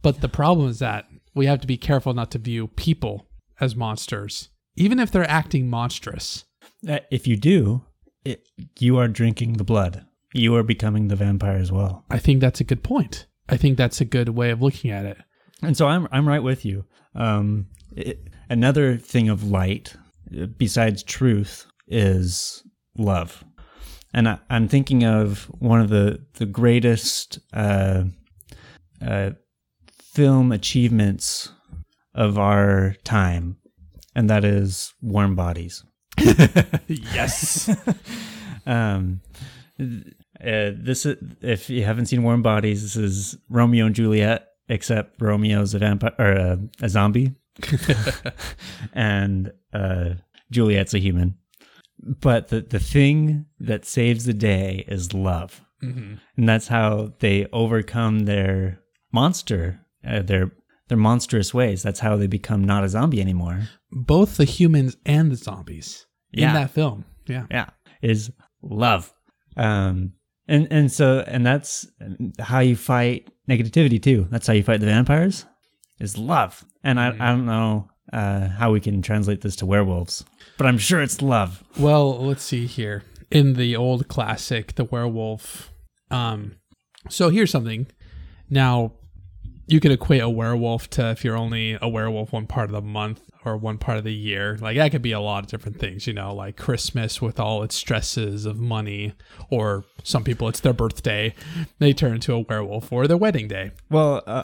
But 0.00 0.20
the 0.20 0.28
problem 0.28 0.68
is 0.68 0.78
that 0.78 1.06
we 1.34 1.46
have 1.46 1.60
to 1.60 1.66
be 1.66 1.76
careful 1.76 2.14
not 2.14 2.30
to 2.30 2.38
view 2.38 2.68
people 2.68 3.26
as 3.60 3.74
monsters, 3.74 4.50
even 4.76 5.00
if 5.00 5.10
they're 5.10 5.28
acting 5.28 5.68
monstrous. 5.68 6.44
Uh, 6.88 7.00
If 7.10 7.26
you 7.26 7.36
do, 7.36 7.82
it, 8.24 8.48
you 8.78 8.96
are 8.96 9.08
drinking 9.08 9.54
the 9.54 9.64
blood. 9.64 10.06
You 10.32 10.54
are 10.54 10.62
becoming 10.62 11.08
the 11.08 11.16
vampire 11.16 11.56
as 11.56 11.72
well. 11.72 12.04
I 12.10 12.18
think 12.18 12.40
that's 12.40 12.60
a 12.60 12.64
good 12.64 12.84
point. 12.84 13.26
I 13.48 13.56
think 13.56 13.76
that's 13.76 14.00
a 14.00 14.04
good 14.04 14.28
way 14.28 14.50
of 14.50 14.62
looking 14.62 14.92
at 14.92 15.04
it. 15.04 15.18
And 15.62 15.76
so 15.76 15.88
I'm 15.88 16.06
I'm 16.12 16.28
right 16.28 16.42
with 16.42 16.64
you. 16.64 16.84
Um, 17.16 17.66
it, 17.96 18.28
another 18.48 18.96
thing 18.98 19.28
of 19.28 19.42
light 19.42 19.96
uh, 20.40 20.46
besides 20.46 21.02
truth 21.02 21.66
is 21.88 22.62
love, 22.96 23.42
and 24.14 24.28
I, 24.28 24.38
I'm 24.50 24.68
thinking 24.68 25.04
of 25.04 25.44
one 25.58 25.80
of 25.80 25.88
the 25.88 26.20
the 26.34 26.46
greatest 26.46 27.38
uh, 27.52 28.04
uh, 29.04 29.30
film 30.00 30.52
achievements 30.52 31.52
of 32.14 32.38
our 32.38 32.94
time, 33.04 33.58
and 34.14 34.28
that 34.30 34.44
is 34.44 34.94
Warm 35.00 35.34
Bodies. 35.34 35.84
yes. 36.86 37.70
Um, 38.66 39.22
uh, 39.80 40.72
this 40.76 41.06
is, 41.06 41.16
if 41.40 41.70
you 41.70 41.84
haven't 41.84 42.06
seen 42.06 42.22
Warm 42.22 42.42
Bodies, 42.42 42.82
this 42.82 42.96
is 42.96 43.38
Romeo 43.48 43.86
and 43.86 43.94
Juliet, 43.94 44.46
except 44.68 45.20
Romeo's 45.22 45.72
a 45.72 45.78
vampire 45.78 46.14
or 46.18 46.32
a, 46.32 46.58
a 46.82 46.88
zombie, 46.90 47.34
and 48.92 49.52
uh, 49.72 50.10
Juliet's 50.50 50.92
a 50.92 50.98
human. 50.98 51.38
But 52.00 52.48
the 52.48 52.60
the 52.60 52.78
thing 52.80 53.46
that 53.60 53.84
saves 53.84 54.24
the 54.24 54.34
day 54.34 54.84
is 54.88 55.12
love, 55.12 55.62
hmm 55.80 56.14
and 56.36 56.48
that's 56.48 56.68
how 56.68 57.12
they 57.18 57.46
overcome 57.52 58.20
their 58.20 58.80
monster, 59.12 59.80
uh, 60.06 60.22
their 60.22 60.52
their 60.88 60.98
monstrous 60.98 61.52
ways. 61.52 61.82
That's 61.82 62.00
how 62.00 62.16
they 62.16 62.26
become 62.28 62.62
not 62.64 62.84
a 62.84 62.88
zombie 62.88 63.20
anymore. 63.20 63.68
Both 63.90 64.36
the 64.36 64.44
humans 64.44 64.96
and 65.04 65.30
the 65.30 65.36
zombies 65.36 66.06
Yeah. 66.32 66.48
in 66.48 66.54
that 66.54 66.70
film. 66.70 67.04
Yeah. 67.26 67.46
yeah 67.50 67.70
is 68.00 68.32
love 68.62 69.12
um 69.56 70.12
and 70.46 70.66
and 70.70 70.90
so 70.90 71.22
and 71.26 71.44
that's 71.44 71.86
how 72.38 72.60
you 72.60 72.74
fight 72.76 73.28
negativity 73.48 74.00
too 74.02 74.26
that's 74.30 74.46
how 74.46 74.54
you 74.54 74.62
fight 74.62 74.80
the 74.80 74.86
vampires 74.86 75.44
is 76.00 76.16
love 76.16 76.64
and 76.82 76.98
i, 76.98 77.08
I 77.08 77.28
don't 77.32 77.44
know 77.44 77.88
uh 78.12 78.48
how 78.48 78.70
we 78.72 78.80
can 78.80 79.02
translate 79.02 79.40
this 79.42 79.56
to 79.56 79.66
werewolves 79.66 80.24
but 80.56 80.66
i'm 80.66 80.78
sure 80.78 81.00
it's 81.02 81.20
love 81.22 81.62
Well, 81.78 82.24
let's 82.24 82.42
see 82.42 82.66
here. 82.66 83.02
In 83.30 83.54
the 83.54 83.76
old 83.76 84.08
classic, 84.08 84.74
The 84.76 84.84
Werewolf. 84.84 85.70
Um, 86.10 86.56
so 87.10 87.28
here's 87.28 87.50
something. 87.50 87.86
Now, 88.48 88.92
you 89.66 89.80
could 89.80 89.92
equate 89.92 90.22
a 90.22 90.30
werewolf 90.30 90.88
to 90.90 91.10
if 91.10 91.24
you're 91.24 91.36
only 91.36 91.76
a 91.82 91.88
werewolf 91.88 92.32
one 92.32 92.46
part 92.46 92.70
of 92.70 92.72
the 92.72 92.80
month 92.80 93.20
or 93.44 93.56
one 93.58 93.76
part 93.76 93.98
of 93.98 94.04
the 94.04 94.14
year. 94.14 94.56
Like 94.58 94.76
that 94.78 94.90
could 94.92 95.02
be 95.02 95.12
a 95.12 95.20
lot 95.20 95.44
of 95.44 95.50
different 95.50 95.78
things, 95.78 96.06
you 96.06 96.14
know, 96.14 96.34
like 96.34 96.56
Christmas 96.56 97.20
with 97.20 97.38
all 97.38 97.62
its 97.62 97.74
stresses 97.76 98.46
of 98.46 98.58
money, 98.58 99.12
or 99.50 99.84
some 100.02 100.24
people 100.24 100.48
it's 100.48 100.60
their 100.60 100.72
birthday, 100.72 101.34
they 101.78 101.92
turn 101.92 102.14
into 102.14 102.32
a 102.32 102.40
werewolf, 102.40 102.90
or 102.90 103.06
their 103.06 103.18
wedding 103.18 103.46
day. 103.46 103.72
well 103.90 104.22
uh, 104.26 104.42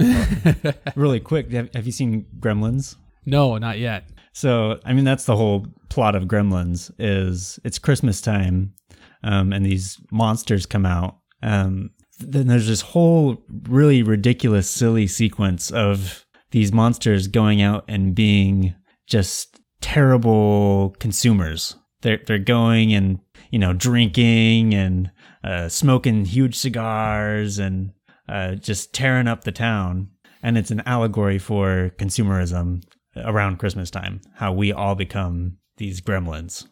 really 0.94 1.20
quick 1.20 1.50
have, 1.52 1.72
have 1.74 1.86
you 1.86 1.92
seen 1.92 2.26
gremlins 2.38 2.96
No, 3.26 3.58
not 3.58 3.78
yet. 3.78 4.08
So, 4.32 4.80
I 4.84 4.92
mean, 4.92 5.04
that's 5.04 5.24
the 5.24 5.36
whole 5.36 5.66
plot 5.88 6.16
of 6.16 6.24
Gremlins 6.24 6.90
is 6.98 7.58
it's 7.64 7.78
Christmas 7.78 8.20
time, 8.20 8.74
um, 9.22 9.52
and 9.52 9.64
these 9.64 9.98
monsters 10.10 10.66
come 10.66 10.84
out. 10.84 11.18
Um, 11.42 11.90
then 12.18 12.46
there's 12.46 12.68
this 12.68 12.80
whole 12.80 13.44
really 13.68 14.02
ridiculous, 14.02 14.68
silly 14.68 15.06
sequence 15.06 15.70
of 15.70 16.26
these 16.50 16.72
monsters 16.72 17.28
going 17.28 17.62
out 17.62 17.84
and 17.88 18.14
being 18.14 18.74
just 19.06 19.60
terrible 19.80 20.94
consumers. 20.98 21.76
They're 22.02 22.20
they're 22.26 22.38
going 22.38 22.92
and 22.92 23.20
you 23.50 23.58
know 23.58 23.72
drinking 23.72 24.74
and 24.74 25.10
uh, 25.42 25.68
smoking 25.68 26.24
huge 26.24 26.56
cigars 26.56 27.58
and 27.58 27.92
uh, 28.28 28.54
just 28.54 28.92
tearing 28.92 29.28
up 29.28 29.44
the 29.44 29.52
town. 29.52 30.10
And 30.42 30.58
it's 30.58 30.70
an 30.70 30.82
allegory 30.86 31.38
for 31.38 31.92
consumerism 31.98 32.82
around 33.16 33.58
Christmas 33.58 33.90
time, 33.90 34.20
how 34.36 34.52
we 34.52 34.72
all 34.72 34.94
become 34.94 35.58
these 35.76 36.00
gremlins. 36.00 36.66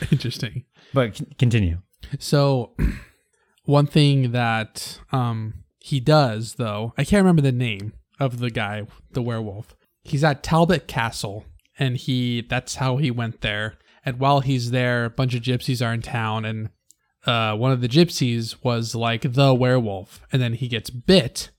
Interesting. 0.12 0.64
But 0.92 1.16
c- 1.16 1.26
continue. 1.38 1.78
So, 2.18 2.74
one 3.64 3.86
thing 3.86 4.32
that 4.32 5.00
um, 5.12 5.64
he 5.78 6.00
does, 6.00 6.54
though, 6.54 6.94
I 6.96 7.04
can't 7.04 7.22
remember 7.22 7.42
the 7.42 7.52
name 7.52 7.92
of 8.18 8.38
the 8.40 8.50
guy, 8.50 8.86
the 9.12 9.22
werewolf. 9.22 9.76
He's 10.02 10.24
at 10.24 10.42
Talbot 10.42 10.88
Castle, 10.88 11.44
and 11.78 11.96
he 11.96 12.40
that's 12.42 12.76
how 12.76 12.96
he 12.96 13.10
went 13.10 13.40
there. 13.40 13.76
And 14.04 14.18
while 14.18 14.40
he's 14.40 14.70
there, 14.70 15.04
a 15.04 15.10
bunch 15.10 15.34
of 15.34 15.42
gypsies 15.42 15.86
are 15.86 15.92
in 15.92 16.02
town, 16.02 16.44
and 16.44 16.70
uh, 17.26 17.54
one 17.56 17.72
of 17.72 17.80
the 17.80 17.88
gypsies 17.88 18.56
was 18.64 18.94
like 18.94 19.32
the 19.32 19.54
werewolf, 19.54 20.20
and 20.32 20.40
then 20.40 20.54
he 20.54 20.68
gets 20.68 20.88
bit, 20.88 21.50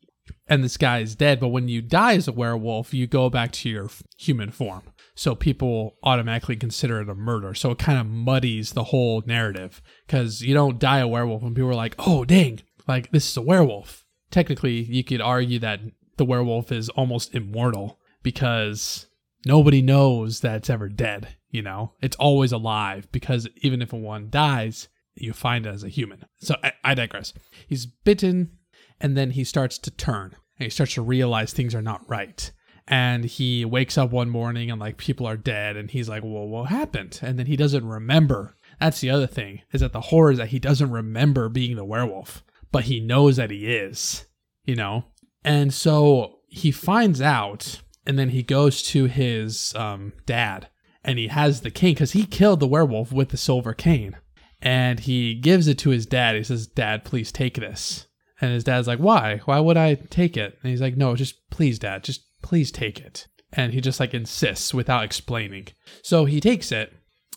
and 0.49 0.63
this 0.63 0.77
guy 0.77 0.99
is 0.99 1.15
dead. 1.15 1.39
But 1.39 1.49
when 1.49 1.69
you 1.69 1.81
die 1.81 2.15
as 2.15 2.27
a 2.27 2.33
werewolf, 2.33 2.93
you 2.93 3.07
go 3.07 3.29
back 3.29 3.51
to 3.53 3.69
your 3.69 3.89
human 4.17 4.51
form. 4.51 4.83
So 5.15 5.35
people 5.35 5.97
automatically 6.03 6.55
consider 6.55 7.01
it 7.01 7.09
a 7.09 7.15
murder. 7.15 7.53
So 7.53 7.71
it 7.71 7.77
kind 7.77 7.99
of 7.99 8.07
muddies 8.07 8.73
the 8.73 8.85
whole 8.85 9.21
narrative 9.25 9.81
because 10.07 10.41
you 10.41 10.53
don't 10.53 10.79
die 10.79 10.99
a 10.99 11.07
werewolf 11.07 11.43
and 11.43 11.55
people 11.55 11.69
are 11.69 11.75
like, 11.75 11.95
oh, 11.99 12.25
dang, 12.25 12.61
like 12.87 13.11
this 13.11 13.29
is 13.29 13.37
a 13.37 13.41
werewolf. 13.41 14.05
Technically, 14.31 14.81
you 14.81 15.03
could 15.03 15.21
argue 15.21 15.59
that 15.59 15.81
the 16.17 16.25
werewolf 16.25 16.71
is 16.71 16.89
almost 16.89 17.35
immortal 17.35 17.99
because 18.23 19.07
nobody 19.45 19.81
knows 19.81 20.41
that 20.41 20.57
it's 20.57 20.69
ever 20.69 20.89
dead. 20.89 21.35
You 21.49 21.63
know, 21.63 21.93
it's 22.01 22.17
always 22.17 22.51
alive 22.51 23.07
because 23.11 23.47
even 23.57 23.81
if 23.81 23.91
one 23.91 24.29
dies, 24.29 24.87
you 25.15 25.33
find 25.33 25.65
it 25.65 25.69
as 25.69 25.83
a 25.83 25.89
human. 25.89 26.23
So 26.39 26.55
I, 26.63 26.73
I 26.83 26.93
digress. 26.93 27.33
He's 27.67 27.85
bitten 27.85 28.58
and 29.01 29.15
then 29.15 29.31
he 29.31 29.43
starts 29.43 29.77
to 29.79 29.91
turn 29.91 30.35
and 30.57 30.65
he 30.65 30.69
starts 30.69 30.93
to 30.95 31.01
realize 31.01 31.53
things 31.53 31.75
are 31.75 31.81
not 31.81 32.07
right. 32.09 32.51
And 32.87 33.23
he 33.23 33.65
wakes 33.65 33.97
up 33.97 34.11
one 34.11 34.29
morning 34.29 34.71
and 34.71 34.79
like 34.79 34.97
people 34.97 35.27
are 35.27 35.37
dead 35.37 35.77
and 35.77 35.91
he's 35.91 36.09
like 36.09 36.23
well 36.23 36.47
what 36.47 36.69
happened? 36.69 37.19
And 37.21 37.37
then 37.37 37.45
he 37.45 37.55
doesn't 37.55 37.87
remember. 37.87 38.55
That's 38.79 39.01
the 39.01 39.09
other 39.09 39.27
thing 39.27 39.61
is 39.71 39.81
that 39.81 39.93
the 39.93 40.01
horror 40.01 40.31
is 40.31 40.37
that 40.37 40.49
he 40.49 40.59
doesn't 40.59 40.91
remember 40.91 41.49
being 41.49 41.75
the 41.75 41.85
werewolf 41.85 42.43
but 42.71 42.85
he 42.85 42.99
knows 42.99 43.37
that 43.37 43.51
he 43.51 43.67
is 43.67 44.25
you 44.65 44.75
know? 44.75 45.05
And 45.43 45.73
so 45.73 46.39
he 46.47 46.71
finds 46.71 47.21
out 47.21 47.81
and 48.05 48.19
then 48.19 48.29
he 48.29 48.43
goes 48.43 48.83
to 48.83 49.05
his 49.05 49.73
um, 49.75 50.13
dad 50.25 50.69
and 51.03 51.17
he 51.17 51.27
has 51.27 51.61
the 51.61 51.71
cane 51.71 51.93
because 51.93 52.11
he 52.11 52.25
killed 52.25 52.59
the 52.59 52.67
werewolf 52.67 53.11
with 53.11 53.29
the 53.29 53.37
silver 53.37 53.73
cane. 53.73 54.17
And 54.61 54.99
he 54.99 55.35
gives 55.35 55.67
it 55.67 55.77
to 55.79 55.89
his 55.89 56.05
dad. 56.05 56.35
He 56.35 56.43
says 56.43 56.67
dad 56.67 57.05
please 57.05 57.31
take 57.31 57.55
this 57.55 58.07
and 58.41 58.51
his 58.51 58.63
dad's 58.63 58.87
like, 58.87 58.99
"Why? 58.99 59.41
Why 59.45 59.59
would 59.59 59.77
I 59.77 59.95
take 59.95 60.37
it?" 60.37 60.57
And 60.61 60.69
he's 60.69 60.81
like, 60.81 60.97
"No, 60.97 61.15
just 61.15 61.49
please, 61.49 61.79
dad, 61.79 62.03
just 62.03 62.25
please 62.41 62.71
take 62.71 62.99
it." 62.99 63.27
And 63.51 63.73
he 63.73 63.81
just 63.81 63.99
like 63.99 64.13
insists 64.13 64.73
without 64.73 65.03
explaining. 65.03 65.67
So 66.03 66.25
he 66.25 66.39
takes 66.39 66.71
it, 66.71 66.93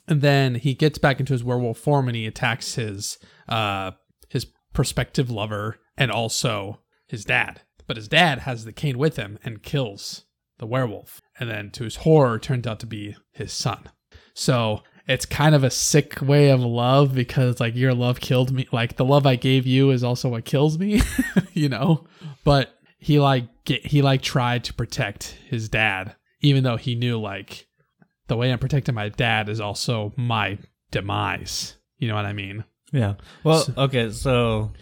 and 0.07 0.21
then 0.21 0.57
he 0.57 0.75
gets 0.75 0.99
back 0.99 1.21
into 1.21 1.33
his 1.33 1.45
werewolf 1.45 1.79
form 1.79 2.09
and 2.09 2.17
he 2.17 2.27
attacks 2.27 2.75
his 2.75 3.19
uh 3.49 3.93
his 4.29 4.47
prospective 4.73 5.31
lover 5.31 5.79
and 5.97 6.11
also 6.11 6.81
his 7.07 7.25
dad. 7.25 7.63
But 7.87 7.97
his 7.97 8.09
dad 8.09 8.41
has 8.41 8.65
the 8.65 8.73
cane 8.73 8.99
with 8.99 9.17
him 9.17 9.39
and 9.45 9.63
kills 9.63 10.25
the 10.59 10.67
werewolf. 10.67 11.21
And 11.39 11.51
then 11.51 11.71
to 11.73 11.85
his 11.85 11.97
horror 11.97 12.39
turns 12.39 12.67
out 12.67 12.81
to 12.81 12.87
be 12.87 13.17
his 13.33 13.53
son. 13.53 13.91
So 14.35 14.83
it's 15.09 15.27
kind 15.27 15.55
of 15.55 15.65
a 15.65 15.71
sick 15.71 16.21
way 16.23 16.51
of 16.51 16.61
love 16.61 17.15
because 17.15 17.61
like 17.61 17.75
your 17.75 17.95
love 17.95 18.21
killed 18.21 18.53
me 18.53 18.67
like 18.73 18.97
the 18.97 19.05
love 19.05 19.27
i 19.27 19.37
gave 19.37 19.67
you 19.67 19.91
is 19.91 20.05
also 20.05 20.29
what 20.29 20.45
kills 20.45 20.79
me 20.79 21.01
you 21.53 21.69
know 21.69 22.05
but 22.45 22.79
he 22.99 23.19
like 23.19 23.45
get, 23.65 23.85
he 23.85 24.03
like 24.03 24.23
tried 24.23 24.63
to 24.65 24.75
protect 24.75 25.37
his 25.49 25.69
dad 25.69 26.15
even 26.41 26.63
though 26.63 26.77
he 26.77 26.95
knew 26.95 27.21
like 27.21 27.67
the 28.29 28.37
way 28.37 28.53
i'm 28.53 28.59
protecting 28.59 28.95
my 28.95 29.09
dad 29.09 29.49
is 29.49 29.61
also 29.61 30.13
my 30.17 30.59
demise 30.91 31.77
you 31.99 32.09
know 32.09 32.15
what 32.15 32.27
i 32.27 32.33
mean 32.33 32.65
Yeah. 32.93 33.15
Well, 33.43 33.65
okay, 33.79 34.11
so 34.13 34.73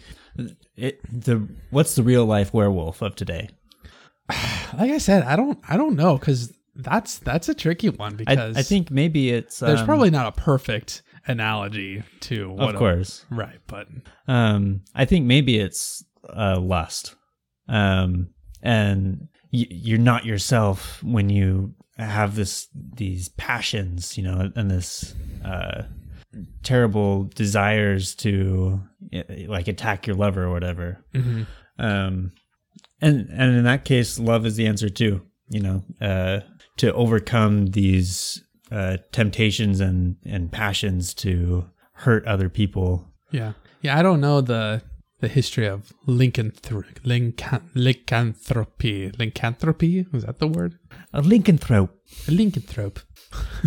it 0.75 0.99
the 1.09 1.47
what's 1.69 1.95
the 1.95 2.03
real 2.03 2.25
life 2.25 2.53
werewolf 2.53 3.01
of 3.01 3.15
today? 3.15 3.49
like 4.77 4.91
i 4.91 4.97
said 4.97 5.23
i 5.23 5.35
don't 5.35 5.57
i 5.69 5.77
don't 5.77 5.95
know 5.95 6.17
because 6.17 6.53
that's 6.75 7.19
that's 7.19 7.49
a 7.49 7.53
tricky 7.53 7.89
one 7.89 8.15
because 8.15 8.55
I 8.57 8.61
think 8.63 8.89
maybe 8.91 9.29
it's 9.31 9.59
there's 9.59 9.81
um, 9.81 9.85
probably 9.85 10.09
not 10.09 10.27
a 10.27 10.31
perfect 10.31 11.03
analogy 11.27 12.03
to 12.21 12.49
what 12.49 12.69
of 12.69 12.75
a- 12.75 12.77
course. 12.79 13.25
right 13.29 13.59
but 13.67 13.87
Um, 14.27 14.81
I 14.95 15.05
think 15.05 15.25
maybe 15.25 15.57
it's 15.59 16.03
uh, 16.29 16.59
lust, 16.59 17.15
um, 17.67 18.29
and 18.61 19.27
y- 19.51 19.67
you're 19.69 19.97
not 19.99 20.25
yourself 20.25 21.03
when 21.03 21.29
you 21.29 21.73
have 21.97 22.35
this 22.35 22.67
these 22.73 23.29
passions, 23.29 24.17
you 24.17 24.23
know, 24.23 24.51
and 24.55 24.71
this 24.71 25.13
uh, 25.43 25.83
terrible 26.63 27.25
desires 27.35 28.15
to 28.15 28.81
like 29.47 29.67
attack 29.67 30.07
your 30.07 30.15
lover 30.15 30.43
or 30.43 30.51
whatever. 30.51 31.03
mhm. 31.13 31.45
Um, 31.77 32.31
and 33.01 33.27
and 33.29 33.55
in 33.57 33.63
that 33.65 33.83
case, 33.85 34.17
love 34.19 34.45
is 34.45 34.55
the 34.55 34.67
answer 34.67 34.89
too. 34.89 35.21
You 35.49 35.59
know, 35.61 35.83
uh, 35.99 36.39
to 36.77 36.93
overcome 36.93 37.67
these 37.67 38.43
uh, 38.71 38.97
temptations 39.11 39.79
and 39.79 40.15
and 40.25 40.51
passions 40.51 41.13
to 41.15 41.69
hurt 41.93 42.25
other 42.25 42.49
people. 42.49 43.07
Yeah. 43.31 43.53
Yeah, 43.81 43.97
I 43.97 44.03
don't 44.03 44.21
know 44.21 44.41
the 44.41 44.81
the 45.19 45.27
history 45.27 45.67
of 45.67 45.93
lycanthro- 46.07 46.99
lycan- 47.03 47.69
lycanthropy. 47.75 49.11
Lycanthropy? 49.17 50.07
Was 50.11 50.25
that 50.25 50.39
the 50.39 50.47
word? 50.47 50.79
A 51.13 51.21
lycanthrope. 51.21 51.89
A 52.27 52.31
lycanthrope. 52.31 53.03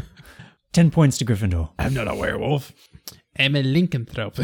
Ten 0.73 0.91
points 0.91 1.19
to 1.19 1.25
Gryffindor. 1.25 1.71
I'm 1.79 1.95
not 1.95 2.09
a 2.09 2.15
werewolf. 2.15 2.73
I'm 3.39 3.55
a 3.55 3.63
lycanthrope. 3.63 4.39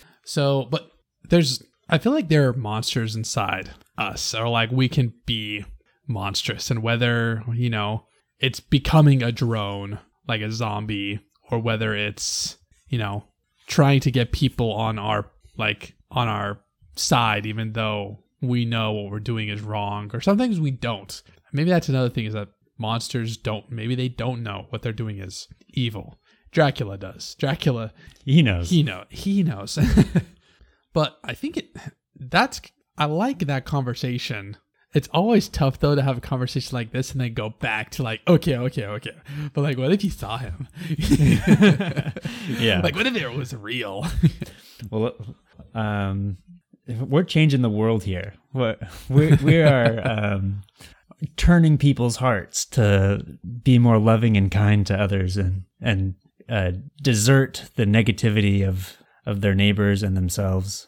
so, 0.24 0.64
but 0.70 0.90
there's 1.28 1.62
I 1.90 1.98
feel 1.98 2.12
like 2.12 2.28
there 2.28 2.48
are 2.48 2.52
monsters 2.52 3.16
inside 3.16 3.70
us 3.96 4.34
or 4.34 4.48
like 4.48 4.70
we 4.70 4.88
can 4.88 5.12
be 5.26 5.64
monstrous 6.08 6.70
and 6.70 6.82
whether, 6.82 7.44
you 7.52 7.70
know, 7.70 8.06
it's 8.40 8.60
becoming 8.60 9.22
a 9.22 9.32
drone 9.32 9.98
like 10.26 10.40
a 10.40 10.50
zombie 10.52 11.20
or 11.50 11.58
whether 11.58 11.94
it's, 11.94 12.56
you 12.88 12.98
know, 12.98 13.24
trying 13.66 14.00
to 14.00 14.10
get 14.10 14.32
people 14.32 14.72
on 14.72 14.98
our 14.98 15.30
like 15.56 15.94
on 16.10 16.28
our 16.28 16.60
side 16.96 17.46
even 17.46 17.72
though 17.72 18.18
we 18.40 18.64
know 18.64 18.92
what 18.92 19.10
we're 19.10 19.20
doing 19.20 19.48
is 19.48 19.60
wrong 19.60 20.10
or 20.14 20.20
some 20.20 20.38
things 20.38 20.60
we 20.60 20.70
don't. 20.70 21.22
Maybe 21.52 21.70
that's 21.70 21.88
another 21.88 22.10
thing 22.10 22.26
is 22.26 22.34
that 22.34 22.48
monsters 22.78 23.36
don't 23.36 23.70
maybe 23.70 23.94
they 23.94 24.08
don't 24.08 24.42
know 24.42 24.66
what 24.70 24.82
they're 24.82 24.92
doing 24.92 25.18
is 25.18 25.48
evil. 25.68 26.18
Dracula 26.50 26.96
does. 26.96 27.34
Dracula 27.34 27.92
He 28.24 28.42
knows. 28.42 28.70
he 28.70 28.82
know 28.82 29.04
he 29.10 29.42
knows. 29.42 29.78
but 30.92 31.18
I 31.24 31.34
think 31.34 31.56
it 31.56 31.76
that's 32.18 32.60
I 32.96 33.04
like 33.06 33.40
that 33.40 33.64
conversation. 33.64 34.56
It's 34.94 35.08
always 35.08 35.48
tough 35.48 35.78
though 35.78 35.94
to 35.94 36.02
have 36.02 36.18
a 36.18 36.20
conversation 36.20 36.74
like 36.74 36.92
this 36.92 37.12
and 37.12 37.20
then 37.20 37.34
go 37.34 37.50
back 37.50 37.90
to 37.92 38.02
like, 38.02 38.20
okay, 38.26 38.56
okay, 38.56 38.86
okay. 38.86 39.12
But 39.52 39.60
like 39.62 39.78
what 39.78 39.92
if 39.92 40.02
you 40.02 40.10
saw 40.10 40.38
him? 40.38 40.68
yeah. 42.48 42.80
Like 42.82 42.94
what 42.94 43.06
if 43.06 43.14
it 43.14 43.32
was 43.32 43.54
real? 43.54 44.06
well, 44.90 45.14
um, 45.74 46.38
we're 46.88 47.24
changing 47.24 47.62
the 47.62 47.70
world 47.70 48.04
here. 48.04 48.34
What 48.52 48.80
we 49.08 49.34
we 49.36 49.62
are 49.62 50.06
um, 50.08 50.62
turning 51.36 51.78
people's 51.78 52.16
hearts 52.16 52.64
to 52.66 53.38
be 53.62 53.78
more 53.78 53.98
loving 53.98 54.36
and 54.36 54.50
kind 54.50 54.86
to 54.86 54.98
others, 54.98 55.36
and 55.36 55.64
and 55.80 56.14
uh, 56.48 56.72
desert 57.02 57.70
the 57.76 57.84
negativity 57.84 58.66
of 58.66 58.96
of 59.26 59.42
their 59.42 59.54
neighbors 59.54 60.02
and 60.02 60.16
themselves. 60.16 60.87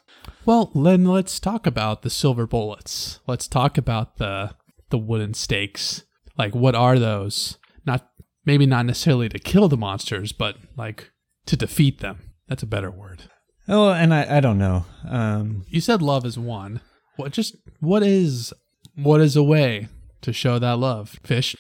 Well, 0.51 0.73
then 0.75 1.05
let's 1.05 1.39
talk 1.39 1.65
about 1.65 2.03
the 2.03 2.11
silver 2.11 2.45
bullets. 2.45 3.21
Let's 3.29 3.47
talk 3.47 3.79
about 3.79 4.17
the 4.17 4.57
the 4.89 4.99
wooden 4.99 5.33
stakes. 5.33 6.03
Like 6.37 6.57
what 6.57 6.75
are 6.75 6.99
those? 6.99 7.57
Not 7.87 8.09
maybe 8.45 8.67
not 8.67 8.85
necessarily 8.85 9.29
to 9.29 9.39
kill 9.39 9.69
the 9.69 9.77
monsters, 9.77 10.33
but 10.33 10.57
like 10.77 11.13
to 11.47 11.57
defeat 11.57 12.01
them. 12.01 12.33
That's 12.49 12.65
a 12.65 12.67
better 12.67 12.91
word. 12.91 13.31
Oh, 13.69 13.93
and 13.93 14.13
I 14.13 14.39
I 14.39 14.41
don't 14.41 14.59
know. 14.59 14.87
Um, 15.09 15.65
You 15.69 15.81
said 15.81 16.03
love 16.03 16.27
is 16.27 16.37
one. 16.37 16.81
What 17.15 17.31
just 17.31 17.55
what 17.79 18.03
is 18.03 18.53
what 18.97 19.21
is 19.21 19.37
a 19.37 19.45
way 19.45 19.87
to 20.23 20.33
show 20.33 20.59
that 20.59 20.81
love? 20.81 21.21
Fish. 21.23 21.55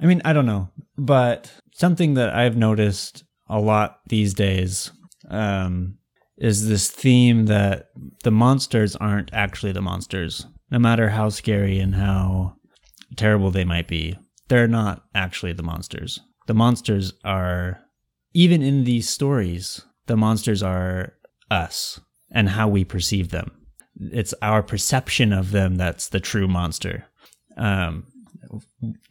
I 0.00 0.06
mean, 0.06 0.22
I 0.24 0.32
don't 0.32 0.46
know, 0.46 0.68
but 0.96 1.50
something 1.74 2.14
that 2.14 2.30
I've 2.30 2.56
noticed 2.56 3.24
a 3.48 3.58
lot 3.58 3.98
these 4.06 4.34
days 4.34 4.92
um, 5.28 5.98
is 6.38 6.68
this 6.68 6.88
theme 6.88 7.46
that 7.46 7.88
the 8.22 8.30
monsters 8.30 8.94
aren't 8.96 9.32
actually 9.32 9.72
the 9.72 9.82
monsters. 9.82 10.46
No 10.70 10.78
matter 10.78 11.10
how 11.10 11.28
scary 11.30 11.78
and 11.78 11.94
how 11.94 12.56
terrible 13.16 13.50
they 13.50 13.64
might 13.64 13.88
be, 13.88 14.16
they're 14.48 14.68
not 14.68 15.04
actually 15.14 15.52
the 15.52 15.62
monsters. 15.62 16.20
The 16.46 16.54
monsters 16.54 17.12
are, 17.24 17.80
even 18.34 18.62
in 18.62 18.84
these 18.84 19.08
stories, 19.08 19.82
the 20.06 20.16
monsters 20.16 20.62
are 20.62 21.14
us 21.50 22.00
and 22.30 22.48
how 22.50 22.68
we 22.68 22.84
perceive 22.84 23.30
them. 23.30 23.50
It's 24.00 24.34
our 24.40 24.62
perception 24.62 25.32
of 25.32 25.50
them 25.50 25.74
that's 25.74 26.08
the 26.08 26.20
true 26.20 26.46
monster. 26.46 27.06
Um, 27.56 28.06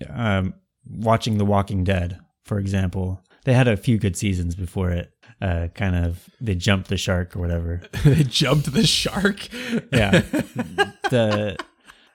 um, 0.10 0.54
watching 0.90 1.38
The 1.38 1.46
Walking 1.46 1.84
Dead, 1.84 2.20
for 2.46 2.58
example, 2.58 3.22
they 3.44 3.54
had 3.54 3.68
a 3.68 3.78
few 3.78 3.98
good 3.98 4.16
seasons 4.16 4.56
before 4.56 4.92
it. 4.92 5.12
Uh, 5.40 5.68
kind 5.76 5.96
of 5.96 6.30
they 6.42 6.56
jumped 6.56 6.90
the 6.90 6.98
shark 6.98 7.36
or 7.36 7.40
whatever. 7.40 7.82
they 8.04 8.24
jumped 8.24 8.74
the 8.74 8.88
shark. 8.88 9.48
Yeah, 9.92 10.12
the 11.12 11.58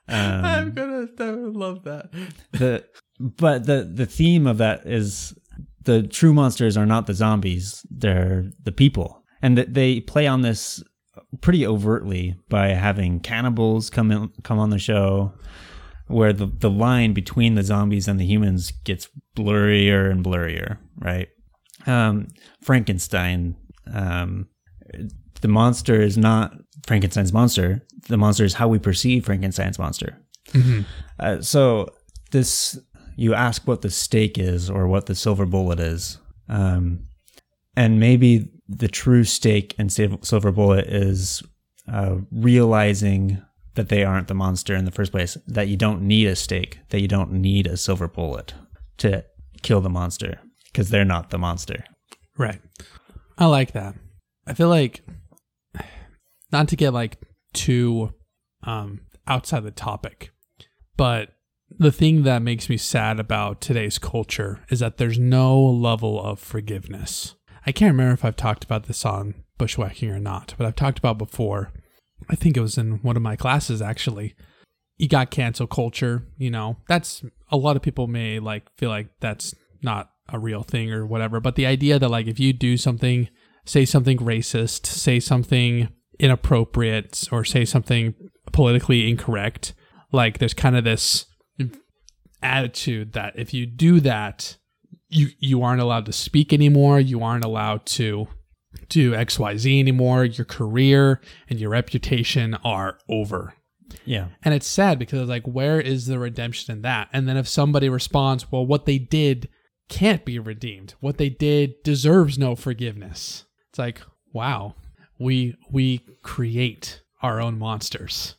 I'm 0.09 0.69
um, 0.69 0.71
gonna 0.73 1.07
I 1.19 1.31
would 1.31 1.57
love 1.57 1.85
that. 1.85 2.11
the 2.53 2.85
but 3.19 3.67
the 3.67 3.89
the 3.93 4.07
theme 4.07 4.47
of 4.47 4.59
that 4.59 4.87
is 4.87 5.35
the 5.85 6.03
true 6.03 6.33
monsters 6.33 6.77
are 6.77 6.87
not 6.87 7.07
the 7.07 7.15
zombies; 7.15 7.87
they're 7.91 8.51
the 8.63 8.73
people, 8.73 9.23
and 9.41 9.57
that 9.57 9.75
they 9.75 10.01
play 10.01 10.27
on 10.27 10.43
this 10.43 10.83
pretty 11.41 11.67
overtly 11.67 12.37
by 12.49 12.69
having 12.69 13.21
cannibals 13.21 13.91
come 13.91 14.11
in, 14.11 14.33
come 14.43 14.59
on 14.59 14.71
the 14.71 14.79
show, 14.79 15.33
where 16.09 16.33
the 16.33 16.47
the 16.47 16.71
line 16.71 17.13
between 17.13 17.55
the 17.55 17.63
zombies 17.63 18.09
and 18.09 18.19
the 18.19 18.27
humans 18.27 18.73
gets 18.85 19.09
blurrier 19.37 20.11
and 20.11 20.25
blurrier, 20.25 20.79
right? 20.99 21.29
Um, 21.87 22.29
Frankenstein, 22.61 23.57
um, 23.93 24.49
the 25.41 25.49
monster 25.49 26.01
is 26.01 26.17
not 26.17 26.55
Frankenstein's 26.87 27.33
monster. 27.33 27.83
The 28.09 28.17
monster 28.17 28.45
is 28.45 28.55
how 28.55 28.69
we 28.69 28.79
perceive 28.79 29.25
Frankenstein's 29.25 29.79
monster. 29.79 30.19
Uh, 31.19 31.41
so 31.41 31.89
this, 32.31 32.79
you 33.17 33.35
ask 33.35 33.67
what 33.67 33.83
the 33.83 33.91
stake 33.91 34.39
is 34.39 34.71
or 34.71 34.87
what 34.87 35.07
the 35.07 35.15
silver 35.15 35.47
bullet 35.47 35.81
is, 35.81 36.19
um, 36.49 37.07
and 37.77 37.99
maybe 37.99 38.51
the 38.69 38.89
true 38.89 39.25
stake 39.25 39.75
and 39.79 39.93
silver 39.93 40.53
bullet 40.53 40.87
is 40.87 41.43
uh, 41.91 42.17
realizing 42.31 43.43
that 43.75 43.89
they 43.89 44.05
aren't 44.05 44.29
the 44.29 44.35
monster 44.35 44.75
in 44.75 44.85
the 44.85 44.91
first 44.91 45.13
place. 45.13 45.37
That 45.47 45.69
you 45.69 45.77
don't 45.77 46.03
need 46.03 46.27
a 46.27 46.37
stake. 46.37 46.81
That 46.91 47.01
you 47.01 47.09
don't 47.09 47.33
need 47.33 47.67
a 47.67 47.77
silver 47.77 48.09
bullet 48.09 48.55
to 48.99 49.25
kill 49.63 49.81
the 49.81 49.91
monster 49.91 50.39
because 50.73 50.91
they're 50.91 51.05
not 51.05 51.31
the 51.31 51.39
monster. 51.39 51.85
Right. 52.39 52.61
I 53.39 53.47
like 53.47 53.73
that. 53.73 53.95
I 54.47 54.55
feel 54.55 54.69
like 54.69 55.03
not 56.51 56.69
to 56.69 56.77
get 56.77 56.93
like 56.93 57.19
too 57.53 58.13
um 58.65 59.01
outside 59.27 59.65
the 59.65 59.71
topic, 59.71 60.31
but 60.97 61.31
the 61.79 61.93
thing 61.93 62.23
that 62.25 62.43
makes 62.43 62.69
me 62.69 62.77
sad 62.77 63.19
about 63.19 63.61
today's 63.61 63.99
culture 63.99 64.65
is 64.69 64.81
that 64.81 64.99
there's 64.99 65.19
no 65.19 65.61
level 65.61 66.23
of 66.23 66.39
forgiveness. 66.39 67.35
I 67.67 67.73
can't 67.73 67.93
remember 67.93 68.13
if 68.13 68.25
I've 68.25 68.37
talked 68.37 68.65
about 68.65 68.85
this 68.85 69.05
on 69.07 69.35
bushwhacking 69.59 70.11
or 70.11 70.19
not, 70.19 70.55
but 70.59 70.67
I've 70.67 70.77
talked 70.77 70.99
about 70.99 71.19
before. 71.19 71.73
I 72.29 72.35
think 72.35 72.57
it 72.57 72.61
was 72.61 72.79
in 72.79 72.99
one 73.03 73.17
of 73.17 73.23
my 73.23 73.37
classes 73.37 73.81
actually. 73.81 74.35
You 74.99 75.09
got 75.09 75.31
cancel 75.31 75.67
culture, 75.67 76.27
you 76.37 76.51
know. 76.51 76.77
That's 76.89 77.25
a 77.51 77.57
lot 77.57 77.77
of 77.77 77.83
people 77.83 78.07
may 78.07 78.39
like 78.39 78.67
feel 78.77 78.91
like 78.91 79.09
that's 79.21 79.55
not 79.83 80.12
a 80.29 80.39
real 80.39 80.63
thing 80.63 80.93
or 80.93 81.07
whatever, 81.07 81.41
but 81.41 81.57
the 81.57 81.67
idea 81.67 81.99
that 81.99 82.09
like 82.09 82.27
if 82.27 82.39
you 82.39 82.53
do 82.53 82.77
something, 82.77 83.29
say 83.65 83.85
something 83.85 84.19
racist, 84.19 84.87
say 84.87 85.21
something 85.21 85.89
inappropriate 86.19 87.29
or 87.33 87.45
say 87.45 87.65
something 87.65 88.15
politically 88.53 89.09
incorrect, 89.09 89.75
like 90.13 90.39
there's 90.39 90.55
kind 90.55 90.77
of 90.77 90.85
this 90.85 91.27
attitude 92.43 93.13
that 93.13 93.33
if 93.37 93.55
you 93.55 93.67
do 93.67 94.01
that, 94.01 94.57
you 95.09 95.29
you 95.39 95.63
aren't 95.63 95.81
allowed 95.81 96.07
to 96.07 96.13
speak 96.13 96.53
anymore, 96.53 96.99
you 97.01 97.23
aren't 97.23 97.45
allowed 97.45 97.85
to 97.87 98.29
do 98.89 99.13
XYZ 99.13 99.79
anymore, 99.79 100.25
your 100.25 100.45
career 100.45 101.21
and 101.49 101.61
your 101.61 101.71
reputation 101.71 102.55
are 102.65 102.99
over. 103.09 103.55
Yeah. 104.07 104.29
And 104.43 104.55
it's 104.55 104.67
sad 104.67 104.99
because 104.99 105.29
like 105.29 105.47
where 105.47 105.81
is 105.81 106.07
the 106.07 106.19
redemption 106.19 106.73
in 106.75 106.83
that? 106.83 107.09
And 107.13 107.29
then 107.29 107.37
if 107.37 107.47
somebody 107.47 107.89
responds, 107.89 108.51
well 108.51 108.67
what 108.67 108.87
they 108.87 108.99
did 108.99 109.49
can't 109.89 110.25
be 110.25 110.39
redeemed. 110.39 110.95
What 111.01 111.19
they 111.19 111.29
did 111.29 111.83
deserves 111.83 112.39
no 112.39 112.55
forgiveness. 112.57 113.45
It's 113.71 113.79
like, 113.79 114.01
wow. 114.33 114.75
We 115.19 115.57
we 115.71 116.01
create 116.23 117.03
our 117.23 117.41
own 117.41 117.59
monsters. 117.59 118.37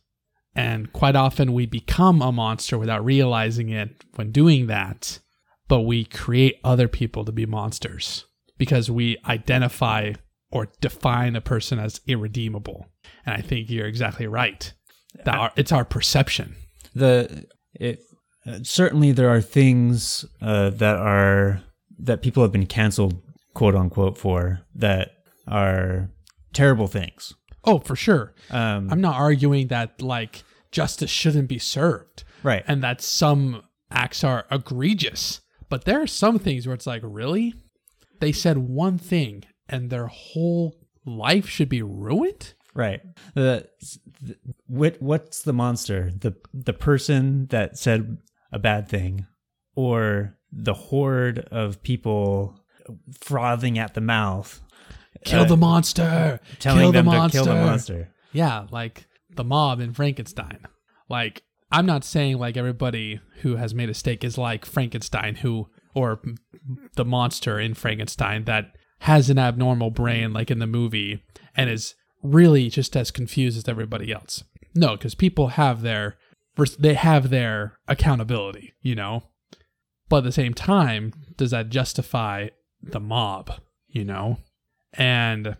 And 0.55 0.91
quite 0.93 1.15
often 1.15 1.53
we 1.53 1.65
become 1.65 2.21
a 2.21 2.31
monster 2.31 2.77
without 2.77 3.03
realizing 3.03 3.69
it 3.69 4.03
when 4.15 4.31
doing 4.31 4.67
that, 4.67 5.19
but 5.67 5.81
we 5.81 6.05
create 6.05 6.59
other 6.63 6.87
people 6.87 7.25
to 7.25 7.31
be 7.31 7.45
monsters 7.45 8.25
because 8.57 8.91
we 8.91 9.17
identify 9.27 10.13
or 10.51 10.67
define 10.81 11.35
a 11.35 11.41
person 11.41 11.79
as 11.79 12.01
irredeemable. 12.05 12.85
And 13.25 13.35
I 13.35 13.41
think 13.41 13.69
you're 13.69 13.87
exactly 13.87 14.27
right. 14.27 14.71
That 15.25 15.35
our, 15.35 15.51
it's 15.55 15.71
our 15.71 15.85
perception. 15.85 16.55
the 16.93 17.45
it 17.73 17.99
uh, 18.47 18.59
certainly 18.63 19.11
there 19.11 19.29
are 19.29 19.41
things 19.41 20.25
uh, 20.41 20.69
that 20.69 20.97
are 20.97 21.61
that 21.99 22.21
people 22.21 22.43
have 22.43 22.51
been 22.51 22.65
canceled 22.65 23.21
quote 23.53 23.75
unquote 23.75 24.17
for 24.17 24.61
that 24.75 25.11
are 25.47 26.09
terrible 26.53 26.87
things 26.87 27.33
Oh, 27.65 27.79
for 27.79 27.95
sure. 27.95 28.33
um, 28.51 28.89
I'm 28.91 28.99
not 29.01 29.15
arguing 29.15 29.67
that 29.67 30.01
like 30.01 30.43
justice 30.71 31.09
shouldn't 31.09 31.47
be 31.47 31.59
served 31.59 32.23
right 32.43 32.63
and 32.67 32.83
that 32.83 33.01
some 33.01 33.63
acts 33.91 34.23
are 34.23 34.45
egregious. 34.51 35.39
But 35.69 35.85
there 35.85 36.01
are 36.01 36.07
some 36.07 36.37
things 36.39 36.67
where 36.67 36.73
it's 36.75 36.85
like, 36.85 37.01
really? 37.03 37.53
They 38.19 38.31
said 38.31 38.57
one 38.57 38.97
thing 38.97 39.43
and 39.69 39.89
their 39.89 40.07
whole 40.07 40.75
life 41.05 41.47
should 41.47 41.69
be 41.69 41.81
ruined? 41.81 42.53
right 42.75 43.01
the, 43.35 43.69
the 44.19 44.35
what 44.65 44.99
what's 44.99 45.43
the 45.43 45.53
monster 45.53 46.09
the 46.21 46.33
the 46.55 46.73
person 46.73 47.45
that 47.51 47.77
said 47.77 48.17
a 48.53 48.59
bad 48.59 48.87
thing 48.87 49.25
or 49.75 50.37
the 50.51 50.73
horde 50.73 51.39
of 51.51 51.81
people 51.83 52.59
frothing 53.19 53.79
at 53.79 53.93
the 53.93 54.01
mouth 54.01 54.61
Kill 55.25 55.41
uh, 55.41 55.45
the 55.45 55.57
monster. 55.57 56.39
telling 56.59 56.81
kill 56.81 56.91
them 56.91 57.05
the 57.05 57.11
monster. 57.11 57.39
to 57.39 57.45
kill 57.45 57.53
the 57.55 57.61
monster 57.61 58.13
Yeah, 58.33 58.65
like 58.71 59.05
the 59.35 59.43
mob 59.43 59.79
in 59.79 59.93
Frankenstein. 59.93 60.59
Like 61.09 61.43
I'm 61.71 61.85
not 61.85 62.03
saying 62.03 62.37
like 62.37 62.57
everybody 62.57 63.19
who 63.41 63.55
has 63.55 63.73
made 63.73 63.85
a 63.85 63.87
mistake 63.87 64.23
is 64.23 64.37
like 64.37 64.65
Frankenstein 64.65 65.35
who 65.35 65.67
or 65.95 66.21
the 66.95 67.05
monster 67.05 67.59
in 67.59 67.73
Frankenstein 67.73 68.43
that 68.45 68.75
has 68.99 69.29
an 69.29 69.37
abnormal 69.39 69.91
brain 69.91 70.33
like 70.33 70.49
in 70.51 70.59
the 70.59 70.67
movie 70.67 71.23
and 71.55 71.69
is 71.69 71.95
really 72.21 72.69
just 72.69 72.95
as 72.95 73.11
confused 73.11 73.57
as 73.57 73.67
everybody 73.67 74.11
else. 74.11 74.43
No, 74.75 74.97
cuz 74.97 75.15
people 75.15 75.49
have 75.49 75.81
their 75.81 76.17
they 76.79 76.93
have 76.93 77.29
their 77.29 77.77
accountability, 77.87 78.73
you 78.81 78.95
know. 78.95 79.23
But 80.09 80.17
at 80.17 80.23
the 80.25 80.31
same 80.31 80.53
time, 80.53 81.13
does 81.37 81.51
that 81.51 81.69
justify 81.69 82.49
the 82.81 82.99
mob, 82.99 83.53
you 83.87 84.03
know? 84.05 84.37
And 84.93 85.57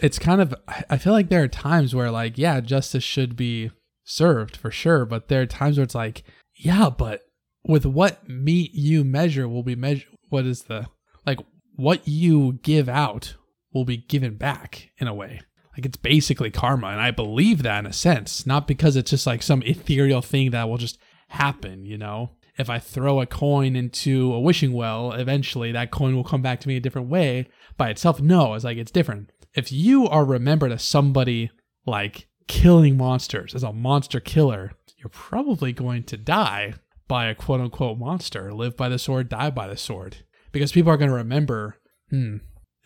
it's 0.00 0.18
kind 0.18 0.40
of 0.40 0.54
I- 0.90 0.98
feel 0.98 1.12
like 1.12 1.28
there 1.28 1.42
are 1.42 1.48
times 1.48 1.94
where 1.94 2.10
like 2.10 2.38
yeah, 2.38 2.60
justice 2.60 3.04
should 3.04 3.36
be 3.36 3.70
served 4.04 4.56
for 4.56 4.70
sure, 4.70 5.04
but 5.04 5.28
there 5.28 5.42
are 5.42 5.46
times 5.46 5.76
where 5.76 5.84
it's 5.84 5.94
like 5.94 6.24
yeah, 6.54 6.90
but 6.90 7.22
with 7.64 7.84
what 7.84 8.28
meat 8.28 8.72
you 8.74 9.04
measure 9.04 9.48
will 9.48 9.62
be 9.62 9.74
measure 9.76 10.06
what 10.28 10.46
is 10.46 10.62
the 10.62 10.86
like 11.26 11.38
what 11.74 12.06
you 12.08 12.58
give 12.62 12.88
out 12.88 13.34
will 13.72 13.84
be 13.84 13.96
given 13.98 14.36
back 14.36 14.90
in 14.98 15.06
a 15.06 15.14
way. 15.14 15.40
Like 15.76 15.86
it's 15.86 15.96
basically 15.96 16.50
karma 16.50 16.88
and 16.88 17.00
I 17.00 17.10
believe 17.10 17.62
that 17.62 17.80
in 17.80 17.86
a 17.86 17.92
sense, 17.92 18.46
not 18.46 18.66
because 18.66 18.96
it's 18.96 19.10
just 19.10 19.26
like 19.26 19.42
some 19.42 19.62
ethereal 19.62 20.22
thing 20.22 20.50
that 20.52 20.68
will 20.68 20.78
just 20.78 20.98
happen, 21.28 21.84
you 21.84 21.98
know. 21.98 22.30
If 22.58 22.70
I 22.70 22.78
throw 22.78 23.20
a 23.20 23.26
coin 23.26 23.76
into 23.76 24.32
a 24.32 24.40
wishing 24.40 24.72
well, 24.72 25.12
eventually 25.12 25.72
that 25.72 25.90
coin 25.90 26.16
will 26.16 26.24
come 26.24 26.40
back 26.40 26.60
to 26.60 26.68
me 26.68 26.76
a 26.76 26.80
different 26.80 27.08
way 27.08 27.48
by 27.76 27.90
itself. 27.90 28.20
No, 28.20 28.54
it's 28.54 28.64
like 28.64 28.78
it's 28.78 28.90
different. 28.90 29.30
If 29.54 29.70
you 29.70 30.08
are 30.08 30.24
remembered 30.24 30.72
as 30.72 30.82
somebody 30.82 31.50
like 31.84 32.28
killing 32.46 32.96
monsters, 32.96 33.54
as 33.54 33.62
a 33.62 33.72
monster 33.72 34.20
killer, 34.20 34.72
you're 34.96 35.10
probably 35.10 35.72
going 35.72 36.04
to 36.04 36.16
die 36.16 36.74
by 37.08 37.26
a 37.26 37.34
quote 37.34 37.60
unquote 37.60 37.98
monster, 37.98 38.52
live 38.52 38.76
by 38.76 38.88
the 38.88 38.98
sword, 38.98 39.28
die 39.28 39.50
by 39.50 39.68
the 39.68 39.76
sword. 39.76 40.24
Because 40.52 40.72
people 40.72 40.90
are 40.90 40.96
going 40.96 41.10
to 41.10 41.16
remember, 41.16 41.76
hmm, 42.08 42.38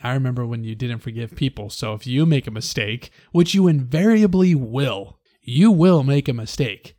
I 0.02 0.12
remember 0.14 0.46
when 0.46 0.64
you 0.64 0.74
didn't 0.74 1.00
forgive 1.00 1.36
people. 1.36 1.70
So 1.70 1.94
if 1.94 2.06
you 2.06 2.26
make 2.26 2.46
a 2.46 2.52
mistake, 2.52 3.10
which 3.32 3.54
you 3.54 3.68
invariably 3.68 4.54
will, 4.54 5.18
you 5.42 5.70
will 5.70 6.02
make 6.02 6.28
a 6.28 6.32
mistake. 6.32 6.96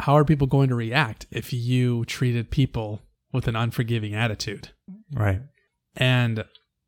How 0.00 0.14
are 0.16 0.24
people 0.24 0.46
going 0.46 0.68
to 0.68 0.74
react 0.74 1.26
if 1.30 1.52
you 1.52 2.04
treated 2.06 2.50
people 2.50 3.02
with 3.32 3.46
an 3.46 3.56
unforgiving 3.56 4.14
attitude? 4.14 4.70
right 5.12 5.40
And 5.96 6.44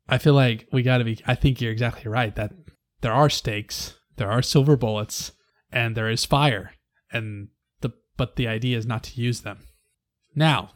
I 0.09 0.17
feel 0.17 0.33
like 0.33 0.67
we 0.71 0.83
got 0.83 0.97
to 0.97 1.03
be, 1.03 1.19
I 1.25 1.35
think 1.35 1.61
you're 1.61 1.71
exactly 1.71 2.09
right 2.09 2.35
that 2.35 2.51
there 3.01 3.13
are 3.13 3.29
stakes, 3.29 3.97
there 4.17 4.31
are 4.31 4.41
silver 4.41 4.75
bullets, 4.75 5.31
and 5.71 5.95
there 5.95 6.09
is 6.09 6.25
fire. 6.25 6.73
And 7.11 7.49
the 7.81 7.93
but 8.17 8.35
the 8.35 8.47
idea 8.47 8.77
is 8.77 8.85
not 8.85 9.03
to 9.03 9.21
use 9.21 9.41
them. 9.41 9.59
Now, 10.35 10.71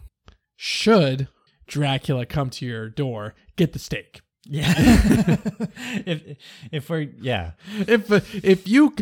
should 0.55 1.27
Dracula 1.67 2.25
come 2.25 2.49
to 2.51 2.65
your 2.65 2.89
door, 2.89 3.35
get 3.55 3.73
the 3.73 3.79
stake. 3.79 4.21
Yeah. 4.45 4.73
if 6.05 6.37
if 6.71 6.89
we're 6.89 7.09
yeah. 7.19 7.51
If 7.79 8.11
if 8.43 8.67
you, 8.67 8.95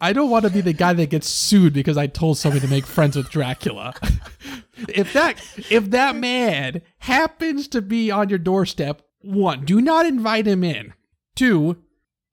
I 0.00 0.12
don't 0.12 0.30
want 0.30 0.44
to 0.44 0.50
be 0.50 0.60
the 0.60 0.74
guy 0.74 0.92
that 0.92 1.10
gets 1.10 1.28
sued 1.28 1.72
because 1.72 1.96
I 1.96 2.06
told 2.06 2.38
somebody 2.38 2.60
to 2.60 2.68
make 2.70 2.86
friends 2.86 3.16
with 3.16 3.30
Dracula. 3.30 3.94
if 4.88 5.12
that 5.14 5.40
if 5.70 5.90
that 5.90 6.16
man 6.16 6.82
happens 6.98 7.68
to 7.68 7.80
be 7.80 8.10
on 8.10 8.28
your 8.28 8.38
doorstep, 8.38 9.02
one, 9.22 9.64
do 9.64 9.80
not 9.80 10.04
invite 10.04 10.46
him 10.46 10.62
in. 10.62 10.92
Two, 11.34 11.82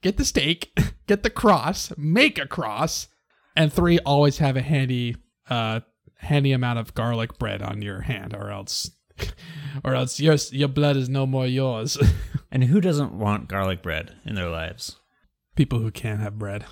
get 0.02 0.18
the 0.18 0.26
stake, 0.26 0.78
get 1.08 1.24
the 1.24 1.30
cross, 1.30 1.94
make 1.98 2.38
a 2.38 2.48
cross, 2.48 3.08
and 3.56 3.72
three, 3.72 4.00
always 4.00 4.40
have 4.40 4.58
a 4.58 4.62
handy 4.62 5.16
uh 5.50 5.80
handy 6.18 6.52
amount 6.52 6.80
of 6.80 6.94
garlic 6.94 7.38
bread 7.38 7.62
on 7.62 7.82
your 7.82 8.02
hand, 8.02 8.34
or 8.34 8.52
else 8.52 8.92
or 9.84 9.96
else 9.96 10.20
your 10.20 10.36
your 10.52 10.68
blood 10.68 10.98
is 10.98 11.08
no 11.08 11.26
more 11.26 11.48
yours. 11.48 11.98
And 12.54 12.66
who 12.66 12.80
doesn't 12.80 13.12
want 13.12 13.48
garlic 13.48 13.82
bread 13.82 14.16
in 14.28 14.36
their 14.36 14.48
lives? 14.48 14.98
People 15.56 15.80
who 15.80 15.90
can't 15.90 16.22
have 16.22 16.38
bread. 16.38 16.66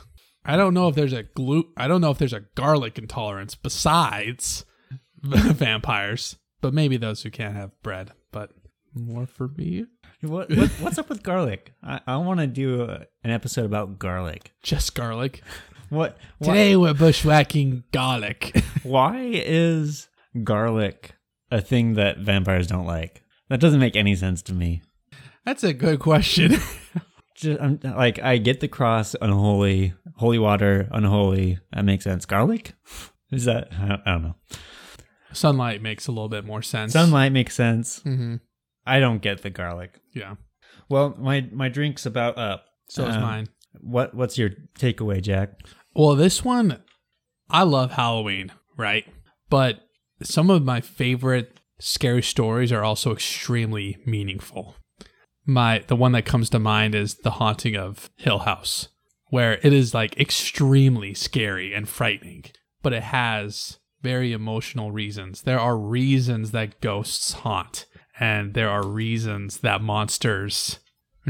I 0.46 0.56
don't 0.56 0.76
know 0.76 0.88
if 0.88 0.94
there's 0.94 1.12
a 1.12 1.24
glue. 1.24 1.70
I 1.76 1.88
don't 1.88 2.02
know 2.02 2.12
if 2.12 2.20
there's 2.20 2.34
a 2.34 2.46
garlic 2.54 3.00
intolerance 3.00 3.56
besides 3.56 4.64
vampires, 5.24 6.38
but 6.62 6.76
maybe 6.76 6.98
those 6.98 7.24
who 7.24 7.32
can't 7.32 7.56
have 7.56 7.72
bread. 7.82 8.12
But 8.32 8.52
more 8.94 9.26
for 9.26 9.48
me. 9.48 9.86
What, 10.22 10.52
what 10.52 10.70
what's 10.82 11.00
up 11.00 11.10
with 11.10 11.24
garlic? 11.24 11.74
I, 11.82 12.00
I 12.06 12.18
want 12.18 12.42
to 12.42 12.48
do 12.48 12.84
a, 12.84 13.08
an 13.24 13.32
episode 13.32 13.66
about 13.66 13.98
garlic. 13.98 14.54
Just 14.62 14.94
garlic. 14.94 15.42
What 15.90 16.20
Today 16.44 16.76
we're 16.76 16.94
bushwhacking 16.94 17.86
garlic. 17.92 18.64
Why 18.84 19.32
is 19.34 20.10
garlic 20.44 21.16
a 21.50 21.60
thing 21.60 21.96
that 21.96 22.20
vampires 22.20 22.68
don't 22.68 22.86
like? 22.86 23.24
That 23.50 23.60
doesn't 23.60 23.80
make 23.80 23.96
any 23.96 24.16
sense 24.16 24.44
to 24.44 24.54
me. 24.54 24.84
That's 25.46 25.64
a 25.64 25.74
good 25.74 26.00
question. 26.00 26.56
Just, 27.36 27.60
I'm, 27.62 27.80
like 27.84 28.20
I 28.20 28.38
get 28.38 28.60
the 28.60 28.68
cross, 28.68 29.16
unholy, 29.22 29.94
holy 30.18 30.38
water, 30.38 30.88
unholy. 30.92 31.60
That 31.74 31.86
makes 31.86 32.04
sense. 32.04 32.26
Garlic 32.26 32.74
is 33.32 33.46
that? 33.46 33.70
I 33.74 33.88
don't, 33.88 34.02
I 34.06 34.12
don't 34.12 34.22
know. 34.24 34.36
Sunlight 35.34 35.82
makes 35.82 36.08
a 36.08 36.12
little 36.12 36.30
bit 36.30 36.46
more 36.46 36.62
sense. 36.62 36.94
Sunlight 36.94 37.32
makes 37.32 37.56
sense. 37.56 38.00
hmm 38.02 38.36
I 38.86 39.00
don't 39.00 39.22
get 39.22 39.42
the 39.44 39.50
garlic. 39.50 40.00
Yeah. 40.14 40.36
Well, 40.90 41.16
my 41.18 41.48
my 41.52 41.70
drink's 41.70 42.06
about 42.06 42.38
up. 42.38 42.66
So 42.90 43.08
is 43.08 43.16
Um, 43.16 43.22
mine. 43.22 43.48
What 43.80 44.14
what's 44.14 44.38
your 44.38 44.50
takeaway, 44.78 45.22
Jack? 45.22 45.60
Well, 45.96 46.16
this 46.16 46.44
one, 46.44 46.80
I 47.50 47.64
love 47.64 47.94
Halloween, 47.94 48.52
right? 48.78 49.06
But 49.50 49.80
some 50.22 50.50
of 50.50 50.64
my 50.64 50.82
favorite 50.82 51.60
scary 51.80 52.22
stories 52.24 52.72
are 52.72 52.84
also 52.84 53.12
extremely 53.14 53.98
meaningful. 54.06 54.76
My 55.46 55.84
the 55.88 55.96
one 55.96 56.12
that 56.12 56.26
comes 56.26 56.50
to 56.52 56.60
mind 56.60 56.96
is 56.96 57.16
The 57.16 57.32
Haunting 57.32 57.76
of 57.76 58.10
Hill 58.16 58.40
House, 58.40 58.90
where 59.30 59.54
it 59.64 59.74
is 59.74 59.94
like 59.94 60.20
extremely 60.20 61.14
scary 61.14 61.74
and 61.74 61.90
frightening, 61.90 62.46
but 62.82 62.94
it 62.94 63.04
has 63.04 63.80
very 64.02 64.34
emotional 64.34 64.92
reasons. 64.92 65.44
There 65.44 65.60
are 65.60 65.78
reasons 65.78 66.52
that 66.52 66.82
ghosts 66.82 67.34
haunt, 67.34 67.86
and 68.20 68.54
there 68.54 68.70
are 68.70 68.86
reasons 68.86 69.60
that 69.60 69.82
monsters 69.82 70.80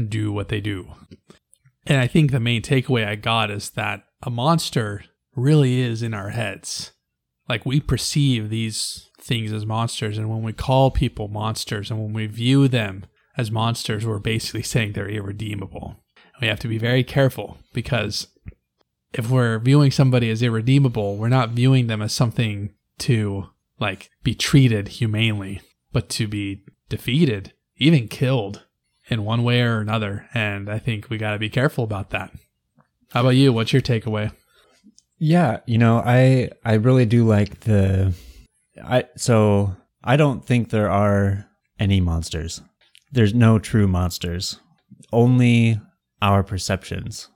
do 0.08 0.32
what 0.32 0.48
they 0.48 0.60
do. 0.60 0.88
And 1.86 1.98
I 1.98 2.06
think 2.06 2.30
the 2.30 2.40
main 2.40 2.62
takeaway 2.62 3.06
I 3.06 3.16
got 3.16 3.50
is 3.50 3.70
that 3.70 4.04
a 4.22 4.30
monster 4.30 5.04
really 5.34 5.80
is 5.80 6.02
in 6.02 6.14
our 6.14 6.30
heads. 6.30 6.92
Like 7.48 7.66
we 7.66 7.80
perceive 7.80 8.50
these 8.50 9.10
things 9.18 9.52
as 9.52 9.66
monsters, 9.66 10.18
and 10.18 10.30
when 10.30 10.42
we 10.42 10.52
call 10.52 10.90
people 10.90 11.28
monsters 11.28 11.90
and 11.90 12.00
when 12.00 12.12
we 12.12 12.26
view 12.26 12.68
them 12.68 13.06
as 13.36 13.50
monsters, 13.50 14.06
we're 14.06 14.18
basically 14.18 14.62
saying 14.72 14.92
they're 14.92 15.08
irredeemable. 15.08 15.96
We 16.40 16.48
have 16.48 16.60
to 16.60 16.68
be 16.68 16.78
very 16.78 17.04
careful 17.04 17.58
because 17.72 18.26
if 19.12 19.30
we're 19.30 19.58
viewing 19.58 19.90
somebody 19.90 20.30
as 20.30 20.42
irredeemable, 20.42 21.16
we're 21.16 21.28
not 21.28 21.50
viewing 21.50 21.86
them 21.86 22.02
as 22.02 22.12
something 22.12 22.74
to 22.98 23.48
like 23.78 24.10
be 24.22 24.34
treated 24.34 24.88
humanely, 24.88 25.60
but 25.92 26.08
to 26.10 26.26
be 26.26 26.64
defeated, 26.88 27.52
even 27.76 28.08
killed 28.08 28.64
in 29.08 29.24
one 29.24 29.44
way 29.44 29.60
or 29.62 29.80
another. 29.80 30.28
And 30.34 30.70
I 30.70 30.78
think 30.78 31.10
we 31.10 31.18
got 31.18 31.32
to 31.32 31.38
be 31.38 31.50
careful 31.50 31.84
about 31.84 32.10
that. 32.10 32.32
How 33.10 33.20
about 33.20 33.30
you? 33.30 33.52
What's 33.52 33.72
your 33.72 33.82
takeaway? 33.82 34.32
Yeah, 35.18 35.60
you 35.66 35.78
know, 35.78 35.98
I 35.98 36.50
I 36.64 36.74
really 36.74 37.06
do 37.06 37.24
like 37.24 37.60
the 37.60 38.14
I 38.82 39.04
so 39.16 39.76
I 40.02 40.16
don't 40.16 40.44
think 40.44 40.70
there 40.70 40.90
are 40.90 41.46
any 41.78 42.00
monsters. 42.00 42.60
There's 43.12 43.34
no 43.34 43.58
true 43.58 43.86
monsters. 43.86 44.58
Only 45.12 45.80
our 46.20 46.42
perceptions. 46.42 47.28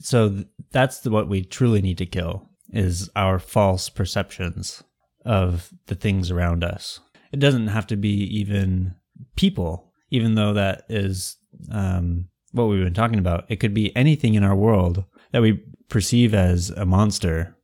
So 0.00 0.28
th- 0.28 0.46
that's 0.72 1.00
the, 1.00 1.10
what 1.10 1.28
we 1.28 1.44
truly 1.44 1.80
need 1.80 1.98
to 1.98 2.06
kill 2.06 2.48
is 2.72 3.08
our 3.16 3.38
false 3.38 3.88
perceptions 3.88 4.82
of 5.24 5.70
the 5.86 5.94
things 5.94 6.30
around 6.30 6.64
us. 6.64 7.00
It 7.32 7.40
doesn't 7.40 7.68
have 7.68 7.86
to 7.88 7.96
be 7.96 8.24
even 8.38 8.94
people, 9.36 9.92
even 10.10 10.34
though 10.34 10.52
that 10.54 10.84
is 10.88 11.36
um, 11.70 12.28
what 12.52 12.64
we've 12.64 12.84
been 12.84 12.94
talking 12.94 13.18
about. 13.18 13.44
It 13.48 13.56
could 13.56 13.74
be 13.74 13.94
anything 13.96 14.34
in 14.34 14.44
our 14.44 14.56
world 14.56 15.04
that 15.32 15.42
we 15.42 15.62
perceive 15.88 16.34
as 16.34 16.70
a 16.70 16.86
monster. 16.86 17.56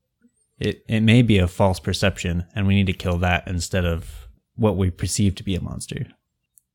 It 0.58 0.84
it 0.88 1.00
may 1.00 1.22
be 1.22 1.38
a 1.38 1.48
false 1.48 1.80
perception, 1.80 2.44
and 2.54 2.66
we 2.66 2.74
need 2.74 2.86
to 2.86 2.92
kill 2.92 3.18
that 3.18 3.46
instead 3.46 3.84
of 3.84 4.28
what 4.54 4.76
we 4.76 4.90
perceive 4.90 5.34
to 5.36 5.44
be 5.44 5.54
a 5.54 5.60
monster. 5.60 6.06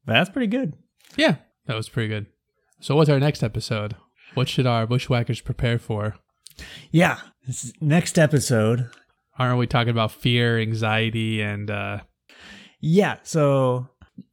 But 0.05 0.13
that's 0.13 0.29
pretty 0.29 0.47
good. 0.47 0.73
Yeah, 1.15 1.35
that 1.65 1.75
was 1.75 1.89
pretty 1.89 2.09
good. 2.09 2.27
So, 2.79 2.95
what's 2.95 3.09
our 3.09 3.19
next 3.19 3.43
episode? 3.43 3.95
What 4.33 4.47
should 4.49 4.65
our 4.65 4.87
bushwhackers 4.87 5.41
prepare 5.41 5.77
for? 5.77 6.15
Yeah. 6.91 7.17
This 7.45 7.73
next 7.81 8.17
episode. 8.17 8.89
Aren't 9.37 9.57
we 9.59 9.67
talking 9.67 9.89
about 9.89 10.11
fear, 10.11 10.59
anxiety, 10.59 11.41
and 11.41 11.69
uh, 11.71 11.99
Yeah. 12.79 13.17
So 13.23 13.89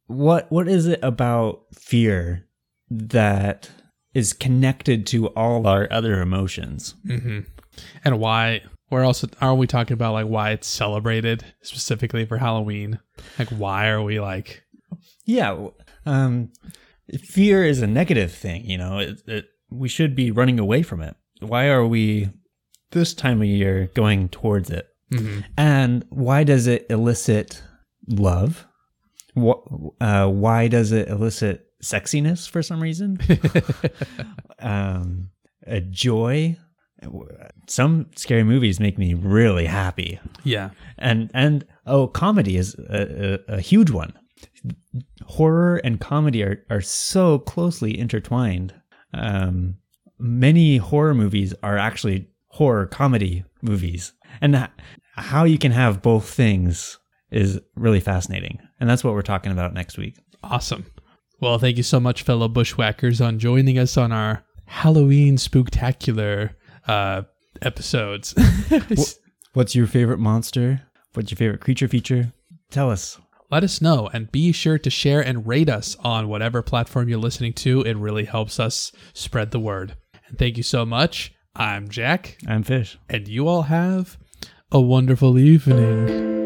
what 0.07 0.51
what 0.51 0.67
is 0.67 0.87
it 0.87 0.99
about 1.03 1.63
fear 1.73 2.45
that 2.89 3.69
is 4.13 4.33
connected 4.33 5.05
to 5.07 5.27
all 5.29 5.67
our 5.67 5.87
other 5.91 6.21
emotions? 6.21 6.95
mhm. 7.05 7.45
and 8.03 8.19
why? 8.19 8.61
We're 8.91 9.05
also 9.05 9.27
are 9.41 9.53
we 9.55 9.67
talking 9.67 9.93
about 9.93 10.13
like 10.13 10.25
why 10.27 10.51
it's 10.51 10.67
celebrated 10.67 11.45
specifically 11.61 12.25
for 12.25 12.37
Halloween? 12.37 12.99
Like 13.37 13.49
why 13.49 13.87
are 13.89 14.01
we 14.01 14.19
like 14.19 14.63
Yeah. 15.29 15.67
Um, 16.05 16.51
fear 17.23 17.63
is 17.63 17.81
a 17.81 17.87
negative 17.87 18.31
thing. 18.33 18.65
You 18.65 18.77
know, 18.79 18.97
it, 18.97 19.21
it, 19.27 19.45
we 19.69 19.87
should 19.87 20.15
be 20.15 20.31
running 20.31 20.59
away 20.59 20.81
from 20.81 21.01
it. 21.01 21.15
Why 21.39 21.67
are 21.67 21.85
we 21.85 22.29
this 22.91 23.13
time 23.13 23.41
of 23.41 23.47
year 23.47 23.89
going 23.93 24.29
towards 24.29 24.69
it? 24.69 24.87
mhm. 25.11 25.43
And 25.57 26.05
why 26.09 26.43
does 26.43 26.67
it 26.67 26.85
elicit 26.89 27.61
love? 28.07 28.65
What, 29.35 29.63
uh, 30.01 30.27
why 30.27 30.67
does 30.67 30.91
it 30.91 31.07
elicit 31.07 31.67
sexiness 31.83 32.49
for 32.49 32.61
some 32.63 32.81
reason? 32.81 33.19
um, 34.59 35.29
a 35.65 35.79
joy. 35.81 36.57
Some 37.67 38.07
scary 38.15 38.43
movies 38.43 38.79
make 38.79 38.97
me 38.97 39.13
really 39.13 39.65
happy, 39.65 40.19
yeah, 40.43 40.71
and 40.97 41.31
and 41.33 41.65
oh, 41.85 42.07
comedy 42.07 42.57
is 42.57 42.75
a, 42.75 43.39
a, 43.47 43.55
a 43.55 43.61
huge 43.61 43.89
one. 43.89 44.18
Horror 45.25 45.77
and 45.77 45.99
comedy 45.99 46.43
are 46.43 46.65
are 46.69 46.81
so 46.81 47.39
closely 47.39 47.97
intertwined. 47.97 48.73
Um, 49.13 49.75
many 50.17 50.77
horror 50.77 51.13
movies 51.13 51.53
are 51.63 51.77
actually 51.77 52.27
horror 52.47 52.85
comedy 52.87 53.45
movies, 53.61 54.13
and 54.41 54.55
h- 54.55 54.69
how 55.15 55.43
you 55.45 55.57
can 55.57 55.71
have 55.71 56.01
both 56.01 56.29
things 56.29 56.97
is 57.31 57.59
really 57.75 57.99
fascinating. 57.99 58.59
And 58.79 58.89
that's 58.89 59.03
what 59.03 59.13
we're 59.13 59.21
talking 59.21 59.51
about 59.51 59.73
next 59.73 59.97
week. 59.97 60.17
awesome. 60.43 60.85
Well, 61.41 61.57
thank 61.59 61.77
you 61.77 61.83
so 61.83 61.99
much, 62.01 62.23
fellow 62.23 62.49
bushwhackers, 62.49 63.21
on 63.21 63.39
joining 63.39 63.77
us 63.79 63.95
on 63.95 64.11
our 64.11 64.43
Halloween 64.65 65.37
spooktacular 65.37 66.49
uh, 66.87 67.21
episodes. 67.61 68.35
What's 69.53 69.73
your 69.73 69.87
favorite 69.87 70.19
monster? 70.19 70.81
What's 71.13 71.31
your 71.31 71.37
favorite 71.37 71.61
creature 71.61 71.87
feature? 71.87 72.33
Tell 72.71 72.89
us. 72.91 73.17
Let 73.51 73.63
us 73.63 73.81
know 73.81 74.09
and 74.13 74.31
be 74.31 74.51
sure 74.51 74.77
to 74.77 74.89
share 74.89 75.21
and 75.21 75.47
rate 75.47 75.69
us 75.69 75.95
on 76.01 76.27
whatever 76.27 76.61
platform 76.61 77.09
you're 77.09 77.17
listening 77.19 77.53
to. 77.53 77.81
It 77.81 77.97
really 77.97 78.25
helps 78.25 78.59
us 78.59 78.91
spread 79.13 79.51
the 79.51 79.59
word. 79.59 79.95
And 80.27 80.37
thank 80.37 80.57
you 80.57 80.63
so 80.63 80.85
much. 80.85 81.33
I'm 81.55 81.89
Jack, 81.89 82.37
I'm 82.47 82.63
Fish. 82.63 82.97
and 83.09 83.27
you 83.27 83.47
all 83.47 83.63
have 83.63 84.17
a 84.71 84.79
wonderful 84.79 85.37
evening. 85.39 86.38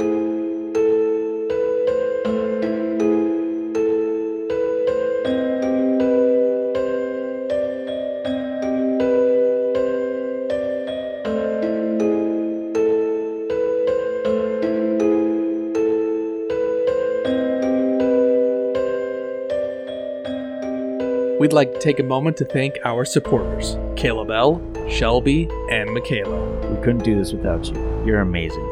We'd 21.54 21.68
like 21.68 21.74
to 21.74 21.80
take 21.80 22.00
a 22.00 22.04
moment 22.04 22.36
to 22.36 22.46
thank 22.46 22.80
our 22.84 23.06
supporters 23.06 23.78
Caleb 23.96 24.32
L., 24.32 24.60
Shelby, 24.90 25.48
and 25.70 25.94
Michaela. 25.94 26.68
We 26.68 26.84
couldn't 26.84 27.04
do 27.04 27.16
this 27.16 27.32
without 27.32 27.68
you. 27.68 27.76
You're 28.04 28.22
amazing. 28.22 28.68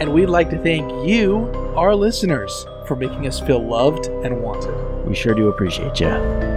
And 0.00 0.14
we'd 0.14 0.30
like 0.30 0.48
to 0.48 0.58
thank 0.62 0.90
you, 1.06 1.44
our 1.76 1.94
listeners, 1.94 2.64
for 2.88 2.96
making 2.96 3.26
us 3.26 3.38
feel 3.38 3.62
loved 3.62 4.06
and 4.06 4.42
wanted. 4.42 4.74
We 5.06 5.14
sure 5.14 5.34
do 5.34 5.48
appreciate 5.48 6.00
you. 6.00 6.51